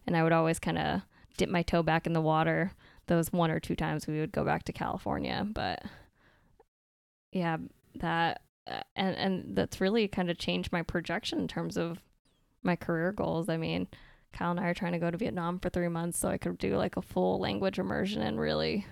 and 0.06 0.16
I 0.16 0.24
would 0.24 0.34
always 0.34 0.60
kind 0.60 0.78
of 0.78 1.02
dip 1.38 1.50
my 1.50 1.64
toe 1.64 1.84
back 1.84 2.06
in 2.06 2.14
the 2.14 2.22
water 2.22 2.74
those 3.08 3.32
one 3.32 3.52
or 3.52 3.60
two 3.60 3.76
times 3.76 4.08
we 4.08 4.20
would 4.20 4.32
go 4.32 4.46
back 4.46 4.64
to 4.64 4.74
California. 4.74 5.46
But 5.46 5.84
yeah, 7.32 7.58
that 7.96 8.42
and 8.96 9.16
and 9.16 9.56
that's 9.56 9.82
really 9.82 10.08
kind 10.08 10.30
of 10.30 10.38
changed 10.38 10.72
my 10.72 10.82
projection 10.82 11.40
in 11.40 11.48
terms 11.48 11.78
of 11.78 12.00
my 12.64 12.76
career 12.76 13.12
goals. 13.12 13.50
I 13.50 13.58
mean, 13.58 13.88
Kyle 14.34 14.52
and 14.52 14.60
I 14.60 14.68
are 14.68 14.74
trying 14.74 14.94
to 14.94 15.00
go 15.00 15.12
to 15.12 15.18
Vietnam 15.18 15.60
for 15.60 15.70
three 15.70 15.88
months 15.88 16.20
so 16.20 16.30
I 16.30 16.38
could 16.38 16.58
do 16.58 16.78
like 16.78 16.98
a 16.98 17.02
full 17.02 17.40
language 17.40 17.80
immersion 17.80 18.22
and 18.22 18.40
really 18.40 18.86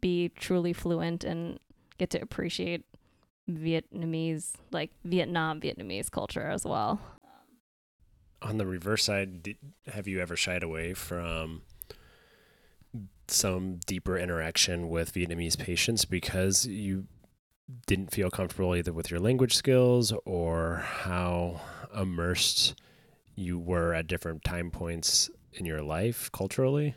be 0.00 0.30
truly 0.30 0.72
fluent 0.72 1.24
and 1.24 1.58
get 1.98 2.10
to 2.10 2.22
appreciate 2.22 2.84
Vietnamese, 3.50 4.52
like 4.70 4.90
Vietnam 5.04 5.60
Vietnamese 5.60 6.10
culture 6.10 6.46
as 6.48 6.64
well. 6.64 7.00
On 8.40 8.58
the 8.58 8.66
reverse 8.66 9.04
side, 9.04 9.42
did, 9.42 9.56
have 9.92 10.06
you 10.06 10.20
ever 10.20 10.36
shied 10.36 10.62
away 10.62 10.94
from 10.94 11.62
some 13.26 13.80
deeper 13.86 14.16
interaction 14.16 14.88
with 14.88 15.12
Vietnamese 15.12 15.58
patients 15.58 16.04
because 16.04 16.66
you 16.66 17.06
didn't 17.86 18.12
feel 18.12 18.30
comfortable 18.30 18.74
either 18.74 18.92
with 18.92 19.10
your 19.10 19.20
language 19.20 19.54
skills 19.54 20.12
or 20.24 20.76
how 20.76 21.60
immersed 21.96 22.74
you 23.34 23.58
were 23.58 23.94
at 23.94 24.06
different 24.06 24.44
time 24.44 24.70
points 24.70 25.30
in 25.52 25.66
your 25.66 25.82
life 25.82 26.30
culturally? 26.32 26.96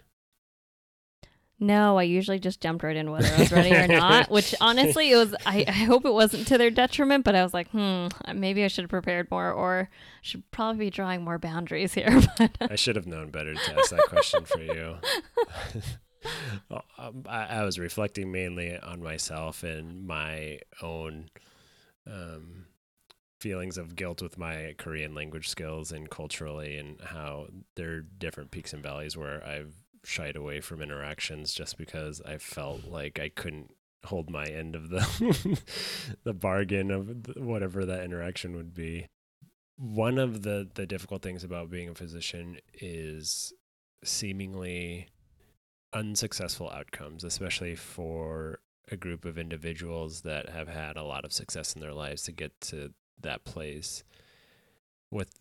No, 1.64 2.00
I 2.00 2.04
usually 2.04 2.40
just 2.40 2.60
jumped 2.60 2.84
right 2.84 2.96
in 2.96 3.12
whether 3.12 3.28
I 3.28 3.38
was 3.38 3.52
ready 3.52 3.72
or 3.76 3.88
not, 3.88 4.32
which 4.32 4.56
honestly 4.62 5.12
it 5.12 5.16
was 5.16 5.36
I, 5.46 5.64
I 5.68 5.72
hope 5.72 6.06
it 6.06 6.14
wasn't 6.14 6.48
to 6.48 6.58
their 6.58 6.72
detriment, 6.72 7.24
but 7.24 7.36
I 7.36 7.44
was 7.44 7.54
like, 7.54 7.70
hmm, 7.70 8.08
maybe 8.34 8.64
I 8.64 8.68
should 8.68 8.86
have 8.86 8.90
prepared 8.90 9.30
more 9.30 9.52
or 9.52 9.88
should 10.24 10.50
probably 10.50 10.86
be 10.86 10.90
drawing 10.90 11.22
more 11.22 11.38
boundaries 11.38 11.94
here. 11.94 12.20
But 12.38 12.72
I 12.72 12.76
should 12.76 12.96
have 12.96 13.06
known 13.06 13.30
better 13.30 13.54
to 13.54 13.78
ask 13.78 13.92
that 13.92 14.08
question 14.10 14.44
for 14.46 14.60
you. 14.60 14.98
I, 16.70 17.12
I, 17.28 17.64
was 17.64 17.80
reflecting 17.80 18.32
mainly 18.32 18.78
on 18.78 19.02
myself 19.02 19.64
and 19.64 20.06
my 20.06 20.60
own 20.82 21.30
um, 22.06 22.66
feelings 23.40 23.78
of 23.78 23.96
guilt 23.96 24.22
with 24.22 24.38
my 24.38 24.76
Korean 24.78 25.16
language 25.16 25.50
skills 25.50 25.92
and 25.92 26.10
culturally, 26.10 26.78
and 26.78 27.02
how 27.02 27.48
there 27.76 27.92
are 27.92 28.02
different 28.02 28.52
peaks 28.52 28.74
and 28.74 28.84
valleys 28.84 29.18
where 29.18 29.44
I've 29.44 29.74
shied 30.04 30.36
away 30.36 30.62
from 30.62 30.82
interactions 30.82 31.54
just 31.54 31.78
because 31.78 32.22
I 32.22 32.38
felt 32.38 32.86
like 32.86 33.20
I 33.20 33.30
couldn't 33.30 33.72
hold 34.06 34.30
my 34.30 34.46
end 34.46 34.76
of 34.76 34.90
the 34.90 35.62
the 36.24 36.34
bargain 36.34 36.90
of 36.92 37.36
whatever 37.36 37.86
that 37.86 38.04
interaction 38.04 38.56
would 38.56 38.74
be. 38.74 39.08
One 39.78 40.18
of 40.18 40.44
the 40.44 40.70
the 40.74 40.86
difficult 40.86 41.22
things 41.22 41.44
about 41.44 41.70
being 41.70 41.90
a 41.90 41.96
physician 41.96 42.58
is 42.74 43.54
seemingly 44.04 45.08
unsuccessful 45.94 46.70
outcomes, 46.70 47.24
especially 47.24 47.76
for 47.76 48.60
a 48.92 48.98
group 48.98 49.26
of 49.26 49.38
individuals 49.38 50.22
that 50.22 50.50
have 50.50 50.68
had 50.68 50.98
a 50.98 51.04
lot 51.04 51.26
of 51.26 51.34
success 51.34 51.74
in 51.74 51.82
their 51.82 51.94
lives 51.94 52.24
to 52.24 52.32
get 52.32 52.60
to 52.62 52.94
that 53.22 53.44
place. 53.44 54.04
With 55.10 55.38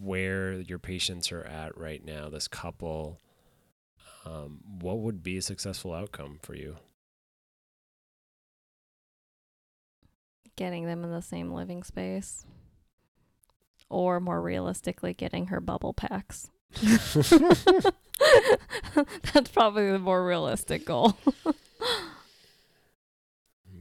where 0.00 0.54
your 0.54 0.78
patients 0.78 1.30
are 1.30 1.44
at 1.44 1.76
right 1.78 2.04
now, 2.04 2.28
this 2.28 2.48
couple, 2.48 3.20
um, 4.24 4.60
what 4.80 4.98
would 4.98 5.22
be 5.22 5.36
a 5.36 5.42
successful 5.42 5.92
outcome 5.92 6.38
for 6.42 6.54
you? 6.54 6.76
Getting 10.56 10.86
them 10.86 11.04
in 11.04 11.10
the 11.10 11.22
same 11.22 11.52
living 11.52 11.82
space. 11.82 12.44
Or 13.88 14.18
more 14.18 14.40
realistically, 14.40 15.14
getting 15.14 15.48
her 15.48 15.60
bubble 15.60 15.94
packs. 15.94 16.50
That's 19.32 19.50
probably 19.50 19.90
the 19.90 19.98
more 19.98 20.24
realistic 20.24 20.84
goal. 20.84 21.16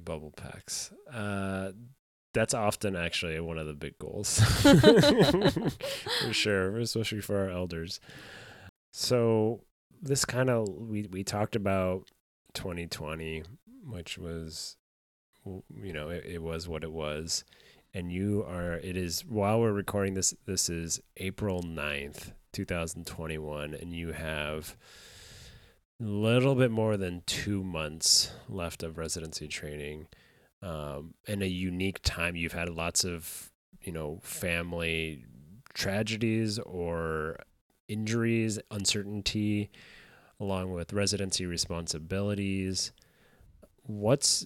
Bubble 0.03 0.33
packs. 0.35 0.91
Uh, 1.11 1.71
that's 2.33 2.53
often 2.53 2.95
actually 2.95 3.39
one 3.39 3.57
of 3.57 3.67
the 3.67 3.73
big 3.73 3.97
goals. 3.99 4.39
for 6.23 6.33
sure, 6.33 6.77
especially 6.79 7.21
for 7.21 7.37
our 7.37 7.49
elders. 7.49 7.99
So 8.91 9.61
this 10.01 10.25
kind 10.25 10.49
of 10.49 10.67
we 10.67 11.07
we 11.11 11.23
talked 11.23 11.55
about 11.55 12.09
2020, 12.55 13.43
which 13.85 14.17
was 14.17 14.77
you 15.45 15.93
know, 15.93 16.09
it, 16.09 16.25
it 16.25 16.41
was 16.41 16.67
what 16.67 16.83
it 16.83 16.91
was. 16.91 17.43
And 17.93 18.11
you 18.11 18.43
are 18.47 18.73
it 18.73 18.97
is 18.97 19.23
while 19.25 19.61
we're 19.61 19.71
recording 19.71 20.15
this 20.15 20.33
this 20.45 20.69
is 20.69 20.99
April 21.17 21.61
9th, 21.61 22.33
2021 22.53 23.73
and 23.73 23.93
you 23.93 24.13
have 24.13 24.77
a 26.01 26.05
little 26.05 26.55
bit 26.55 26.71
more 26.71 26.97
than 26.97 27.23
two 27.25 27.63
months 27.63 28.31
left 28.47 28.83
of 28.83 28.97
residency 28.97 29.47
training 29.47 30.07
um, 30.61 31.13
in 31.27 31.41
a 31.41 31.47
unique 31.47 31.99
time. 32.03 32.35
You've 32.35 32.53
had 32.53 32.69
lots 32.69 33.03
of 33.03 33.51
you 33.81 33.91
know 33.91 34.19
family 34.23 35.25
tragedies 35.73 36.59
or 36.59 37.37
injuries 37.87 38.59
uncertainty 38.71 39.69
along 40.39 40.73
with 40.73 40.93
residency 40.93 41.45
responsibilities. 41.45 42.91
What's 43.83 44.45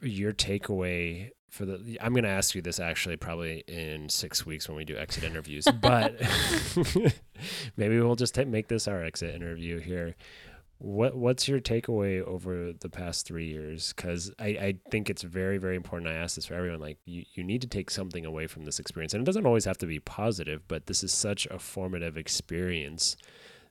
your 0.00 0.32
takeaway 0.32 1.30
for 1.50 1.66
the 1.66 1.98
I'm 2.00 2.12
going 2.12 2.24
to 2.24 2.30
ask 2.30 2.54
you 2.54 2.62
this 2.62 2.80
actually 2.80 3.16
probably 3.16 3.64
in 3.66 4.08
6 4.08 4.46
weeks 4.46 4.68
when 4.68 4.76
we 4.76 4.84
do 4.84 4.96
exit 4.96 5.24
interviews 5.24 5.66
but 5.80 6.20
maybe 7.76 8.00
we'll 8.00 8.16
just 8.16 8.34
t- 8.34 8.44
make 8.44 8.68
this 8.68 8.88
our 8.88 9.02
exit 9.04 9.34
interview 9.34 9.78
here. 9.80 10.14
What 10.78 11.14
what's 11.14 11.46
your 11.46 11.60
takeaway 11.60 12.22
over 12.22 12.72
the 12.72 12.88
past 12.88 13.26
3 13.26 13.46
years? 13.46 13.92
Cuz 13.92 14.32
I 14.38 14.46
I 14.46 14.74
think 14.90 15.10
it's 15.10 15.22
very 15.22 15.58
very 15.58 15.76
important. 15.76 16.08
I 16.08 16.14
ask 16.14 16.36
this 16.36 16.46
for 16.46 16.54
everyone 16.54 16.80
like 16.80 16.98
you 17.04 17.24
you 17.34 17.42
need 17.42 17.62
to 17.62 17.68
take 17.68 17.90
something 17.90 18.24
away 18.24 18.46
from 18.46 18.64
this 18.64 18.78
experience. 18.78 19.12
And 19.12 19.22
it 19.22 19.26
doesn't 19.26 19.46
always 19.46 19.64
have 19.64 19.78
to 19.78 19.86
be 19.86 19.98
positive 19.98 20.62
but 20.68 20.86
this 20.86 21.02
is 21.02 21.12
such 21.12 21.46
a 21.46 21.58
formative 21.58 22.16
experience 22.16 23.16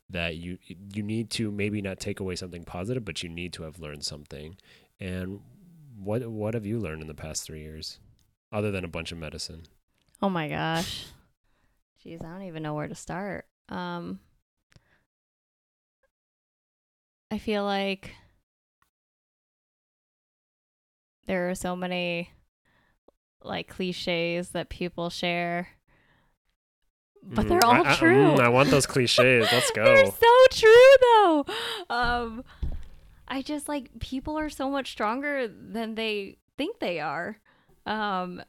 that 0.09 0.35
you 0.35 0.57
you 0.93 1.01
need 1.01 1.29
to 1.29 1.49
maybe 1.49 1.81
not 1.81 1.99
take 1.99 2.19
away 2.19 2.35
something 2.35 2.65
positive 2.65 3.05
but 3.05 3.23
you 3.23 3.29
need 3.29 3.53
to 3.53 3.63
have 3.63 3.79
learned 3.79 4.03
something. 4.03 4.57
And 4.99 5.39
what 6.01 6.25
what 6.27 6.53
have 6.53 6.65
you 6.65 6.79
learned 6.79 7.01
in 7.01 7.07
the 7.07 7.13
past 7.13 7.43
three 7.43 7.61
years, 7.61 7.99
other 8.51 8.71
than 8.71 8.83
a 8.83 8.89
bunch 8.89 9.11
of 9.11 9.17
medicine? 9.17 9.63
Oh 10.21 10.29
my 10.29 10.47
gosh, 10.49 11.05
jeez, 12.03 12.23
I 12.23 12.29
don't 12.29 12.43
even 12.43 12.63
know 12.63 12.73
where 12.73 12.87
to 12.87 12.95
start. 12.95 13.45
Um, 13.69 14.19
I 17.31 17.37
feel 17.37 17.63
like 17.63 18.11
there 21.27 21.49
are 21.49 21.55
so 21.55 21.75
many 21.75 22.31
like 23.43 23.67
cliches 23.67 24.49
that 24.49 24.69
people 24.69 25.09
share 25.09 25.69
but 27.21 27.45
mm, 27.45 27.49
they're 27.49 27.65
all 27.65 27.85
I, 27.85 27.91
I, 27.91 27.93
mm, 27.93 27.97
true. 27.97 28.35
Mm, 28.35 28.39
I 28.39 28.49
want 28.49 28.69
those 28.69 28.85
cliches. 28.85 29.47
Let's 29.51 29.71
go. 29.75 29.83
they're 29.83 30.05
so 30.05 30.45
true 30.51 30.95
though. 31.01 31.45
Um, 31.89 32.43
I 33.29 33.41
just 33.41 33.67
like 33.67 33.99
people 33.99 34.37
are 34.37 34.49
so 34.49 34.69
much 34.69 34.91
stronger 34.91 35.47
than 35.47 35.95
they 35.95 36.37
think 36.57 36.79
they 36.79 36.99
are. 36.99 37.39
Um 37.85 38.41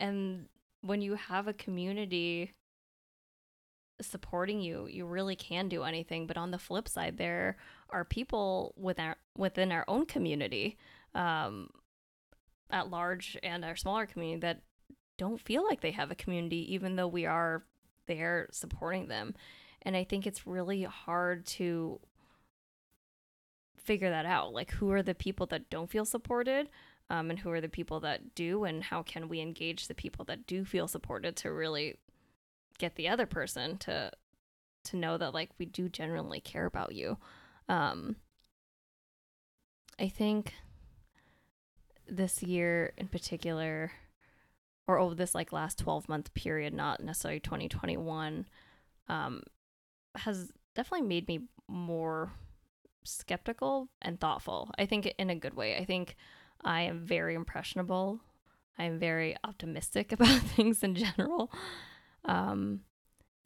and 0.00 0.48
when 0.80 1.00
you 1.00 1.14
have 1.14 1.46
a 1.46 1.52
community 1.52 2.52
supporting 4.00 4.60
you, 4.60 4.86
you 4.88 5.06
really 5.06 5.36
can 5.36 5.68
do 5.68 5.84
anything. 5.84 6.26
But 6.26 6.36
on 6.36 6.50
the 6.50 6.58
flip 6.58 6.88
side, 6.88 7.16
there 7.18 7.56
are 7.90 8.04
people 8.04 8.74
within 8.76 9.06
our, 9.06 9.16
within 9.36 9.72
our 9.72 9.84
own 9.86 10.06
community, 10.06 10.76
um, 11.14 11.70
at 12.70 12.90
large 12.90 13.36
and 13.42 13.64
our 13.64 13.76
smaller 13.76 14.06
community 14.06 14.40
that 14.40 14.62
don't 15.18 15.40
feel 15.40 15.64
like 15.64 15.80
they 15.80 15.90
have 15.92 16.10
a 16.10 16.16
community, 16.16 16.74
even 16.74 16.96
though 16.96 17.06
we 17.06 17.26
are 17.26 17.64
there 18.06 18.48
supporting 18.50 19.08
them. 19.08 19.34
And 19.82 19.96
I 19.96 20.04
think 20.04 20.26
it's 20.26 20.46
really 20.46 20.82
hard 20.82 21.46
to 21.46 22.00
figure 23.84 24.10
that 24.10 24.26
out. 24.26 24.52
Like, 24.52 24.72
who 24.72 24.90
are 24.92 25.02
the 25.02 25.14
people 25.14 25.46
that 25.46 25.70
don't 25.70 25.90
feel 25.90 26.04
supported? 26.04 26.68
Um, 27.10 27.30
and 27.30 27.38
who 27.38 27.50
are 27.50 27.60
the 27.60 27.68
people 27.68 28.00
that 28.00 28.34
do? 28.34 28.64
And 28.64 28.82
how 28.84 29.02
can 29.02 29.28
we 29.28 29.40
engage 29.40 29.88
the 29.88 29.94
people 29.94 30.24
that 30.26 30.46
do 30.46 30.64
feel 30.64 30.88
supported 30.88 31.36
to 31.36 31.52
really 31.52 31.96
get 32.78 32.96
the 32.96 33.08
other 33.08 33.26
person 33.26 33.76
to 33.78 34.10
to 34.84 34.96
know 34.96 35.16
that 35.16 35.34
like 35.34 35.50
we 35.58 35.66
do 35.66 35.88
genuinely 35.88 36.40
care 36.40 36.66
about 36.66 36.94
you 36.94 37.16
um 37.68 38.16
i 40.00 40.08
think 40.08 40.54
this 42.08 42.42
year 42.42 42.92
in 42.98 43.06
particular 43.06 43.92
or 44.88 44.98
over 44.98 45.14
this 45.14 45.34
like 45.34 45.52
last 45.52 45.78
12 45.78 46.08
month 46.08 46.34
period 46.34 46.74
not 46.74 47.00
necessarily 47.00 47.40
2021 47.40 48.46
um 49.08 49.42
has 50.16 50.50
definitely 50.74 51.06
made 51.06 51.28
me 51.28 51.40
more 51.68 52.32
skeptical 53.04 53.88
and 54.00 54.20
thoughtful 54.20 54.70
i 54.78 54.86
think 54.86 55.12
in 55.18 55.30
a 55.30 55.34
good 55.34 55.54
way 55.54 55.76
i 55.76 55.84
think 55.84 56.16
i 56.64 56.82
am 56.82 57.04
very 57.04 57.34
impressionable 57.34 58.20
i'm 58.78 58.98
very 58.98 59.36
optimistic 59.44 60.12
about 60.12 60.40
things 60.40 60.82
in 60.82 60.94
general 60.94 61.50
um, 62.24 62.80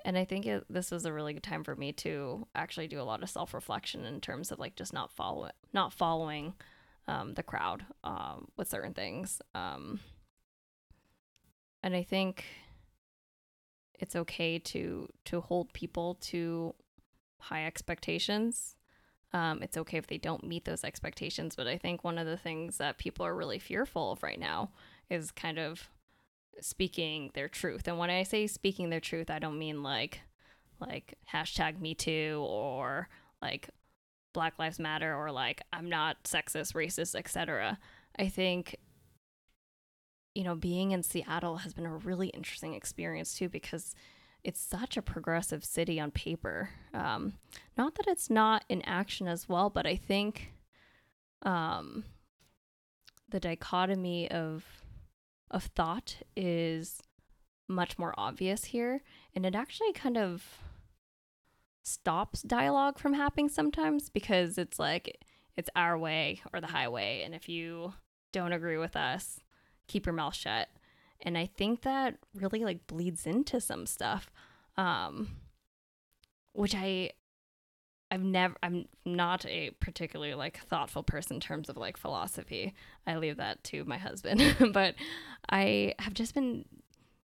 and 0.07 0.17
I 0.17 0.25
think 0.25 0.47
it, 0.47 0.65
this 0.71 0.93
was 0.93 1.05
a 1.05 1.13
really 1.13 1.35
good 1.35 1.43
time 1.43 1.65
for 1.65 1.75
me 1.75 1.93
to 1.95 2.47
actually 2.55 2.87
do 2.87 3.01
a 3.01 3.03
lot 3.03 3.25
of 3.25 3.29
self 3.29 3.53
reflection 3.53 4.05
in 4.05 4.21
terms 4.21 4.53
of 4.53 4.59
like 4.61 4.77
just 4.77 4.93
not 4.93 5.11
follow 5.11 5.51
not 5.73 5.93
following 5.93 6.55
um, 7.09 7.35
the 7.35 7.43
crowd 7.43 7.85
um, 8.05 8.49
with 8.57 8.69
certain 8.69 8.95
things. 8.95 9.43
Um, 9.55 9.99
and 11.83 11.97
I 11.97 12.05
think 12.05 12.45
it's 13.95 14.15
okay 14.15 14.61
to 14.61 15.09
to 15.25 15.41
hold 15.41 15.73
people 15.73 16.15
to 16.21 16.75
high 17.41 17.67
expectations. 17.67 18.76
Um, 19.33 19.63
it's 19.63 19.77
okay 19.77 19.99
if 19.99 20.07
they 20.07 20.19
don't 20.19 20.45
meet 20.45 20.65
those 20.65 20.85
expectations, 20.85 21.57
but 21.57 21.67
I 21.67 21.77
think 21.77 22.05
one 22.05 22.19
of 22.19 22.27
the 22.27 22.37
things 22.37 22.79
that 22.79 22.99
people 22.99 23.27
are 23.27 23.35
really 23.35 23.59
fearful 23.59 24.13
of 24.13 24.23
right 24.23 24.39
now 24.39 24.71
is 25.11 25.31
kind 25.31 25.59
of 25.59 25.91
speaking 26.61 27.31
their 27.35 27.49
truth. 27.49 27.87
And 27.87 27.99
when 27.99 28.11
I 28.11 28.23
say 28.23 28.47
speaking 28.47 28.91
their 28.91 29.01
truth, 29.01 29.31
I 29.31 29.39
don't 29.39 29.59
mean 29.59 29.83
like 29.83 30.21
like 30.79 31.15
hashtag 31.33 31.81
me 31.81 31.95
too 31.95 32.45
or 32.47 33.09
like 33.41 33.71
Black 34.35 34.59
Lives 34.59 34.79
Matter 34.79 35.15
or 35.15 35.31
like 35.33 35.63
I'm 35.73 35.89
not 35.89 36.23
sexist, 36.25 36.75
racist, 36.75 37.15
etc. 37.15 37.79
I 38.19 38.29
think 38.29 38.77
you 40.35 40.45
know, 40.45 40.55
being 40.55 40.91
in 40.93 41.03
Seattle 41.03 41.57
has 41.57 41.73
been 41.73 41.87
a 41.87 41.97
really 41.97 42.29
interesting 42.29 42.75
experience 42.75 43.39
too 43.39 43.49
because 43.49 43.95
it's 44.47 44.61
such 44.61 44.97
a 44.97 45.03
progressive 45.03 45.65
city 45.65 45.99
on 45.99 46.13
paper. 46.13 46.71
Um, 46.95 47.35
not 47.77 47.97
that 47.97 48.07
it's 48.07 48.31
not 48.31 48.65
in 48.69 48.81
action 48.83 49.27
as 49.27 49.49
well, 49.49 49.71
but 49.71 49.89
I 49.89 49.97
think 49.97 50.53
um, 51.43 52.05
the 53.29 53.41
dichotomy 53.41 54.31
of 54.31 54.65
of 55.51 55.65
thought 55.65 56.19
is 56.37 57.03
much 57.69 57.99
more 57.99 58.15
obvious 58.19 58.67
here 58.67 59.03
and 59.35 59.47
it 59.47 59.55
actually 59.55 59.93
kind 59.93 60.17
of 60.17 60.45
stops 61.85 62.43
dialogue 62.43 62.99
from 62.99 63.15
happening 63.15 63.49
sometimes 63.49 64.11
because 64.11 64.59
it's 64.59 64.79
like 64.79 65.25
it's 65.57 65.71
our 65.77 65.97
way 65.97 66.41
or 66.53 66.61
the 66.61 66.67
highway 66.67 67.23
and 67.25 67.33
if 67.33 67.49
you 67.49 67.95
don't 68.33 68.53
agree 68.53 68.77
with 68.77 68.97
us 68.97 69.39
keep 69.87 70.05
your 70.05 70.13
mouth 70.13 70.35
shut 70.35 70.69
and 71.23 71.37
i 71.37 71.47
think 71.47 71.83
that 71.83 72.17
really 72.35 72.65
like 72.65 72.87
bleeds 72.87 73.27
into 73.27 73.61
some 73.61 73.87
stuff 73.87 74.31
um 74.77 75.29
which 76.53 76.75
i 76.75 77.11
I've 78.11 78.23
never 78.23 78.55
I'm 78.63 78.87
not 79.05 79.45
a 79.47 79.71
particularly 79.81 80.35
like 80.35 80.59
thoughtful 80.59 81.03
person 81.03 81.37
in 81.37 81.41
terms 81.41 81.69
of 81.69 81.77
like 81.77 81.97
philosophy. 81.97 82.75
I 83.07 83.17
leave 83.17 83.39
that 83.39 83.65
to 83.65 83.85
my 83.85 83.99
husband. 83.99 84.43
but 84.73 84.95
I 85.49 85.95
have 85.99 86.15
just 86.15 86.35
been 86.35 86.65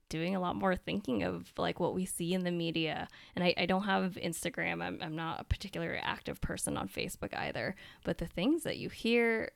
doing 0.09 0.35
a 0.35 0.41
lot 0.41 0.57
more 0.57 0.75
thinking 0.77 1.23
of 1.23 1.53
like 1.59 1.81
what 1.81 1.95
we 1.95 2.07
see 2.07 2.33
in 2.33 2.45
the 2.45 2.51
media. 2.51 3.09
And 3.35 3.45
I, 3.45 3.55
I 3.59 3.67
don't 3.67 3.83
have 3.83 4.17
Instagram. 4.23 4.83
I'm 4.83 4.99
I'm 5.03 5.17
not 5.17 5.41
a 5.41 5.45
particularly 5.45 5.99
active 5.99 6.41
person 6.41 6.77
on 6.77 6.89
Facebook 6.89 7.37
either. 7.37 7.75
But 8.05 8.19
the 8.19 8.27
things 8.27 8.63
that 8.63 8.79
you 8.79 8.89
hear 8.89 9.51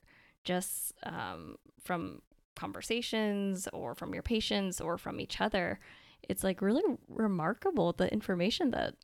just 0.44 0.92
um, 1.04 1.56
from 1.80 2.20
conversations 2.56 3.68
or 3.72 3.94
from 3.94 4.14
your 4.14 4.22
patients 4.22 4.80
or 4.80 4.98
from 4.98 5.20
each 5.20 5.40
other, 5.40 5.80
it's 6.28 6.44
like 6.44 6.62
really 6.62 6.82
remarkable 7.08 7.92
the 7.92 8.12
information 8.12 8.70
that 8.72 8.94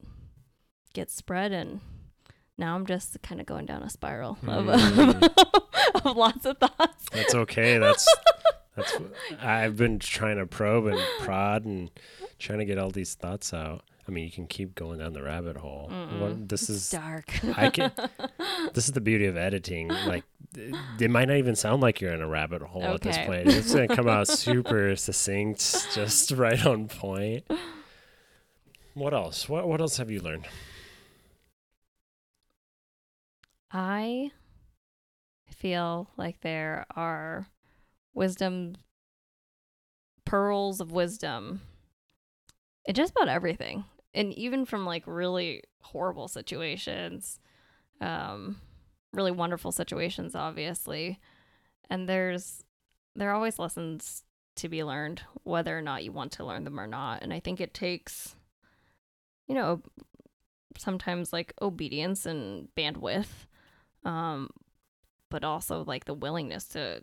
gets 0.95 1.15
spread 1.15 1.53
and 1.53 1.81
now 2.57 2.75
I'm 2.75 2.87
just 2.87 3.21
kind 3.23 3.41
of 3.41 3.47
going 3.47 3.67
down 3.67 3.83
a 3.83 3.91
spiral 3.91 4.33
of, 4.47 4.65
Mm. 4.67 6.05
of 6.05 6.17
lots 6.17 6.45
of 6.45 6.59
thoughts. 6.59 7.07
That's 7.13 7.35
okay. 7.35 7.79
That's 7.79 8.07
that's. 8.77 8.97
I've 9.41 9.77
been 9.77 9.99
trying 10.01 10.39
to 10.39 10.47
probe 10.47 10.87
and 10.87 11.01
prod 11.21 11.65
and 11.65 11.91
trying 12.39 12.59
to 12.59 12.65
get 12.65 12.79
all 12.79 12.91
these 12.91 13.15
thoughts 13.15 13.53
out. 13.55 13.83
I 14.09 14.11
mean, 14.11 14.25
you 14.25 14.31
can 14.31 14.47
keep 14.47 14.75
going 14.75 15.01
down 15.01 15.13
the 15.13 15.23
rabbit 15.23 15.59
hole. 15.59 15.91
What, 16.19 16.49
this 16.49 16.71
is 16.71 16.89
dark. 16.89 17.31
I 17.57 17.69
can. 17.71 17.93
This 18.75 18.87
is 18.87 18.93
the 18.93 19.01
beauty 19.01 19.27
of 19.27 19.37
editing. 19.37 19.89
Like, 19.89 20.25
it, 20.57 20.75
it 21.01 21.11
might 21.11 21.29
not 21.29 21.37
even 21.37 21.55
sound 21.57 21.81
like 21.81 22.01
you're 22.01 22.13
in 22.13 22.21
a 22.21 22.29
rabbit 22.29 22.61
hole 22.63 22.83
at 22.83 23.01
this 23.01 23.17
point. 23.19 23.47
It's 23.49 23.75
gonna 23.75 23.89
come 23.89 24.09
out 24.09 24.29
super 24.29 24.95
succinct, 24.97 25.59
just 25.95 26.31
right 26.33 26.65
on 26.67 26.89
point. 26.89 27.45
What 28.95 29.15
else? 29.15 29.49
What 29.49 29.69
What 29.69 29.81
else 29.81 29.97
have 29.97 30.11
you 30.11 30.21
learned? 30.21 30.47
I 33.71 34.31
feel 35.51 36.09
like 36.17 36.41
there 36.41 36.87
are 36.95 37.47
wisdom 38.15 38.77
pearls 40.25 40.81
of 40.81 40.93
wisdom 40.93 41.63
in 42.85 42.95
just 42.95 43.13
about 43.13 43.29
everything. 43.29 43.85
And 44.15 44.33
even 44.35 44.65
from 44.65 44.87
like 44.87 45.05
really 45.07 45.63
horrible 45.81 46.29
situations, 46.29 47.39
um, 48.01 48.61
really 49.13 49.31
wonderful 49.31 49.73
situations, 49.73 50.35
obviously. 50.35 51.21
And 51.91 52.09
there's 52.09 52.65
there 53.15 53.31
are 53.31 53.35
always 53.35 53.59
lessons 53.59 54.25
to 54.57 54.69
be 54.69 54.85
learned, 54.85 55.23
whether 55.45 55.77
or 55.77 55.83
not 55.83 56.05
you 56.05 56.13
want 56.13 56.33
to 56.33 56.45
learn 56.45 56.65
them 56.65 56.79
or 56.81 56.87
not. 56.87 57.23
And 57.23 57.33
I 57.33 57.41
think 57.41 57.61
it 57.61 57.75
takes, 57.75 58.35
you 59.47 59.55
know, 59.55 59.83
sometimes 60.77 61.33
like 61.33 61.53
obedience 61.61 62.27
and 62.27 62.69
bandwidth 62.77 63.47
um 64.05 64.49
but 65.31 65.45
also 65.45 65.85
like 65.85 66.05
the 66.05 66.15
willingness 66.15 66.65
to 66.65 67.03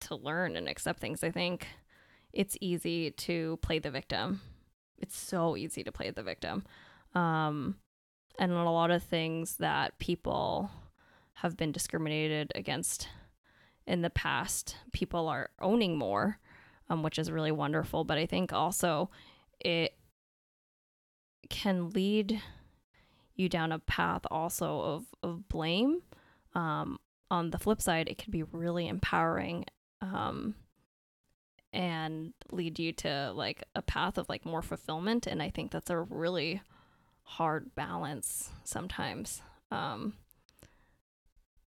to 0.00 0.14
learn 0.14 0.56
and 0.56 0.68
accept 0.68 1.00
things 1.00 1.24
i 1.24 1.30
think 1.30 1.66
it's 2.32 2.56
easy 2.60 3.10
to 3.10 3.58
play 3.62 3.78
the 3.78 3.90
victim 3.90 4.40
it's 4.98 5.16
so 5.16 5.56
easy 5.56 5.82
to 5.82 5.92
play 5.92 6.10
the 6.10 6.22
victim 6.22 6.64
um 7.14 7.76
and 8.38 8.52
a 8.52 8.70
lot 8.70 8.90
of 8.90 9.02
things 9.02 9.56
that 9.56 9.98
people 9.98 10.70
have 11.34 11.56
been 11.56 11.72
discriminated 11.72 12.52
against 12.54 13.08
in 13.86 14.02
the 14.02 14.10
past 14.10 14.76
people 14.92 15.28
are 15.28 15.50
owning 15.60 15.96
more 15.96 16.38
um, 16.88 17.02
which 17.02 17.18
is 17.18 17.30
really 17.30 17.52
wonderful 17.52 18.04
but 18.04 18.18
i 18.18 18.26
think 18.26 18.52
also 18.52 19.10
it 19.60 19.94
can 21.48 21.90
lead 21.90 22.42
you 23.36 23.48
down 23.48 23.72
a 23.72 23.78
path 23.78 24.22
also 24.30 24.80
of, 24.80 25.04
of 25.22 25.48
blame. 25.48 26.02
Um, 26.54 26.98
on 27.30 27.50
the 27.50 27.58
flip 27.58 27.82
side, 27.82 28.08
it 28.08 28.18
can 28.18 28.30
be 28.30 28.42
really 28.42 28.88
empowering 28.88 29.66
um, 30.00 30.54
and 31.76 32.32
lead 32.50 32.78
you 32.78 32.90
to 32.90 33.32
like 33.34 33.62
a 33.74 33.82
path 33.82 34.16
of 34.16 34.30
like 34.30 34.46
more 34.46 34.62
fulfillment. 34.62 35.26
And 35.26 35.42
I 35.42 35.50
think 35.50 35.70
that's 35.70 35.90
a 35.90 35.98
really 36.00 36.62
hard 37.22 37.74
balance 37.74 38.50
sometimes. 38.64 39.42
Um, 39.70 40.14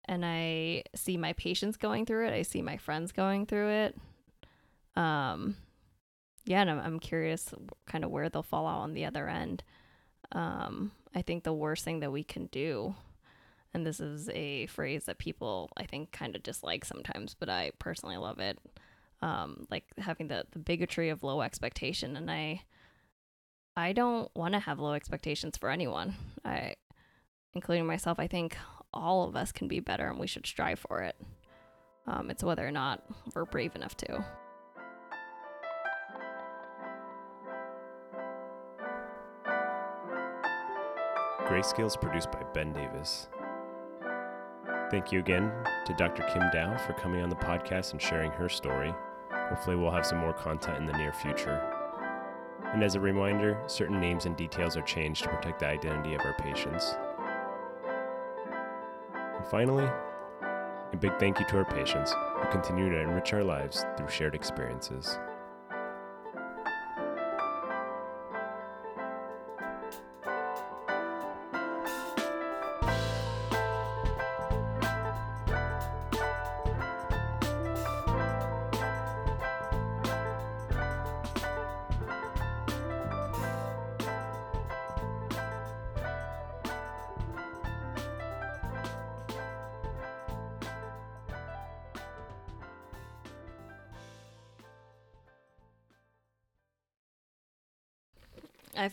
and 0.06 0.24
I 0.24 0.84
see 0.94 1.18
my 1.18 1.34
patients 1.34 1.76
going 1.76 2.06
through 2.06 2.28
it. 2.28 2.32
I 2.32 2.40
see 2.40 2.62
my 2.62 2.78
friends 2.78 3.12
going 3.12 3.44
through 3.44 3.68
it. 3.68 3.98
Um, 4.96 5.56
yeah, 6.46 6.62
and 6.62 6.70
I'm, 6.70 6.78
I'm 6.80 7.00
curious 7.00 7.52
kind 7.86 8.02
of 8.02 8.10
where 8.10 8.30
they'll 8.30 8.42
fall 8.42 8.66
out 8.66 8.80
on 8.80 8.94
the 8.94 9.04
other 9.04 9.28
end. 9.28 9.62
Um, 10.32 10.92
I 11.14 11.20
think 11.20 11.44
the 11.44 11.52
worst 11.52 11.84
thing 11.84 12.00
that 12.00 12.12
we 12.12 12.24
can 12.24 12.46
do, 12.46 12.94
and 13.74 13.84
this 13.84 14.00
is 14.00 14.30
a 14.30 14.66
phrase 14.68 15.04
that 15.04 15.18
people 15.18 15.68
I 15.76 15.84
think 15.84 16.12
kind 16.12 16.34
of 16.34 16.42
dislike 16.42 16.86
sometimes, 16.86 17.36
but 17.38 17.50
I 17.50 17.72
personally 17.78 18.16
love 18.16 18.38
it. 18.38 18.58
Um, 19.20 19.66
like 19.70 19.84
having 19.98 20.28
the 20.28 20.44
the 20.52 20.60
bigotry 20.60 21.08
of 21.08 21.22
low 21.22 21.40
expectation, 21.40 22.16
and 22.16 22.30
I 22.30 22.62
I 23.76 23.92
don't 23.92 24.28
want 24.34 24.54
to 24.54 24.60
have 24.60 24.80
low 24.80 24.94
expectations 24.94 25.56
for 25.56 25.70
anyone. 25.70 26.14
I, 26.44 26.74
including 27.54 27.86
myself, 27.86 28.18
I 28.18 28.26
think 28.26 28.56
all 28.92 29.22
of 29.22 29.36
us 29.36 29.52
can 29.52 29.68
be 29.68 29.80
better, 29.80 30.08
and 30.08 30.18
we 30.18 30.26
should 30.26 30.46
strive 30.46 30.80
for 30.80 31.02
it. 31.02 31.16
Um, 32.06 32.30
it's 32.30 32.42
whether 32.42 32.66
or 32.66 32.72
not 32.72 33.04
we're 33.34 33.44
brave 33.44 33.76
enough 33.76 33.96
to. 33.98 34.24
Grayscale 41.48 41.86
is 41.86 41.96
produced 41.96 42.32
by 42.32 42.42
Ben 42.52 42.72
Davis. 42.72 43.28
Thank 44.90 45.12
you 45.12 45.20
again 45.20 45.52
to 45.86 45.94
Dr. 45.94 46.22
Kim 46.24 46.42
Dow 46.52 46.76
for 46.78 46.94
coming 46.94 47.20
on 47.22 47.28
the 47.28 47.36
podcast 47.36 47.92
and 47.92 48.02
sharing 48.02 48.30
her 48.32 48.48
story. 48.48 48.92
Hopefully, 49.48 49.76
we'll 49.76 49.90
have 49.90 50.06
some 50.06 50.18
more 50.18 50.32
content 50.32 50.78
in 50.78 50.86
the 50.86 50.96
near 50.96 51.12
future. 51.12 51.60
And 52.74 52.82
as 52.82 52.96
a 52.96 53.00
reminder, 53.00 53.58
certain 53.66 53.98
names 53.98 54.26
and 54.26 54.36
details 54.36 54.76
are 54.76 54.82
changed 54.82 55.22
to 55.22 55.30
protect 55.30 55.60
the 55.60 55.66
identity 55.66 56.14
of 56.14 56.20
our 56.20 56.34
patients. 56.34 56.96
And 59.14 59.46
finally, 59.46 59.88
a 60.92 60.96
big 60.98 61.18
thank 61.18 61.38
you 61.40 61.46
to 61.46 61.56
our 61.58 61.64
patients 61.64 62.12
who 62.12 62.50
continue 62.50 62.90
to 62.90 63.00
enrich 63.00 63.32
our 63.32 63.44
lives 63.44 63.84
through 63.96 64.08
shared 64.08 64.34
experiences. 64.34 65.18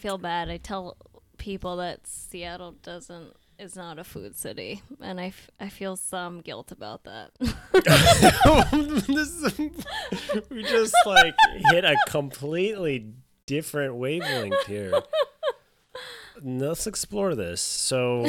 Feel 0.06 0.18
bad. 0.20 0.49
I 0.51 0.58
tell 0.58 0.97
people 1.39 1.78
that 1.78 2.06
Seattle 2.06 2.74
doesn't 2.84 3.34
is 3.58 3.76
not 3.76 3.97
a 3.97 4.03
food 4.03 4.36
city, 4.36 4.84
and 5.01 5.20
I, 5.20 5.28
f- 5.28 5.49
I 5.60 5.70
feel 5.70 5.95
some 5.95 6.41
guilt 6.41 6.72
about 6.72 7.06
that. 7.06 7.32
we 10.51 10.62
just 10.64 10.93
like 11.08 11.34
hit 11.72 11.86
a 11.86 11.95
completely 12.08 13.14
different 13.47 13.95
wavelength 13.95 14.68
here. 14.68 14.93
Let's 16.43 16.86
explore 16.86 17.34
this. 17.34 17.62
So 17.62 18.28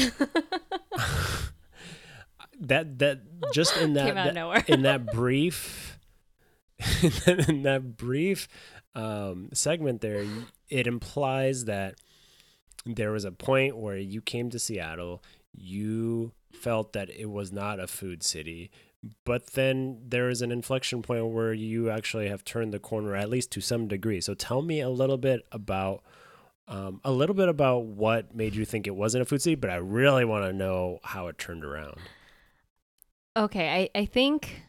that 2.60 2.98
that 3.00 3.20
just 3.52 3.76
in 3.76 3.92
that, 3.94 4.06
Came 4.06 4.16
out 4.16 4.28
of 4.28 4.34
that- 4.34 4.40
nowhere. 4.40 4.64
in 4.66 4.82
that 4.82 5.06
brief 5.12 5.85
in 7.48 7.62
that 7.62 7.96
brief 7.96 8.48
um, 8.94 9.48
segment 9.52 10.00
there, 10.00 10.24
it 10.68 10.86
implies 10.86 11.64
that 11.64 11.94
there 12.84 13.12
was 13.12 13.24
a 13.24 13.32
point 13.32 13.76
where 13.76 13.96
you 13.96 14.20
came 14.20 14.50
to 14.50 14.58
Seattle, 14.58 15.22
you 15.52 16.32
felt 16.52 16.92
that 16.92 17.10
it 17.10 17.30
was 17.30 17.52
not 17.52 17.80
a 17.80 17.86
food 17.86 18.22
city, 18.22 18.70
but 19.24 19.48
then 19.48 20.00
there 20.06 20.28
is 20.28 20.42
an 20.42 20.52
inflection 20.52 21.02
point 21.02 21.26
where 21.26 21.52
you 21.52 21.90
actually 21.90 22.28
have 22.28 22.44
turned 22.44 22.72
the 22.72 22.78
corner, 22.78 23.14
at 23.14 23.30
least 23.30 23.50
to 23.52 23.60
some 23.60 23.88
degree. 23.88 24.20
So 24.20 24.34
tell 24.34 24.62
me 24.62 24.80
a 24.80 24.90
little 24.90 25.18
bit 25.18 25.46
about. 25.52 26.02
Um, 26.68 27.00
a 27.04 27.12
little 27.12 27.36
bit 27.36 27.48
about 27.48 27.84
what 27.84 28.34
made 28.34 28.56
you 28.56 28.64
think 28.64 28.88
it 28.88 28.96
wasn't 28.96 29.22
a 29.22 29.24
food 29.24 29.40
city, 29.40 29.54
but 29.54 29.70
I 29.70 29.76
really 29.76 30.24
want 30.24 30.46
to 30.46 30.52
know 30.52 30.98
how 31.04 31.28
it 31.28 31.38
turned 31.38 31.64
around. 31.64 31.94
Okay, 33.36 33.88
I, 33.94 34.00
I 34.00 34.04
think 34.04 34.65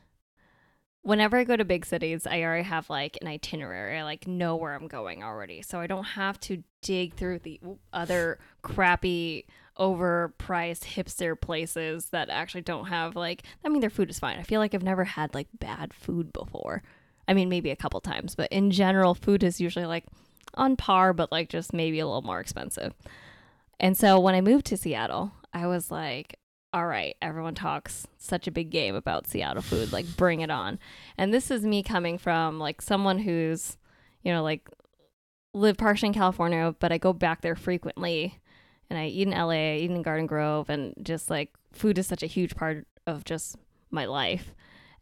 whenever 1.08 1.38
I 1.38 1.46
go 1.46 1.56
to 1.56 1.64
big 1.64 1.86
cities, 1.86 2.28
I 2.28 2.42
already 2.42 2.66
have 2.66 2.90
like 2.90 3.18
an 3.22 3.30
itinerary. 3.30 3.98
I 3.98 4.04
like 4.04 4.28
know 4.28 4.58
where 4.58 4.76
I'm 4.76 4.90
going 4.90 5.24
already. 5.24 5.62
So 5.62 5.80
I 5.80 5.88
don't 5.88 6.04
have 6.04 6.38
to 6.42 6.64
dig 6.82 7.14
through 7.14 7.40
the 7.40 7.62
other 7.94 8.40
crappy, 8.62 9.46
overpriced 9.80 10.84
hipster 10.84 11.40
places 11.40 12.08
that 12.10 12.30
actually 12.30 12.62
don't 12.62 12.88
have 12.88 13.16
like 13.16 13.44
I 13.64 13.70
mean 13.70 13.80
their 13.80 13.90
food 13.90 14.10
is 14.10 14.20
fine. 14.20 14.38
I 14.38 14.44
feel 14.44 14.60
like 14.60 14.76
I've 14.76 14.84
never 14.84 15.06
had 15.06 15.34
like 15.34 15.48
bad 15.58 15.94
food 15.94 16.34
before. 16.34 16.84
I 17.26 17.34
mean 17.34 17.48
maybe 17.48 17.70
a 17.70 17.78
couple 17.78 18.02
times, 18.02 18.36
but 18.36 18.52
in 18.52 18.70
general 18.70 19.16
food 19.16 19.44
is 19.44 19.62
usually 19.62 19.86
like 19.86 20.04
on 20.56 20.76
par 20.76 21.14
but 21.14 21.32
like 21.32 21.48
just 21.48 21.72
maybe 21.72 22.00
a 22.00 22.06
little 22.06 22.22
more 22.22 22.42
expensive. 22.42 22.94
And 23.80 23.96
so 23.96 24.20
when 24.20 24.36
I 24.36 24.42
moved 24.42 24.66
to 24.68 24.78
Seattle, 24.78 25.32
I 25.54 25.68
was 25.68 25.90
like, 25.90 26.38
all 26.78 26.86
right, 26.86 27.16
everyone 27.24 27.56
talks 27.56 28.06
such 28.20 28.46
a 28.46 28.52
big 28.52 28.70
game 28.70 28.94
about 28.94 29.26
Seattle 29.26 29.64
food, 29.64 29.92
like 29.92 30.06
bring 30.16 30.42
it 30.42 30.52
on. 30.52 30.78
And 31.18 31.34
this 31.34 31.50
is 31.50 31.66
me 31.66 31.82
coming 31.82 32.20
from 32.20 32.60
like 32.60 32.84
someone 32.84 33.18
who's, 33.18 33.78
you 34.22 34.32
know, 34.32 34.44
like 34.44 34.70
live 35.56 35.76
partially 35.78 36.10
in 36.10 36.14
California, 36.14 36.76
but 36.80 36.92
I 36.92 37.00
go 37.00 37.14
back 37.14 37.42
there 37.42 37.56
frequently 37.56 38.40
and 38.92 39.00
I 39.00 39.08
eat 39.08 39.28
in 39.28 39.34
LA, 39.34 39.50
I 39.50 39.76
eat 39.78 39.90
in 39.90 40.04
Garden 40.04 40.28
Grove 40.28 40.70
and 40.70 40.94
just 41.02 41.32
like 41.32 41.52
food 41.72 41.98
is 41.98 42.06
such 42.06 42.22
a 42.22 42.28
huge 42.28 42.56
part 42.56 42.86
of 43.08 43.26
just 43.26 43.56
my 43.90 44.06
life. 44.06 44.54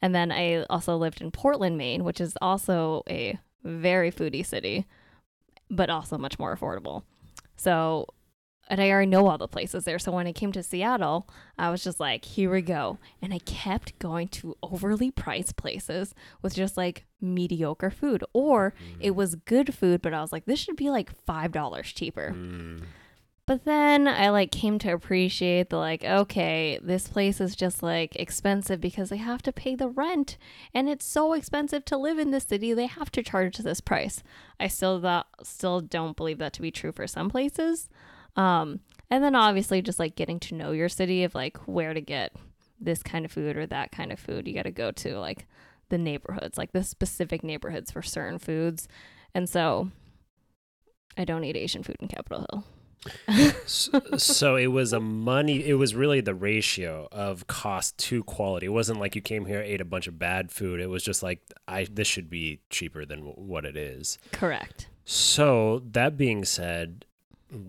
And 0.01 0.15
then 0.15 0.31
I 0.31 0.63
also 0.69 0.95
lived 0.95 1.19
in 1.19 1.29
Portland, 1.29 1.77
Maine, 1.77 2.05
which 2.05 2.21
is 2.21 2.37
also 2.41 3.03
a 3.09 3.37
very 3.65 4.13
foodie 4.13 4.45
city, 4.45 4.85
but 5.69 5.89
also 5.89 6.17
much 6.17 6.39
more 6.39 6.55
affordable. 6.55 7.03
So 7.57 8.07
and 8.67 8.81
I 8.81 8.89
already 8.89 9.09
know 9.09 9.27
all 9.27 9.37
the 9.37 9.47
places 9.47 9.85
there. 9.85 9.99
So 9.99 10.11
when 10.11 10.27
I 10.27 10.31
came 10.31 10.51
to 10.53 10.63
Seattle, 10.63 11.27
I 11.57 11.69
was 11.69 11.83
just 11.83 11.99
like, 11.99 12.25
here 12.25 12.51
we 12.51 12.61
go. 12.61 12.97
And 13.21 13.33
I 13.33 13.39
kept 13.39 13.97
going 13.99 14.27
to 14.29 14.55
overly 14.63 15.11
priced 15.11 15.55
places 15.55 16.15
with 16.41 16.55
just 16.55 16.75
like 16.75 17.05
mediocre 17.21 17.91
food. 17.91 18.23
Or 18.33 18.73
it 18.99 19.15
was 19.15 19.35
good 19.35 19.73
food, 19.75 20.01
but 20.01 20.13
I 20.13 20.21
was 20.21 20.31
like, 20.31 20.45
this 20.45 20.59
should 20.59 20.77
be 20.77 20.89
like 20.89 21.25
$5 21.25 21.83
cheaper. 21.83 22.33
Mm. 22.35 22.83
But 23.47 23.63
then 23.65 24.07
I 24.07 24.29
like 24.29 24.51
came 24.51 24.79
to 24.79 24.91
appreciate 24.91 25.69
the 25.69 25.77
like, 25.77 26.03
okay, 26.03 26.79
this 26.81 27.07
place 27.07 27.39
is 27.39 27.55
just 27.55 27.83
like 27.83 28.15
expensive 28.15 28.81
because 28.81 29.09
they 29.09 29.17
have 29.17 29.43
to 29.43 29.53
pay 29.53 29.75
the 29.75 29.87
rent. 29.87 30.37
And 30.73 30.89
it's 30.89 31.05
so 31.05 31.33
expensive 31.33 31.85
to 31.85 31.97
live 31.97 32.17
in 32.17 32.31
this 32.31 32.45
city, 32.45 32.73
they 32.73 32.87
have 32.87 33.11
to 33.11 33.21
charge 33.21 33.59
this 33.59 33.81
price. 33.81 34.23
I 34.59 34.67
still 34.67 34.99
that 35.01 35.27
still 35.43 35.79
don't 35.79 36.17
believe 36.17 36.39
that 36.39 36.53
to 36.53 36.61
be 36.63 36.71
true 36.71 36.91
for 36.91 37.05
some 37.05 37.29
places. 37.29 37.87
Um, 38.35 38.79
and 39.09 39.23
then 39.23 39.35
obviously 39.35 39.81
just 39.81 39.99
like 39.99 40.15
getting 40.15 40.39
to 40.41 40.55
know 40.55 40.71
your 40.71 40.89
city 40.89 41.23
of 41.23 41.35
like 41.35 41.57
where 41.67 41.93
to 41.93 42.01
get 42.01 42.33
this 42.79 43.01
kind 43.03 43.25
of 43.25 43.31
food 43.31 43.55
or 43.57 43.65
that 43.67 43.91
kind 43.91 44.11
of 44.11 44.19
food. 44.19 44.47
You 44.47 44.53
got 44.53 44.63
to 44.63 44.71
go 44.71 44.91
to 44.91 45.19
like 45.19 45.47
the 45.89 45.97
neighborhoods, 45.97 46.57
like 46.57 46.71
the 46.71 46.83
specific 46.83 47.43
neighborhoods 47.43 47.91
for 47.91 48.01
certain 48.01 48.39
foods. 48.39 48.87
And 49.33 49.47
so 49.47 49.91
I 51.17 51.25
don't 51.25 51.43
eat 51.43 51.55
Asian 51.55 51.83
food 51.83 51.97
in 51.99 52.07
Capitol 52.07 52.45
Hill. 52.49 52.63
so, 53.67 54.01
so 54.17 54.55
it 54.55 54.67
was 54.67 54.91
a 54.91 54.99
money 54.99 55.63
it 55.63 55.75
was 55.75 55.93
really 55.93 56.21
the 56.21 56.33
ratio 56.33 57.07
of 57.11 57.45
cost 57.45 57.95
to 57.99 58.23
quality 58.23 58.65
it 58.65 58.69
wasn't 58.69 58.99
like 58.99 59.13
you 59.13 59.21
came 59.21 59.45
here 59.45 59.61
ate 59.61 59.79
a 59.79 59.85
bunch 59.85 60.07
of 60.07 60.17
bad 60.17 60.51
food 60.51 60.79
it 60.79 60.87
was 60.87 61.03
just 61.03 61.21
like 61.21 61.39
i 61.67 61.85
this 61.91 62.07
should 62.07 62.31
be 62.31 62.61
cheaper 62.71 63.05
than 63.05 63.19
what 63.19 63.63
it 63.63 63.77
is 63.77 64.17
Correct. 64.31 64.87
so 65.03 65.83
that 65.91 66.17
being 66.17 66.43
said 66.45 67.05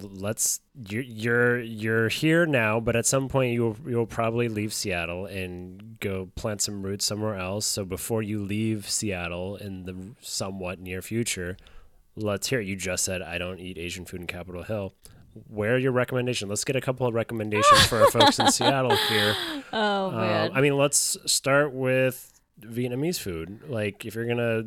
let's 0.01 0.61
you're 0.89 1.03
you're 1.03 1.61
you're 1.61 2.09
here 2.09 2.47
now 2.47 2.81
but 2.81 2.97
at 2.97 3.07
some 3.07 3.29
point 3.29 3.53
you'll 3.53 3.77
you'll 3.87 4.07
probably 4.07 4.49
leave 4.49 4.73
seattle 4.73 5.27
and 5.27 5.99
go 6.01 6.29
plant 6.35 6.61
some 6.61 6.83
roots 6.83 7.05
somewhere 7.05 7.37
else 7.37 7.67
so 7.67 7.85
before 7.85 8.23
you 8.23 8.43
leave 8.43 8.89
seattle 8.89 9.57
in 9.57 9.85
the 9.85 9.97
somewhat 10.21 10.81
near 10.81 11.01
future 11.01 11.57
let's 12.17 12.49
hear 12.49 12.61
it. 12.61 12.67
you 12.67 12.75
just 12.75 13.05
said 13.05 13.23
i 13.23 13.39
don't 13.39 13.61
eat 13.61 13.79
asian 13.79 14.05
food 14.05 14.21
in 14.21 14.27
capitol 14.27 14.63
hill 14.63 14.93
where 15.49 15.75
are 15.75 15.79
your 15.79 15.93
recommendations? 15.93 16.49
Let's 16.49 16.65
get 16.65 16.77
a 16.77 16.81
couple 16.81 17.07
of 17.07 17.15
recommendations 17.15 17.87
for 17.87 17.99
our 17.99 18.11
folks 18.11 18.39
in 18.39 18.51
Seattle 18.51 18.97
here. 19.09 19.37
Oh 19.73 20.11
man. 20.11 20.51
Um, 20.51 20.57
I 20.57 20.61
mean, 20.61 20.77
let's 20.77 21.17
start 21.27 21.73
with 21.73 22.33
Vietnamese 22.61 23.21
food. 23.21 23.61
Like, 23.69 24.05
if 24.07 24.15
you're 24.15 24.27
gonna 24.27 24.65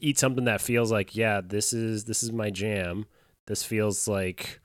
eat 0.00 0.18
something 0.18 0.44
that 0.44 0.60
feels 0.60 0.90
like, 0.90 1.14
yeah, 1.14 1.40
this 1.44 1.72
is 1.72 2.04
this 2.04 2.22
is 2.22 2.32
my 2.32 2.50
jam. 2.50 3.06
This 3.50 3.64
feels 3.64 4.06
like 4.06 4.60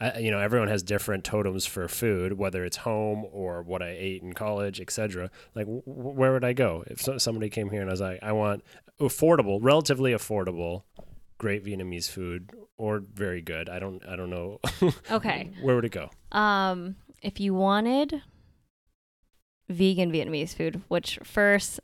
I, 0.00 0.18
you 0.18 0.32
know, 0.32 0.40
everyone 0.40 0.66
has 0.66 0.82
different 0.82 1.22
totems 1.22 1.64
for 1.64 1.86
food, 1.86 2.32
whether 2.32 2.64
it's 2.64 2.78
home 2.78 3.24
or 3.30 3.62
what 3.62 3.82
I 3.82 3.90
ate 3.96 4.20
in 4.20 4.32
college, 4.32 4.80
etc. 4.80 5.30
Like, 5.54 5.66
w- 5.66 5.82
where 5.84 6.32
would 6.32 6.42
I 6.44 6.52
go 6.52 6.82
if 6.88 7.00
so- 7.00 7.18
somebody 7.18 7.48
came 7.50 7.70
here 7.70 7.82
and 7.82 7.88
I 7.88 7.92
was 7.92 8.00
like, 8.00 8.18
I 8.22 8.32
want 8.32 8.64
affordable, 9.00 9.58
relatively 9.62 10.10
affordable, 10.10 10.82
great 11.38 11.64
Vietnamese 11.64 12.10
food, 12.10 12.50
or 12.76 12.98
very 13.14 13.40
good. 13.40 13.68
I 13.68 13.78
don't, 13.78 14.04
I 14.06 14.16
don't 14.16 14.28
know. 14.30 14.58
Okay. 15.10 15.52
where 15.62 15.76
would 15.76 15.84
it 15.84 15.92
go? 15.92 16.10
Um, 16.32 16.96
if 17.22 17.38
you 17.38 17.54
wanted 17.54 18.22
vegan 19.70 20.10
Vietnamese 20.10 20.52
food, 20.54 20.82
which 20.88 21.20
first 21.22 21.78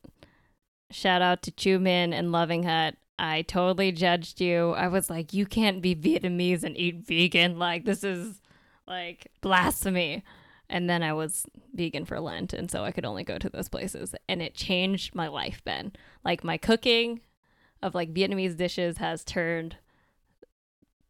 shout 0.90 1.22
out 1.22 1.43
to 1.43 1.53
Chu 1.53 1.78
Minh 1.78 2.12
and 2.12 2.32
Loving 2.32 2.64
Hut. 2.64 2.97
I 3.18 3.42
totally 3.42 3.92
judged 3.92 4.40
you. 4.40 4.72
I 4.72 4.88
was 4.88 5.08
like, 5.08 5.32
you 5.32 5.46
can't 5.46 5.80
be 5.82 5.94
Vietnamese 5.94 6.64
and 6.64 6.76
eat 6.76 7.06
vegan. 7.06 7.58
Like 7.58 7.84
this 7.84 8.02
is 8.04 8.40
like 8.86 9.30
blasphemy. 9.40 10.24
And 10.68 10.88
then 10.88 11.02
I 11.02 11.12
was 11.12 11.44
vegan 11.74 12.06
for 12.06 12.18
Lent, 12.18 12.54
and 12.54 12.70
so 12.70 12.82
I 12.82 12.92
could 12.92 13.04
only 13.04 13.24
go 13.24 13.36
to 13.36 13.50
those 13.50 13.68
places, 13.68 14.14
and 14.26 14.40
it 14.40 14.54
changed 14.54 15.14
my 15.14 15.28
life. 15.28 15.60
Ben, 15.64 15.92
like 16.24 16.42
my 16.42 16.56
cooking 16.56 17.20
of 17.82 17.94
like 17.94 18.14
Vietnamese 18.14 18.56
dishes 18.56 18.96
has 18.96 19.22
turned 19.22 19.76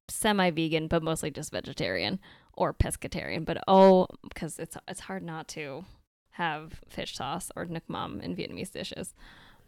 semi-vegan, 0.09 0.88
but 0.88 1.05
mostly 1.05 1.30
just 1.30 1.53
vegetarian 1.53 2.18
or 2.55 2.74
pescatarian. 2.74 3.44
But 3.44 3.62
oh, 3.68 4.09
because 4.28 4.59
it's 4.59 4.76
it's 4.88 5.00
hard 5.00 5.22
not 5.22 5.46
to 5.48 5.84
have 6.30 6.80
fish 6.88 7.14
sauce 7.14 7.53
or 7.55 7.66
nuoc 7.66 7.82
mam 7.86 8.20
in 8.20 8.34
Vietnamese 8.34 8.72
dishes. 8.72 9.14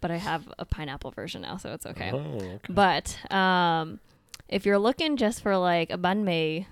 But 0.04 0.10
I 0.10 0.18
have 0.18 0.46
a 0.58 0.66
pineapple 0.66 1.12
version 1.12 1.40
now, 1.40 1.56
so 1.56 1.72
it's 1.72 1.86
okay. 1.86 2.10
Oh, 2.12 2.18
okay. 2.18 2.58
But 2.68 3.16
um, 3.32 4.00
if 4.50 4.66
you're 4.66 4.78
looking 4.78 5.16
just 5.16 5.40
for 5.40 5.56
like 5.56 5.90
a 5.90 5.96
banh 5.96 6.24
mi, 6.24 6.68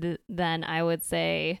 th- 0.00 0.20
then 0.28 0.62
I 0.62 0.84
would 0.84 1.02
say 1.02 1.60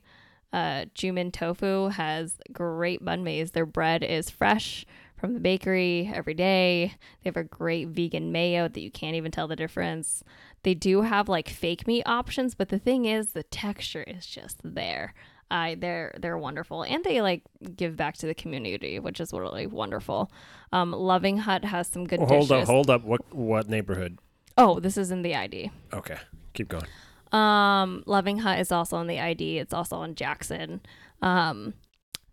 uh, 0.52 0.84
Chu 0.94 1.12
Minh 1.12 1.32
Tofu 1.32 1.88
has 1.88 2.38
great 2.52 3.04
banh 3.04 3.24
mi's. 3.24 3.50
Their 3.50 3.66
bread 3.66 4.04
is 4.04 4.30
fresh 4.30 4.86
from 5.16 5.34
the 5.34 5.40
bakery 5.40 6.08
every 6.14 6.34
day. 6.34 6.94
They 7.24 7.30
have 7.30 7.36
a 7.36 7.42
great 7.42 7.88
vegan 7.88 8.30
mayo 8.30 8.68
that 8.68 8.80
you 8.80 8.92
can't 8.92 9.16
even 9.16 9.32
tell 9.32 9.48
the 9.48 9.56
difference. 9.56 10.22
They 10.62 10.74
do 10.74 11.02
have 11.02 11.28
like 11.28 11.48
fake 11.48 11.88
meat 11.88 12.04
options, 12.06 12.54
but 12.54 12.68
the 12.68 12.78
thing 12.78 13.06
is, 13.06 13.32
the 13.32 13.42
texture 13.42 14.04
is 14.04 14.24
just 14.24 14.58
there. 14.62 15.14
I 15.50 15.76
they're 15.76 16.14
they're 16.18 16.38
wonderful, 16.38 16.82
and 16.82 17.04
they 17.04 17.22
like 17.22 17.42
give 17.76 17.96
back 17.96 18.16
to 18.18 18.26
the 18.26 18.34
community, 18.34 18.98
which 18.98 19.20
is 19.20 19.32
really 19.32 19.66
wonderful. 19.66 20.30
Um, 20.72 20.92
Loving 20.92 21.38
Hut 21.38 21.64
has 21.64 21.88
some 21.88 22.06
good 22.06 22.18
hold 22.20 22.48
dishes. 22.48 22.62
up, 22.62 22.66
hold 22.66 22.90
up. 22.90 23.04
What 23.04 23.34
what 23.34 23.68
neighborhood? 23.68 24.18
Oh, 24.58 24.80
this 24.80 24.96
is 24.96 25.10
in 25.10 25.22
the 25.22 25.34
ID. 25.34 25.70
Okay, 25.92 26.16
keep 26.54 26.68
going. 26.68 26.86
Um, 27.32 28.02
Loving 28.06 28.38
Hut 28.38 28.58
is 28.58 28.72
also 28.72 28.96
on 28.96 29.06
the 29.06 29.20
ID. 29.20 29.58
It's 29.58 29.74
also 29.74 29.96
on 29.96 30.14
Jackson. 30.14 30.80
Um, 31.22 31.74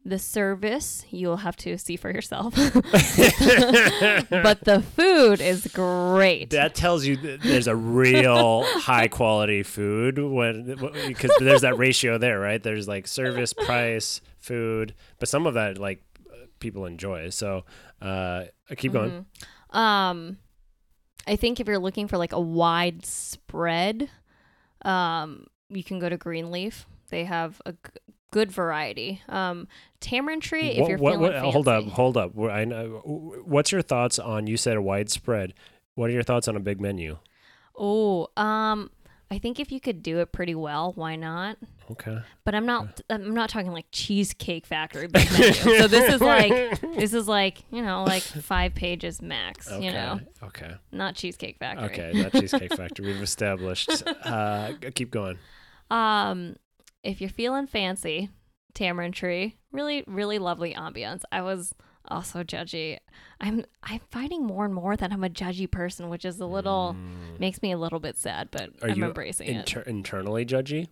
the 0.06 0.20
service 0.20 1.06
you'll 1.10 1.38
have 1.38 1.56
to 1.58 1.78
see 1.78 1.95
for 1.95 2.12
yourself, 2.12 2.54
but 2.56 2.74
the 4.66 4.84
food 4.95 5.39
is 5.39 5.68
great. 5.68 6.49
That 6.49 6.76
tells 6.76 7.06
you 7.06 7.16
th- 7.16 7.41
there's 7.41 7.68
a 7.68 7.76
real 7.76 8.64
high 8.82 9.08
quality 9.08 9.64
food 9.64 10.18
when 10.20 10.76
because 11.08 11.32
there's 11.39 11.62
that 11.62 11.78
ratio 11.78 12.18
there, 12.18 12.39
right? 12.39 12.62
There's 12.62 12.88
like 12.88 13.08
service, 13.08 13.54
price, 13.54 14.20
food, 14.39 14.93
but 15.20 15.30
some 15.30 15.47
of 15.47 15.54
that 15.54 15.78
like 15.78 16.04
people 16.60 16.86
enjoy. 16.86 17.30
So 17.30 17.64
uh, 18.01 18.45
keep 18.76 18.93
going. 18.93 19.26
Mhm. 19.72 19.78
Um, 19.78 20.38
I 21.26 21.36
think 21.38 21.60
if 21.60 21.68
you're 21.68 21.80
looking 21.80 22.08
for 22.08 22.18
like 22.18 22.34
a 22.34 22.39
wide 22.39 23.06
spread, 23.06 24.10
um, 24.84 25.47
you 25.70 25.84
can 25.84 25.99
go 25.99 26.10
to 26.10 26.18
Greenleaf. 26.18 26.86
They 27.10 27.24
have 27.24 27.62
a 27.66 27.74
good 28.34 28.51
variety. 28.51 29.21
Um, 29.29 29.67
Tamarind 30.01 30.41
Tree, 30.41 30.71
if 30.71 30.79
What- 30.81 30.89
you're 30.89 30.97
what- 30.97 31.11
feeling 31.13 31.21
what- 31.21 31.34
fancy. 31.34 31.51
hold 31.51 31.67
up, 31.67 31.86
hold 31.86 32.17
up. 32.17 32.38
I 32.39 32.65
know. 32.65 33.41
What's 33.45 33.71
your 33.71 33.81
thoughts 33.81 34.19
on? 34.19 34.47
You 34.47 34.57
said 34.57 34.75
a 34.75 34.81
widespread. 34.81 35.53
What 35.95 36.09
are 36.09 36.13
your 36.13 36.23
thoughts 36.23 36.47
on 36.47 36.55
a 36.55 36.59
big 36.59 36.81
menu? 36.81 37.17
Oh, 37.77 38.27
um, 38.38 38.89
I 39.31 39.39
think 39.39 39.59
if 39.59 39.71
you 39.71 39.79
could 39.79 40.03
do 40.03 40.19
it 40.19 40.31
pretty 40.31 40.53
well, 40.53 40.91
why 40.95 41.15
not? 41.15 41.57
Okay. 41.89 42.19
But 42.45 42.53
I'm 42.55 42.65
not. 42.65 43.01
I'm 43.09 43.34
not 43.34 43.49
talking 43.49 43.71
like 43.71 43.86
Cheesecake 43.91 44.65
Factory 44.65 45.07
big 45.07 45.31
menu. 45.31 45.53
so 45.81 45.88
this 45.88 46.13
is 46.13 46.21
like 46.21 46.79
this 46.95 47.13
is 47.13 47.27
like 47.27 47.63
you 47.71 47.81
know 47.81 48.03
like 48.03 48.21
five 48.21 48.73
pages 48.75 49.21
max. 49.21 49.71
Okay. 49.71 49.86
You 49.86 49.91
know, 49.91 50.19
Okay. 50.43 50.73
not 50.91 51.15
Cheesecake 51.15 51.57
Factory. 51.57 51.86
Okay. 51.86 52.11
Not 52.21 52.31
Cheesecake 52.34 52.73
Factory. 52.75 53.07
We've 53.07 53.21
established. 53.21 54.03
Uh, 54.23 54.73
keep 54.95 55.09
going. 55.11 55.38
Um, 55.91 56.55
if 57.04 57.22
you're 57.22 57.30
feeling 57.30 57.68
fancy, 57.68 58.30
Tamarind 58.74 59.14
Tree, 59.14 59.58
really, 59.72 60.04
really 60.08 60.39
lovely 60.39 60.74
ambiance. 60.74 61.22
I 61.32 61.41
was 61.41 61.74
also 62.08 62.43
judgy. 62.43 62.97
I'm 63.39 63.66
I'm 63.84 64.01
finding 64.12 64.45
more 64.45 64.66
and 64.66 64.74
more 64.74 64.95
that 64.97 65.12
I'm 65.12 65.24
a 65.24 65.30
judgy 65.30 65.70
person, 65.70 66.10
which 66.10 66.26
is 66.26 66.39
a 66.39 66.45
little 66.45 66.95
makes 67.39 67.62
me 67.62 67.72
a 67.72 67.78
little 67.78 67.99
bit 67.99 68.18
sad, 68.18 68.49
but 68.51 68.74
Mm. 68.78 68.84
Are 68.84 68.89
I'm 68.89 69.04
embracing 69.04 69.47
it. 69.49 69.76
Internally 69.88 70.45
judgy, 70.45 70.88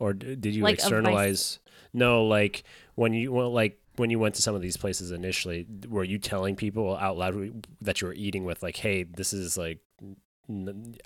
or 0.00 0.12
d- 0.12 0.34
did 0.36 0.54
you 0.54 0.62
Like 0.62 0.72
my- 0.78 0.82
externalize? 0.82 1.60
No, 1.92 2.24
like 2.24 2.64
when 2.94 3.12
you 3.14 3.32
well, 3.32 3.50
like 3.52 3.80
when 3.96 4.10
you 4.10 4.18
went 4.18 4.34
to 4.34 4.42
some 4.42 4.54
of 4.56 4.60
these 4.62 4.76
places 4.76 5.12
initially, 5.12 5.66
were 5.88 6.02
you 6.04 6.18
telling 6.18 6.56
people 6.56 6.96
out 6.96 7.16
loud 7.16 7.66
that 7.80 8.00
you 8.00 8.08
were 8.08 8.14
eating 8.14 8.44
with 8.44 8.62
like, 8.62 8.76
"Hey, 8.76 9.04
this 9.04 9.32
is 9.32 9.56
like." 9.56 9.78
N- 10.48 10.96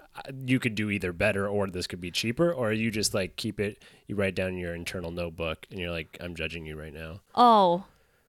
You 0.47 0.59
could 0.59 0.75
do 0.75 0.91
either 0.91 1.13
better 1.13 1.47
or 1.49 1.67
this 1.69 1.87
could 1.87 2.01
be 2.01 2.11
cheaper, 2.11 2.53
or 2.53 2.73
you 2.73 2.91
just 2.91 3.15
like 3.15 3.37
keep 3.37 3.61
it. 3.61 3.83
You 4.07 4.17
write 4.17 4.35
down 4.35 4.57
your 4.57 4.75
internal 4.75 5.11
notebook, 5.11 5.67
and 5.71 5.79
you're 5.79 5.91
like, 5.91 6.17
"I'm 6.21 6.35
judging 6.35 6.67
you 6.67 6.79
right 6.79 6.93
now." 6.95 7.21
Oh, 7.35 7.85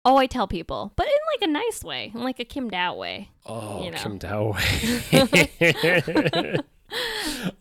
oh, 0.06 0.18
I 0.18 0.28
tell 0.28 0.48
people, 0.48 0.92
but 0.96 1.08
in 1.08 1.14
like 1.34 1.50
a 1.50 1.52
nice 1.52 1.84
way, 1.84 2.12
in 2.14 2.22
like 2.24 2.40
a 2.40 2.46
Kim 2.46 2.70
Dow 2.70 2.96
way. 2.96 3.30
Oh, 3.46 3.84
You 3.84 3.92
know. 3.92 3.98
Kim 3.98 4.18
Dow. 4.18 4.54
Way. 4.54 6.58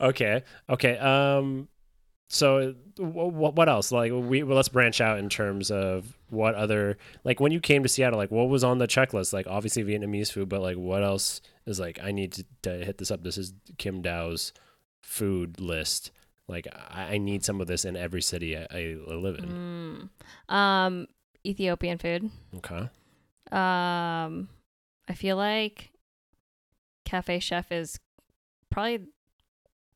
Okay. 0.01 0.43
Okay. 0.71 0.97
Um. 0.99 1.69
So, 2.31 2.75
w- 2.97 3.31
what 3.31 3.69
else? 3.69 3.91
Like, 3.91 4.13
we 4.13 4.43
well, 4.43 4.57
let's 4.57 4.69
branch 4.69 5.01
out 5.01 5.19
in 5.19 5.31
terms 5.31 5.71
of 5.71 6.17
what 6.29 6.55
other 6.55 6.99
like 7.25 7.41
when 7.41 7.53
you 7.53 7.61
came 7.61 7.83
to 7.83 7.89
Seattle. 7.89 8.19
Like, 8.19 8.31
what 8.31 8.49
was 8.51 8.63
on 8.63 8.79
the 8.79 8.87
checklist? 8.87 9.33
Like, 9.33 9.47
obviously 9.47 9.83
Vietnamese 9.83 10.31
food, 10.31 10.49
but 10.49 10.61
like, 10.61 10.77
what 10.77 11.03
else 11.03 11.41
is 11.67 11.81
like? 11.81 11.99
I 12.03 12.13
need 12.13 12.33
to, 12.33 12.45
to 12.63 12.85
hit 12.85 12.99
this 12.99 13.11
up. 13.11 13.23
This 13.23 13.39
is 13.39 13.55
Kim 13.79 14.03
Dow's 14.03 14.53
food 15.01 15.59
list. 15.59 16.11
Like, 16.49 16.67
I, 16.91 17.15
I 17.15 17.19
need 17.19 17.45
some 17.45 17.61
of 17.63 17.67
this 17.67 17.85
in 17.85 17.97
every 17.97 18.23
city 18.23 18.57
I, 18.57 18.67
I 18.71 18.97
live 19.07 19.39
in. 19.39 20.11
Mm. 20.51 20.55
Um, 20.55 21.07
Ethiopian 21.47 21.99
food. 21.99 22.31
Okay. 22.57 22.91
Um, 23.51 24.49
I 25.09 25.15
feel 25.15 25.37
like 25.37 25.93
Cafe 27.07 27.39
Chef 27.39 27.73
is 27.73 27.99
probably 28.71 29.07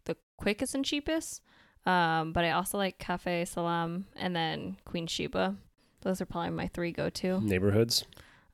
the 0.07 0.17
quickest 0.39 0.75
and 0.75 0.85
cheapest. 0.85 1.43
Um, 1.85 2.33
but 2.33 2.45
I 2.45 2.53
also 2.53 2.79
like 2.79 2.99
Cafe 2.99 3.45
Selam 3.45 4.05
and 4.17 4.35
then 4.37 4.77
Queen 4.85 5.07
Sheba. 5.07 5.57
Those 6.03 6.21
are 6.21 6.27
probably 6.27 6.51
my 6.51 6.69
three 6.69 6.93
go 6.93 7.11
to. 7.11 7.41
Neighborhoods. 7.41 8.05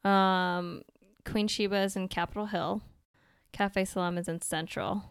Um, 0.05 0.83
Queen 1.25 1.49
Sheba 1.49 1.77
is 1.83 1.97
in 1.97 2.09
Capitol 2.09 2.47
Hill. 2.47 2.83
Cafe 3.53 3.85
Selam 3.85 4.19
is 4.19 4.29
in 4.29 4.41
Central, 4.43 5.05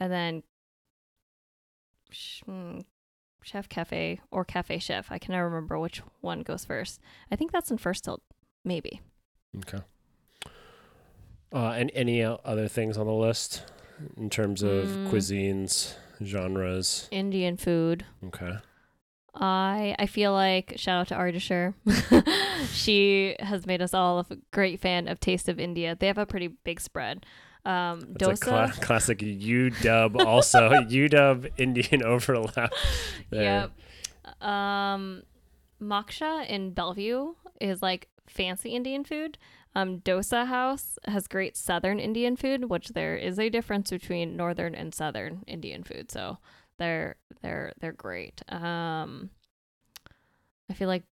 and 0.00 0.12
then 0.12 0.42
hmm, 2.44 2.80
Chef 3.42 3.68
Cafe 3.68 4.20
or 4.30 4.44
Cafe 4.44 4.78
Chef. 4.78 5.10
I 5.10 5.18
can 5.18 5.32
never 5.32 5.48
remember 5.48 5.78
which 5.78 6.02
one 6.20 6.42
goes 6.42 6.64
first. 6.64 7.00
I 7.30 7.36
think 7.36 7.52
that's 7.52 7.70
in 7.70 7.78
First 7.78 8.04
Hill, 8.04 8.20
maybe. 8.64 9.00
Okay. 9.58 9.78
Uh, 11.52 11.70
and 11.70 11.90
any 11.94 12.22
other 12.22 12.68
things 12.68 12.98
on 12.98 13.06
the 13.06 13.12
list 13.12 13.62
in 14.16 14.28
terms 14.28 14.62
of 14.62 14.86
Mm. 14.86 15.10
cuisines, 15.10 15.94
genres? 16.24 17.08
Indian 17.10 17.56
food. 17.56 18.04
Okay. 18.26 18.58
I 19.34 19.94
I 19.98 20.06
feel 20.06 20.32
like 20.32 20.74
shout 20.76 21.00
out 21.00 21.08
to 21.08 21.14
Ardishir. 21.14 21.74
she 22.72 23.36
has 23.40 23.66
made 23.66 23.80
us 23.82 23.94
all 23.94 24.20
a 24.20 24.26
great 24.52 24.80
fan 24.80 25.08
of 25.08 25.20
Taste 25.20 25.48
of 25.48 25.60
India. 25.60 25.96
They 25.98 26.06
have 26.06 26.18
a 26.18 26.26
pretty 26.26 26.48
big 26.48 26.80
spread. 26.80 27.24
Um, 27.64 28.00
dosa. 28.14 28.32
a 28.32 28.36
cla- 28.36 28.72
classic 28.80 29.18
UW 29.18 30.24
also 30.24 30.70
UW 30.70 31.50
Indian 31.58 32.02
overlap. 32.04 32.72
There. 33.30 33.70
Yep. 34.32 34.42
Um, 34.48 35.22
Moksha 35.80 36.46
in 36.48 36.72
Bellevue 36.72 37.34
is 37.60 37.82
like 37.82 38.08
fancy 38.26 38.70
Indian 38.74 39.04
food. 39.04 39.38
Um, 39.78 40.00
Dosa 40.00 40.46
House 40.46 40.98
has 41.06 41.28
great 41.28 41.56
Southern 41.56 42.00
Indian 42.00 42.36
food, 42.36 42.68
which 42.68 42.88
there 42.88 43.16
is 43.16 43.38
a 43.38 43.48
difference 43.48 43.90
between 43.90 44.36
Northern 44.36 44.74
and 44.74 44.92
Southern 44.92 45.44
Indian 45.46 45.84
food. 45.84 46.10
So 46.10 46.38
they're 46.78 47.14
they're 47.42 47.72
they're 47.80 47.92
great. 47.92 48.42
Um, 48.48 49.30
I 50.70 50.74
feel 50.74 50.88
like 50.88 51.04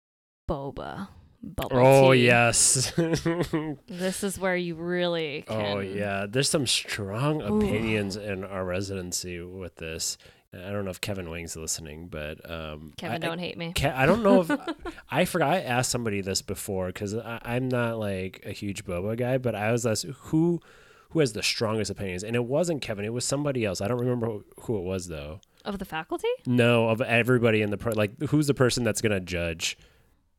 boba, 0.49 1.07
bubble 1.43 1.77
Oh 1.77 2.13
tea. 2.13 2.25
yes. 2.25 2.91
This 3.87 4.23
is 4.23 4.39
where 4.39 4.55
you 4.55 4.75
really 4.75 5.43
can. 5.47 5.77
oh 5.77 5.79
yeah. 5.79 6.25
There's 6.27 6.49
some 6.49 6.65
strong 6.67 7.41
Ooh. 7.41 7.57
opinions 7.57 8.15
in 8.15 8.43
our 8.43 8.65
residency 8.65 9.39
with 9.41 9.75
this. 9.75 10.17
I 10.53 10.71
don't 10.71 10.85
know 10.85 10.91
if 10.91 11.01
Kevin 11.01 11.29
Wang's 11.29 11.55
listening, 11.55 12.07
but 12.07 12.49
um, 12.49 12.93
Kevin, 12.97 13.15
I, 13.15 13.27
don't 13.27 13.39
hate 13.39 13.57
me. 13.57 13.73
Ke- 13.73 13.85
I 13.85 14.05
don't 14.05 14.23
know 14.23 14.41
if 14.41 14.51
I 15.11 15.25
forgot. 15.25 15.49
I 15.51 15.59
asked 15.61 15.91
somebody 15.91 16.21
this 16.21 16.41
before 16.41 16.87
because 16.87 17.13
I'm 17.25 17.67
not 17.67 17.99
like 17.99 18.41
a 18.45 18.51
huge 18.51 18.85
boba 18.85 19.17
guy, 19.17 19.37
but 19.37 19.53
I 19.55 19.71
was 19.71 19.85
asked 19.85 20.05
who 20.05 20.61
who 21.09 21.19
has 21.19 21.33
the 21.33 21.43
strongest 21.43 21.91
opinions, 21.91 22.23
and 22.23 22.35
it 22.35 22.45
wasn't 22.45 22.81
Kevin. 22.81 23.05
It 23.05 23.13
was 23.13 23.25
somebody 23.25 23.63
else. 23.65 23.81
I 23.81 23.87
don't 23.87 23.99
remember 23.99 24.27
who- 24.27 24.45
who 24.61 24.77
it 24.77 24.83
was 24.83 25.07
though. 25.07 25.39
Of 25.65 25.79
the 25.79 25.85
faculty? 25.85 26.27
No, 26.45 26.89
of 26.89 27.01
everybody 27.01 27.61
in 27.61 27.69
the 27.71 27.77
pro- 27.77 27.93
like, 27.93 28.19
who's 28.29 28.47
the 28.47 28.53
person 28.53 28.83
that's 28.83 29.01
gonna 29.01 29.19
judge 29.19 29.77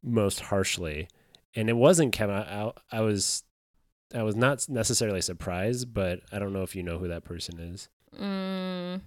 most 0.03 0.41
harshly? 0.41 1.09
And 1.55 1.69
it 1.69 1.77
wasn't 1.77 2.13
Kevin. 2.13 2.37
I, 2.37 2.67
I, 2.67 2.73
I 2.93 3.01
was, 3.01 3.43
I 4.15 4.23
was 4.23 4.37
not 4.37 4.69
necessarily 4.69 5.21
surprised, 5.21 5.93
but 5.93 6.21
I 6.31 6.39
don't 6.39 6.53
know 6.53 6.63
if 6.63 6.77
you 6.77 6.83
know 6.83 6.99
who 6.99 7.09
that 7.09 7.25
person 7.25 7.59
is. 7.59 7.89
Mm, 8.21 9.01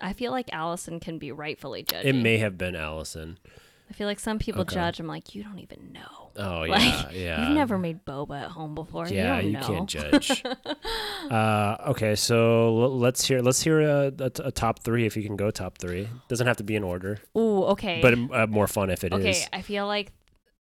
I 0.00 0.12
feel 0.12 0.32
like 0.32 0.52
Allison 0.52 1.00
can 1.00 1.18
be 1.18 1.30
rightfully 1.32 1.82
judged. 1.82 2.06
It 2.06 2.14
may 2.14 2.38
have 2.38 2.58
been 2.58 2.74
Allison. 2.74 3.38
I 3.88 3.92
feel 3.92 4.06
like 4.08 4.18
some 4.18 4.38
people 4.38 4.62
Okay. 4.62 4.74
judge. 4.74 4.98
I'm 4.98 5.06
like, 5.06 5.34
you 5.34 5.44
don't 5.44 5.58
even 5.58 5.92
know. 5.92 6.30
Oh 6.36 6.64
yeah, 6.64 6.72
Like, 7.06 7.14
yeah. 7.14 7.42
You've 7.46 7.54
never 7.54 7.78
made 7.78 8.04
boba 8.04 8.42
at 8.42 8.50
home 8.50 8.74
before. 8.74 9.06
Yeah, 9.06 9.38
you, 9.40 9.50
you 9.52 9.58
can't 9.58 9.88
judge. 9.88 10.42
Uh, 11.30 11.76
okay, 11.88 12.14
so 12.14 12.66
l- 12.68 12.98
let's 12.98 13.24
hear 13.26 13.40
let's 13.40 13.62
hear 13.62 13.80
a, 13.80 14.12
a, 14.18 14.30
a 14.44 14.52
top 14.52 14.80
three 14.80 15.06
if 15.06 15.16
you 15.16 15.22
can 15.22 15.36
go 15.36 15.50
top 15.50 15.78
three. 15.78 16.06
Doesn't 16.28 16.46
have 16.46 16.58
to 16.58 16.64
be 16.64 16.76
in 16.76 16.84
order, 16.84 17.18
Ooh, 17.36 17.62
okay. 17.64 18.00
but 18.02 18.14
uh, 18.36 18.46
more 18.46 18.66
fun 18.66 18.90
if 18.90 19.04
it 19.04 19.14
is. 19.14 19.18
okay, 19.20 19.46
I 19.52 19.62
feel 19.62 19.86
like 19.86 20.12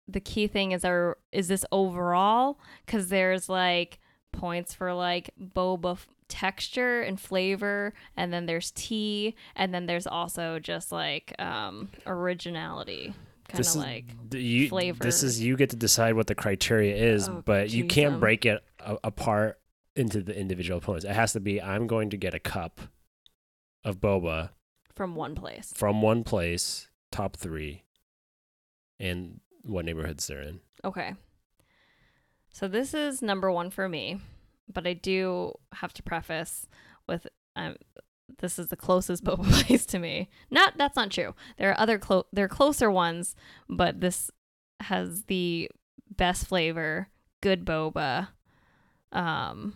the 0.07 0.19
key 0.19 0.47
thing 0.47 0.71
is 0.71 0.84
our 0.84 1.17
is 1.32 1.47
this 1.47 1.63
overall 1.71 2.59
because 2.86 3.09
there's 3.09 3.49
like 3.49 3.99
points 4.32 4.73
for 4.73 4.93
like 4.95 5.30
boba 5.39 5.91
f- 5.93 6.07
texture 6.28 7.01
and 7.01 7.19
flavor, 7.19 7.93
and 8.15 8.32
then 8.34 8.45
there's 8.45 8.71
tea, 8.71 9.36
and 9.55 9.73
then 9.73 9.86
there's 9.86 10.07
also 10.07 10.59
just 10.59 10.91
like 10.91 11.34
um 11.39 11.89
originality, 12.05 13.13
kind 13.47 13.65
of 13.65 13.75
like 13.75 14.05
d- 14.30 14.39
you, 14.39 14.69
flavor. 14.69 15.03
This 15.03 15.23
is 15.23 15.41
you 15.41 15.55
get 15.57 15.69
to 15.71 15.75
decide 15.75 16.15
what 16.15 16.28
the 16.28 16.36
criteria 16.36 16.95
is, 16.95 17.30
Oh, 17.30 17.41
but 17.45 17.69
you 17.71 17.86
can't 17.86 18.15
um. 18.15 18.19
break 18.19 18.45
it 18.45 18.63
a- 18.80 18.97
apart 19.03 19.59
into 19.95 20.21
the 20.21 20.38
individual 20.38 20.80
components. 20.80 21.05
It 21.05 21.13
has 21.13 21.34
to 21.34 21.39
be 21.39 21.61
I'm 21.61 21.88
going 21.88 22.09
to 22.11 22.17
get 22.17 22.34
a 22.34 22.39
cup 22.39 22.80
of 23.84 23.99
boba 23.99 24.49
from 24.93 25.15
one 25.15 25.34
place. 25.36 25.71
from 25.75 26.01
one 26.01 26.23
place, 26.23 26.89
top 27.11 27.36
three, 27.38 27.84
and 28.99 29.39
what 29.63 29.86
neighborhoods 29.86 30.28
they're 30.28 30.41
in. 30.41 30.59
Okay. 30.84 31.15
So 32.51 32.67
this 32.67 32.93
is 32.93 33.21
number 33.21 33.51
one 33.51 33.69
for 33.69 33.88
me, 33.88 34.19
but 34.72 34.86
I 34.88 34.93
do 34.93 35.53
have 35.74 35.93
to 35.93 36.03
preface 36.03 36.68
with 37.07 37.28
um, 37.55 37.76
this 38.39 38.59
is 38.59 38.68
the 38.68 38.76
closest 38.76 39.24
boba 39.26 39.49
place 39.65 39.86
to 39.88 39.99
me. 39.99 40.30
Not 40.51 40.78
that's 40.78 40.95
not 40.95 41.11
true. 41.11 41.34
There 41.57 41.72
are 41.72 41.80
other 41.80 41.97
clo- 41.97 42.28
there 42.32 42.45
are 42.45 42.49
closer 42.49 42.91
ones, 42.91 43.36
but 43.70 44.01
this 44.01 44.30
has 44.82 45.24
the 45.24 45.70
best 46.15 46.47
flavor, 46.47 47.09
good 47.41 47.65
boba, 47.65 48.30
um, 49.11 49.76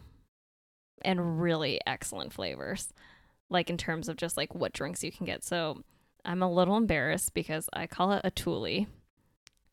and 1.04 1.42
really 1.42 1.80
excellent 1.86 2.34
flavors. 2.34 2.94
Like 3.50 3.70
in 3.70 3.78
terms 3.78 4.08
of 4.08 4.16
just 4.16 4.38
like 4.38 4.56
what 4.56 4.74
drinks 4.74 5.04
you 5.04 5.12
can 5.12 5.26
get. 5.26 5.44
So 5.44 5.84
I'm 6.24 6.42
a 6.42 6.52
little 6.52 6.78
embarrassed 6.78 7.34
because 7.34 7.68
I 7.74 7.88
call 7.88 8.14
it 8.14 8.22
a 8.24 8.30
Thule. 8.30 8.86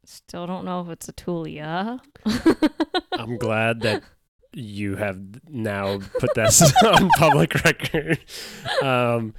Still 0.04 0.46
don't 0.46 0.64
know 0.64 0.80
if 0.80 0.88
it's 0.88 1.08
a 1.08 1.12
Tulia. 1.12 2.00
I'm 3.12 3.36
glad 3.36 3.82
that 3.82 4.02
you 4.52 4.96
have 4.96 5.20
now 5.48 5.98
put 6.18 6.34
this 6.34 6.72
on 6.84 7.08
public 7.10 7.54
record. 7.64 8.18
Um, 8.82 9.34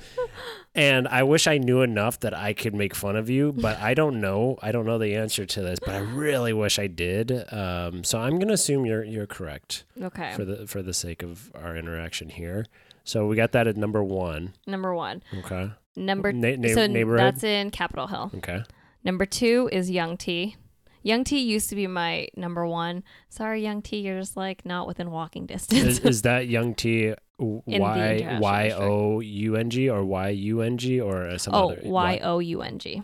and 0.76 1.08
I 1.08 1.24
wish 1.24 1.48
I 1.48 1.58
knew 1.58 1.82
enough 1.82 2.20
that 2.20 2.34
I 2.34 2.54
could 2.54 2.76
make 2.76 2.94
fun 2.96 3.16
of 3.16 3.30
you, 3.30 3.52
but 3.52 3.78
I 3.80 3.94
don't 3.94 4.22
know. 4.22 4.58
I 4.62 4.72
don't 4.72 4.86
know 4.86 4.98
the 5.00 5.16
answer 5.16 5.46
to 5.46 5.62
this, 5.62 5.80
but 5.80 5.96
I 5.96 6.00
really 6.00 6.54
wish 6.54 6.78
I 6.78 6.88
did. 6.88 7.32
Um, 7.52 8.04
so 8.04 8.20
I'm 8.20 8.38
gonna 8.40 8.54
assume 8.54 8.86
you're 8.86 9.04
you're 9.04 9.26
correct 9.28 9.84
okay. 10.02 10.34
for 10.36 10.46
the 10.46 10.68
for 10.68 10.82
the 10.82 10.94
sake 10.94 11.24
of 11.24 11.52
our 11.56 11.76
interaction 11.76 12.30
here. 12.30 12.66
So 13.04 13.26
we 13.26 13.36
got 13.36 13.52
that 13.54 13.68
at 13.68 13.76
number 13.78 14.04
one. 14.04 14.54
Number 14.68 14.94
one. 14.94 15.24
Okay. 15.40 15.72
Number 15.96 16.32
Na- 16.32 16.56
na- 16.58 16.74
so 16.74 16.86
neighborhood. 16.86 17.34
that's 17.34 17.44
in 17.44 17.72
Capitol 17.72 18.08
Hill. 18.08 18.32
Okay. 18.36 18.64
Number 19.04 19.26
two 19.26 19.70
is 19.72 19.90
Young 19.90 20.18
Tea. 20.18 20.56
Young 21.02 21.24
Tea 21.24 21.40
used 21.40 21.70
to 21.70 21.76
be 21.76 21.88
my 21.88 22.28
number 22.36 22.66
one. 22.66 23.04
Sorry, 23.30 23.62
Young 23.64 23.82
Tea, 23.82 24.00
you're 24.02 24.20
just 24.20 24.36
like 24.36 24.66
not 24.66 24.88
within 24.88 25.12
walking 25.12 25.46
distance. 25.46 25.84
Is, 25.84 26.00
is 26.00 26.22
that 26.24 26.48
Young 26.48 26.76
T 26.76 27.14
the 27.40 28.38
Y 28.42 28.72
O 28.76 29.20
U 29.22 29.56
N 29.56 29.70
G 29.70 29.90
or 29.90 30.04
Y 30.04 30.30
U 30.30 30.62
N 30.62 30.78
G 30.78 31.00
or 31.00 31.38
some 31.38 31.54
oh, 31.54 31.72
other 31.72 31.82
Y 31.84 32.20
O 32.24 32.40
U 32.40 32.62
N 32.62 32.80
G. 32.80 33.02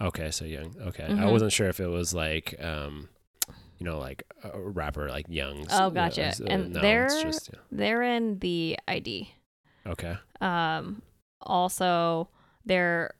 Okay, 0.00 0.30
so 0.30 0.44
young. 0.44 0.74
Okay, 0.80 1.04
I 1.04 1.08
Mhm. 1.08 1.30
wasn't 1.32 1.52
sure 1.52 1.68
if 1.68 1.78
it 1.78 1.86
was 1.86 2.12
like, 2.12 2.56
um, 2.60 3.08
you 3.78 3.86
know, 3.86 3.98
like 3.98 4.24
a 4.42 4.58
rapper 4.60 5.08
like 5.08 5.26
Young's. 5.28 5.68
Oh, 5.70 5.90
gotcha. 5.90 6.32
And 6.46 6.74
they're- 6.74 7.08
just 7.08 7.50
They're 7.70 8.02
in 8.02 8.38
the 8.40 8.78
ID. 8.88 9.32
okay. 9.86 10.16
Um, 10.40 11.02
also 11.40 12.28
their 12.64 13.14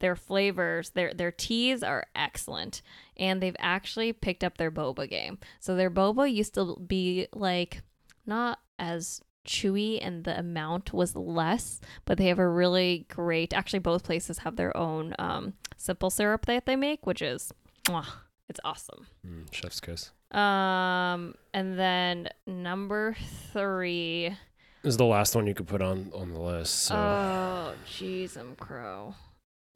their 0.00 0.16
flavors, 0.16 0.90
their 0.90 1.12
their 1.12 1.30
teas 1.32 1.82
are 1.82 2.06
excellent, 2.14 2.80
and 3.20 3.40
they've 3.40 3.56
actually 3.60 4.12
picked 4.12 4.42
up 4.42 4.56
their 4.58 4.70
boba 4.70 5.08
game. 5.08 5.38
So 5.60 5.76
their 5.76 5.90
boba 5.90 6.32
used 6.32 6.54
to 6.54 6.74
be 6.84 7.28
like 7.32 7.82
not 8.26 8.58
as 8.78 9.20
chewy, 9.46 9.98
and 10.00 10.24
the 10.24 10.38
amount 10.38 10.92
was 10.92 11.14
less, 11.14 11.80
but 12.04 12.18
they 12.18 12.26
have 12.26 12.38
a 12.38 12.48
really 12.48 13.06
great. 13.08 13.52
Actually, 13.52 13.78
both 13.80 14.02
places 14.04 14.38
have 14.38 14.56
their 14.56 14.76
own 14.76 15.14
um, 15.18 15.52
simple 15.76 16.10
syrup 16.10 16.46
that 16.46 16.66
they 16.66 16.76
make, 16.76 17.06
which 17.06 17.22
is, 17.22 17.52
mwah, 17.84 18.06
it's 18.48 18.60
awesome. 18.64 19.06
Mm, 19.26 19.52
chef's 19.52 19.80
kiss. 19.80 20.10
Um, 20.30 21.34
and 21.52 21.78
then 21.78 22.28
number 22.46 23.16
three. 23.52 24.36
This 24.82 24.92
is 24.92 24.96
the 24.96 25.04
last 25.04 25.34
one 25.34 25.46
you 25.46 25.54
could 25.54 25.66
put 25.66 25.82
on 25.82 26.10
on 26.14 26.32
the 26.32 26.40
list. 26.40 26.74
So 26.74 26.94
Oh, 26.96 27.74
jeez, 27.86 28.36
I'm 28.36 28.56
crow. 28.56 29.14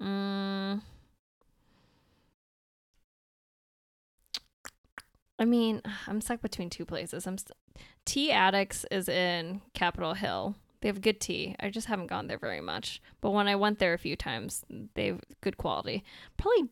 Mm. 0.01 0.80
I 5.39 5.45
mean, 5.45 5.82
I'm 6.07 6.20
stuck 6.20 6.41
between 6.43 6.70
two 6.70 6.85
places. 6.85 7.26
I'm 7.26 7.39
st- 7.39 7.57
Tea 8.05 8.30
Addicts 8.30 8.85
is 8.91 9.09
in 9.09 9.61
Capitol 9.72 10.14
Hill. 10.14 10.55
They 10.80 10.89
have 10.89 11.01
good 11.01 11.18
tea. 11.20 11.57
I 11.59 11.70
just 11.70 11.87
haven't 11.87 12.09
gone 12.09 12.26
there 12.26 12.39
very 12.39 12.61
much. 12.61 13.01
But 13.22 13.30
when 13.30 13.49
I 13.49 13.57
went 13.57 13.78
there 13.78 13.95
a 13.95 13.99
few 13.99 14.16
times, 14.16 14.64
they 14.95 15.07
have 15.07 15.20
good 15.41 15.57
quality. 15.57 16.05
Probably 16.37 16.68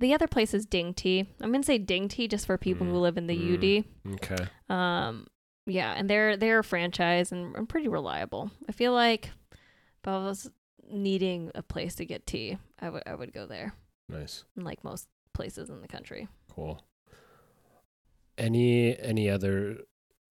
the 0.00 0.12
other 0.14 0.26
place 0.26 0.52
is 0.52 0.66
Ding 0.66 0.92
Tea. 0.92 1.28
I'm 1.40 1.52
gonna 1.52 1.62
say 1.62 1.78
Ding 1.78 2.08
Tea 2.08 2.26
just 2.26 2.44
for 2.44 2.58
people 2.58 2.86
who 2.86 2.94
Mm, 2.94 3.00
live 3.00 3.16
in 3.18 3.28
the 3.28 3.36
mm. 3.36 3.84
UD. 4.08 4.14
okay. 4.14 4.44
Um, 4.68 5.28
yeah, 5.64 5.92
and 5.96 6.10
they're 6.10 6.36
they're 6.36 6.58
a 6.58 6.64
franchise 6.64 7.30
and, 7.30 7.54
and 7.54 7.68
pretty 7.68 7.86
reliable. 7.86 8.50
I 8.68 8.72
feel 8.72 8.92
like 8.92 9.30
if 9.54 10.08
I 10.08 10.18
was 10.18 10.50
needing 10.90 11.52
a 11.54 11.62
place 11.62 11.94
to 11.94 12.04
get 12.04 12.26
tea, 12.26 12.58
I 12.80 12.90
would 12.90 13.04
I 13.06 13.14
would 13.14 13.32
go 13.32 13.46
there. 13.46 13.74
Nice. 14.08 14.42
Like 14.56 14.82
most 14.82 15.06
places 15.34 15.70
in 15.70 15.80
the 15.80 15.88
country. 15.88 16.26
Cool. 16.52 16.82
Any 18.38 18.98
any 18.98 19.28
other? 19.28 19.78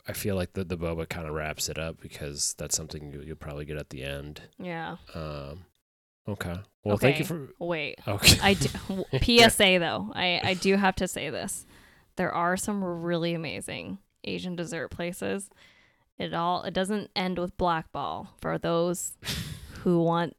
I 0.08 0.14
feel 0.14 0.36
like 0.36 0.54
the 0.54 0.64
the 0.64 0.78
boba 0.78 1.08
kind 1.08 1.28
of 1.28 1.34
wraps 1.34 1.70
it 1.70 1.78
up 1.78 2.02
because 2.02 2.56
that's 2.58 2.76
something 2.76 3.12
you, 3.12 3.22
you'll 3.22 3.36
probably 3.36 3.66
get 3.66 3.78
at 3.78 3.90
the 3.90 4.04
end. 4.04 4.42
Yeah. 4.60 4.98
Um. 5.14 5.66
Okay. 6.28 6.56
Well, 6.84 6.98
thank 6.98 7.20
you 7.20 7.26
for. 7.26 7.50
Wait. 7.60 8.00
Okay. 8.08 8.38
I 8.42 8.54
do, 8.56 8.70
PSA 9.50 9.80
though. 9.80 10.12
I 10.14 10.42
I 10.44 10.54
do 10.56 10.76
have 10.76 10.96
to 10.96 11.08
say 11.08 11.30
this. 11.30 11.66
There 12.16 12.32
are 12.32 12.58
some 12.58 12.84
really 12.84 13.34
amazing 13.34 14.00
Asian 14.24 14.56
dessert 14.56 14.90
places. 14.90 15.50
It 16.18 16.34
all 16.34 16.64
it 16.64 16.74
doesn't 16.74 17.10
end 17.16 17.40
with 17.40 17.58
blackball 17.58 18.36
for 18.42 18.58
those 18.58 19.14
who 19.84 20.04
want 20.04 20.36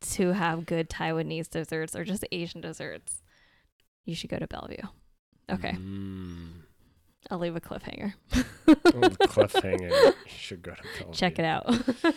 to 0.00 0.32
have 0.32 0.66
good 0.66 0.88
Taiwanese 0.88 1.50
desserts 1.50 1.94
or 1.94 2.04
just 2.04 2.24
Asian 2.32 2.60
desserts. 2.60 3.22
You 4.04 4.14
should 4.14 4.30
go 4.30 4.38
to 4.38 4.46
Bellevue. 4.46 4.82
Okay, 5.50 5.72
Mm. 5.72 6.62
I'll 7.30 7.38
leave 7.38 7.54
a 7.56 7.60
cliffhanger. 7.60 8.14
Cliffhanger. 8.66 9.90
You 9.90 10.12
should 10.26 10.62
go 10.62 10.72
to 10.72 10.82
Bellevue. 10.82 11.12
Check 11.12 11.38
it 11.38 11.44
out. 11.44 11.74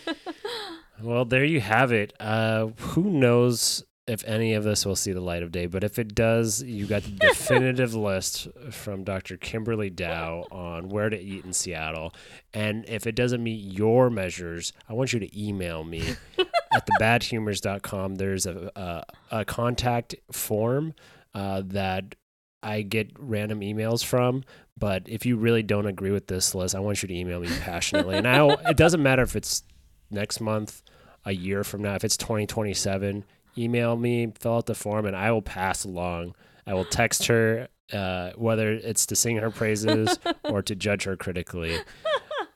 Well, 1.02 1.24
there 1.24 1.44
you 1.44 1.60
have 1.60 1.90
it. 1.92 2.12
Uh, 2.20 2.66
who 2.78 3.10
knows 3.10 3.82
if 4.06 4.22
any 4.26 4.54
of 4.54 4.62
this 4.64 4.86
will 4.86 4.94
see 4.96 5.12
the 5.12 5.20
light 5.20 5.42
of 5.42 5.50
day? 5.50 5.66
But 5.66 5.82
if 5.82 5.98
it 5.98 6.14
does, 6.14 6.62
you 6.62 6.86
got 6.86 7.02
the 7.02 7.10
definitive 7.10 7.94
list 7.96 8.46
from 8.70 9.02
Dr. 9.02 9.36
Kimberly 9.36 9.90
Dow 9.90 10.46
on 10.52 10.88
where 10.88 11.10
to 11.10 11.18
eat 11.20 11.44
in 11.44 11.52
Seattle. 11.52 12.14
And 12.52 12.84
if 12.88 13.06
it 13.06 13.16
doesn't 13.16 13.42
meet 13.42 13.60
your 13.72 14.08
measures, 14.08 14.72
I 14.88 14.92
want 14.92 15.12
you 15.12 15.18
to 15.18 15.40
email 15.42 15.82
me 15.82 16.14
at 16.38 16.86
thebadhumors.com. 17.00 18.14
There's 18.14 18.46
a, 18.46 18.70
a, 18.76 19.38
a 19.40 19.44
contact 19.44 20.14
form 20.30 20.94
uh, 21.34 21.62
that 21.66 22.14
I 22.62 22.82
get 22.82 23.10
random 23.18 23.60
emails 23.60 24.04
from. 24.04 24.44
But 24.76 25.04
if 25.06 25.24
you 25.24 25.36
really 25.36 25.62
don't 25.62 25.86
agree 25.86 26.10
with 26.10 26.26
this 26.26 26.54
list, 26.54 26.74
I 26.74 26.80
want 26.80 27.02
you 27.02 27.08
to 27.08 27.14
email 27.14 27.40
me 27.40 27.48
passionately. 27.60 28.16
And 28.16 28.26
I, 28.26 28.46
it 28.68 28.76
doesn't 28.76 29.02
matter 29.02 29.22
if 29.22 29.36
it's 29.36 29.62
next 30.10 30.40
month, 30.40 30.82
a 31.24 31.32
year 31.32 31.64
from 31.64 31.82
now, 31.82 31.94
if 31.94 32.04
it's 32.04 32.16
2027, 32.16 33.24
email 33.56 33.96
me, 33.96 34.32
fill 34.38 34.56
out 34.56 34.66
the 34.66 34.74
form, 34.74 35.06
and 35.06 35.16
I 35.16 35.30
will 35.30 35.42
pass 35.42 35.84
along. 35.84 36.34
I 36.66 36.74
will 36.74 36.84
text 36.84 37.26
her, 37.26 37.68
uh, 37.92 38.32
whether 38.36 38.72
it's 38.72 39.06
to 39.06 39.16
sing 39.16 39.36
her 39.36 39.50
praises 39.50 40.18
or 40.44 40.62
to 40.62 40.74
judge 40.74 41.04
her 41.04 41.16
critically. 41.16 41.78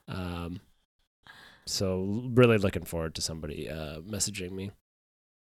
Um, 0.09 0.61
so 1.67 2.31
really 2.35 2.59
looking 2.59 2.85
forward 2.85 3.15
to 3.17 3.23
somebody 3.23 3.69
uh, 3.69 4.01
messaging 4.01 4.53
me. 4.53 4.71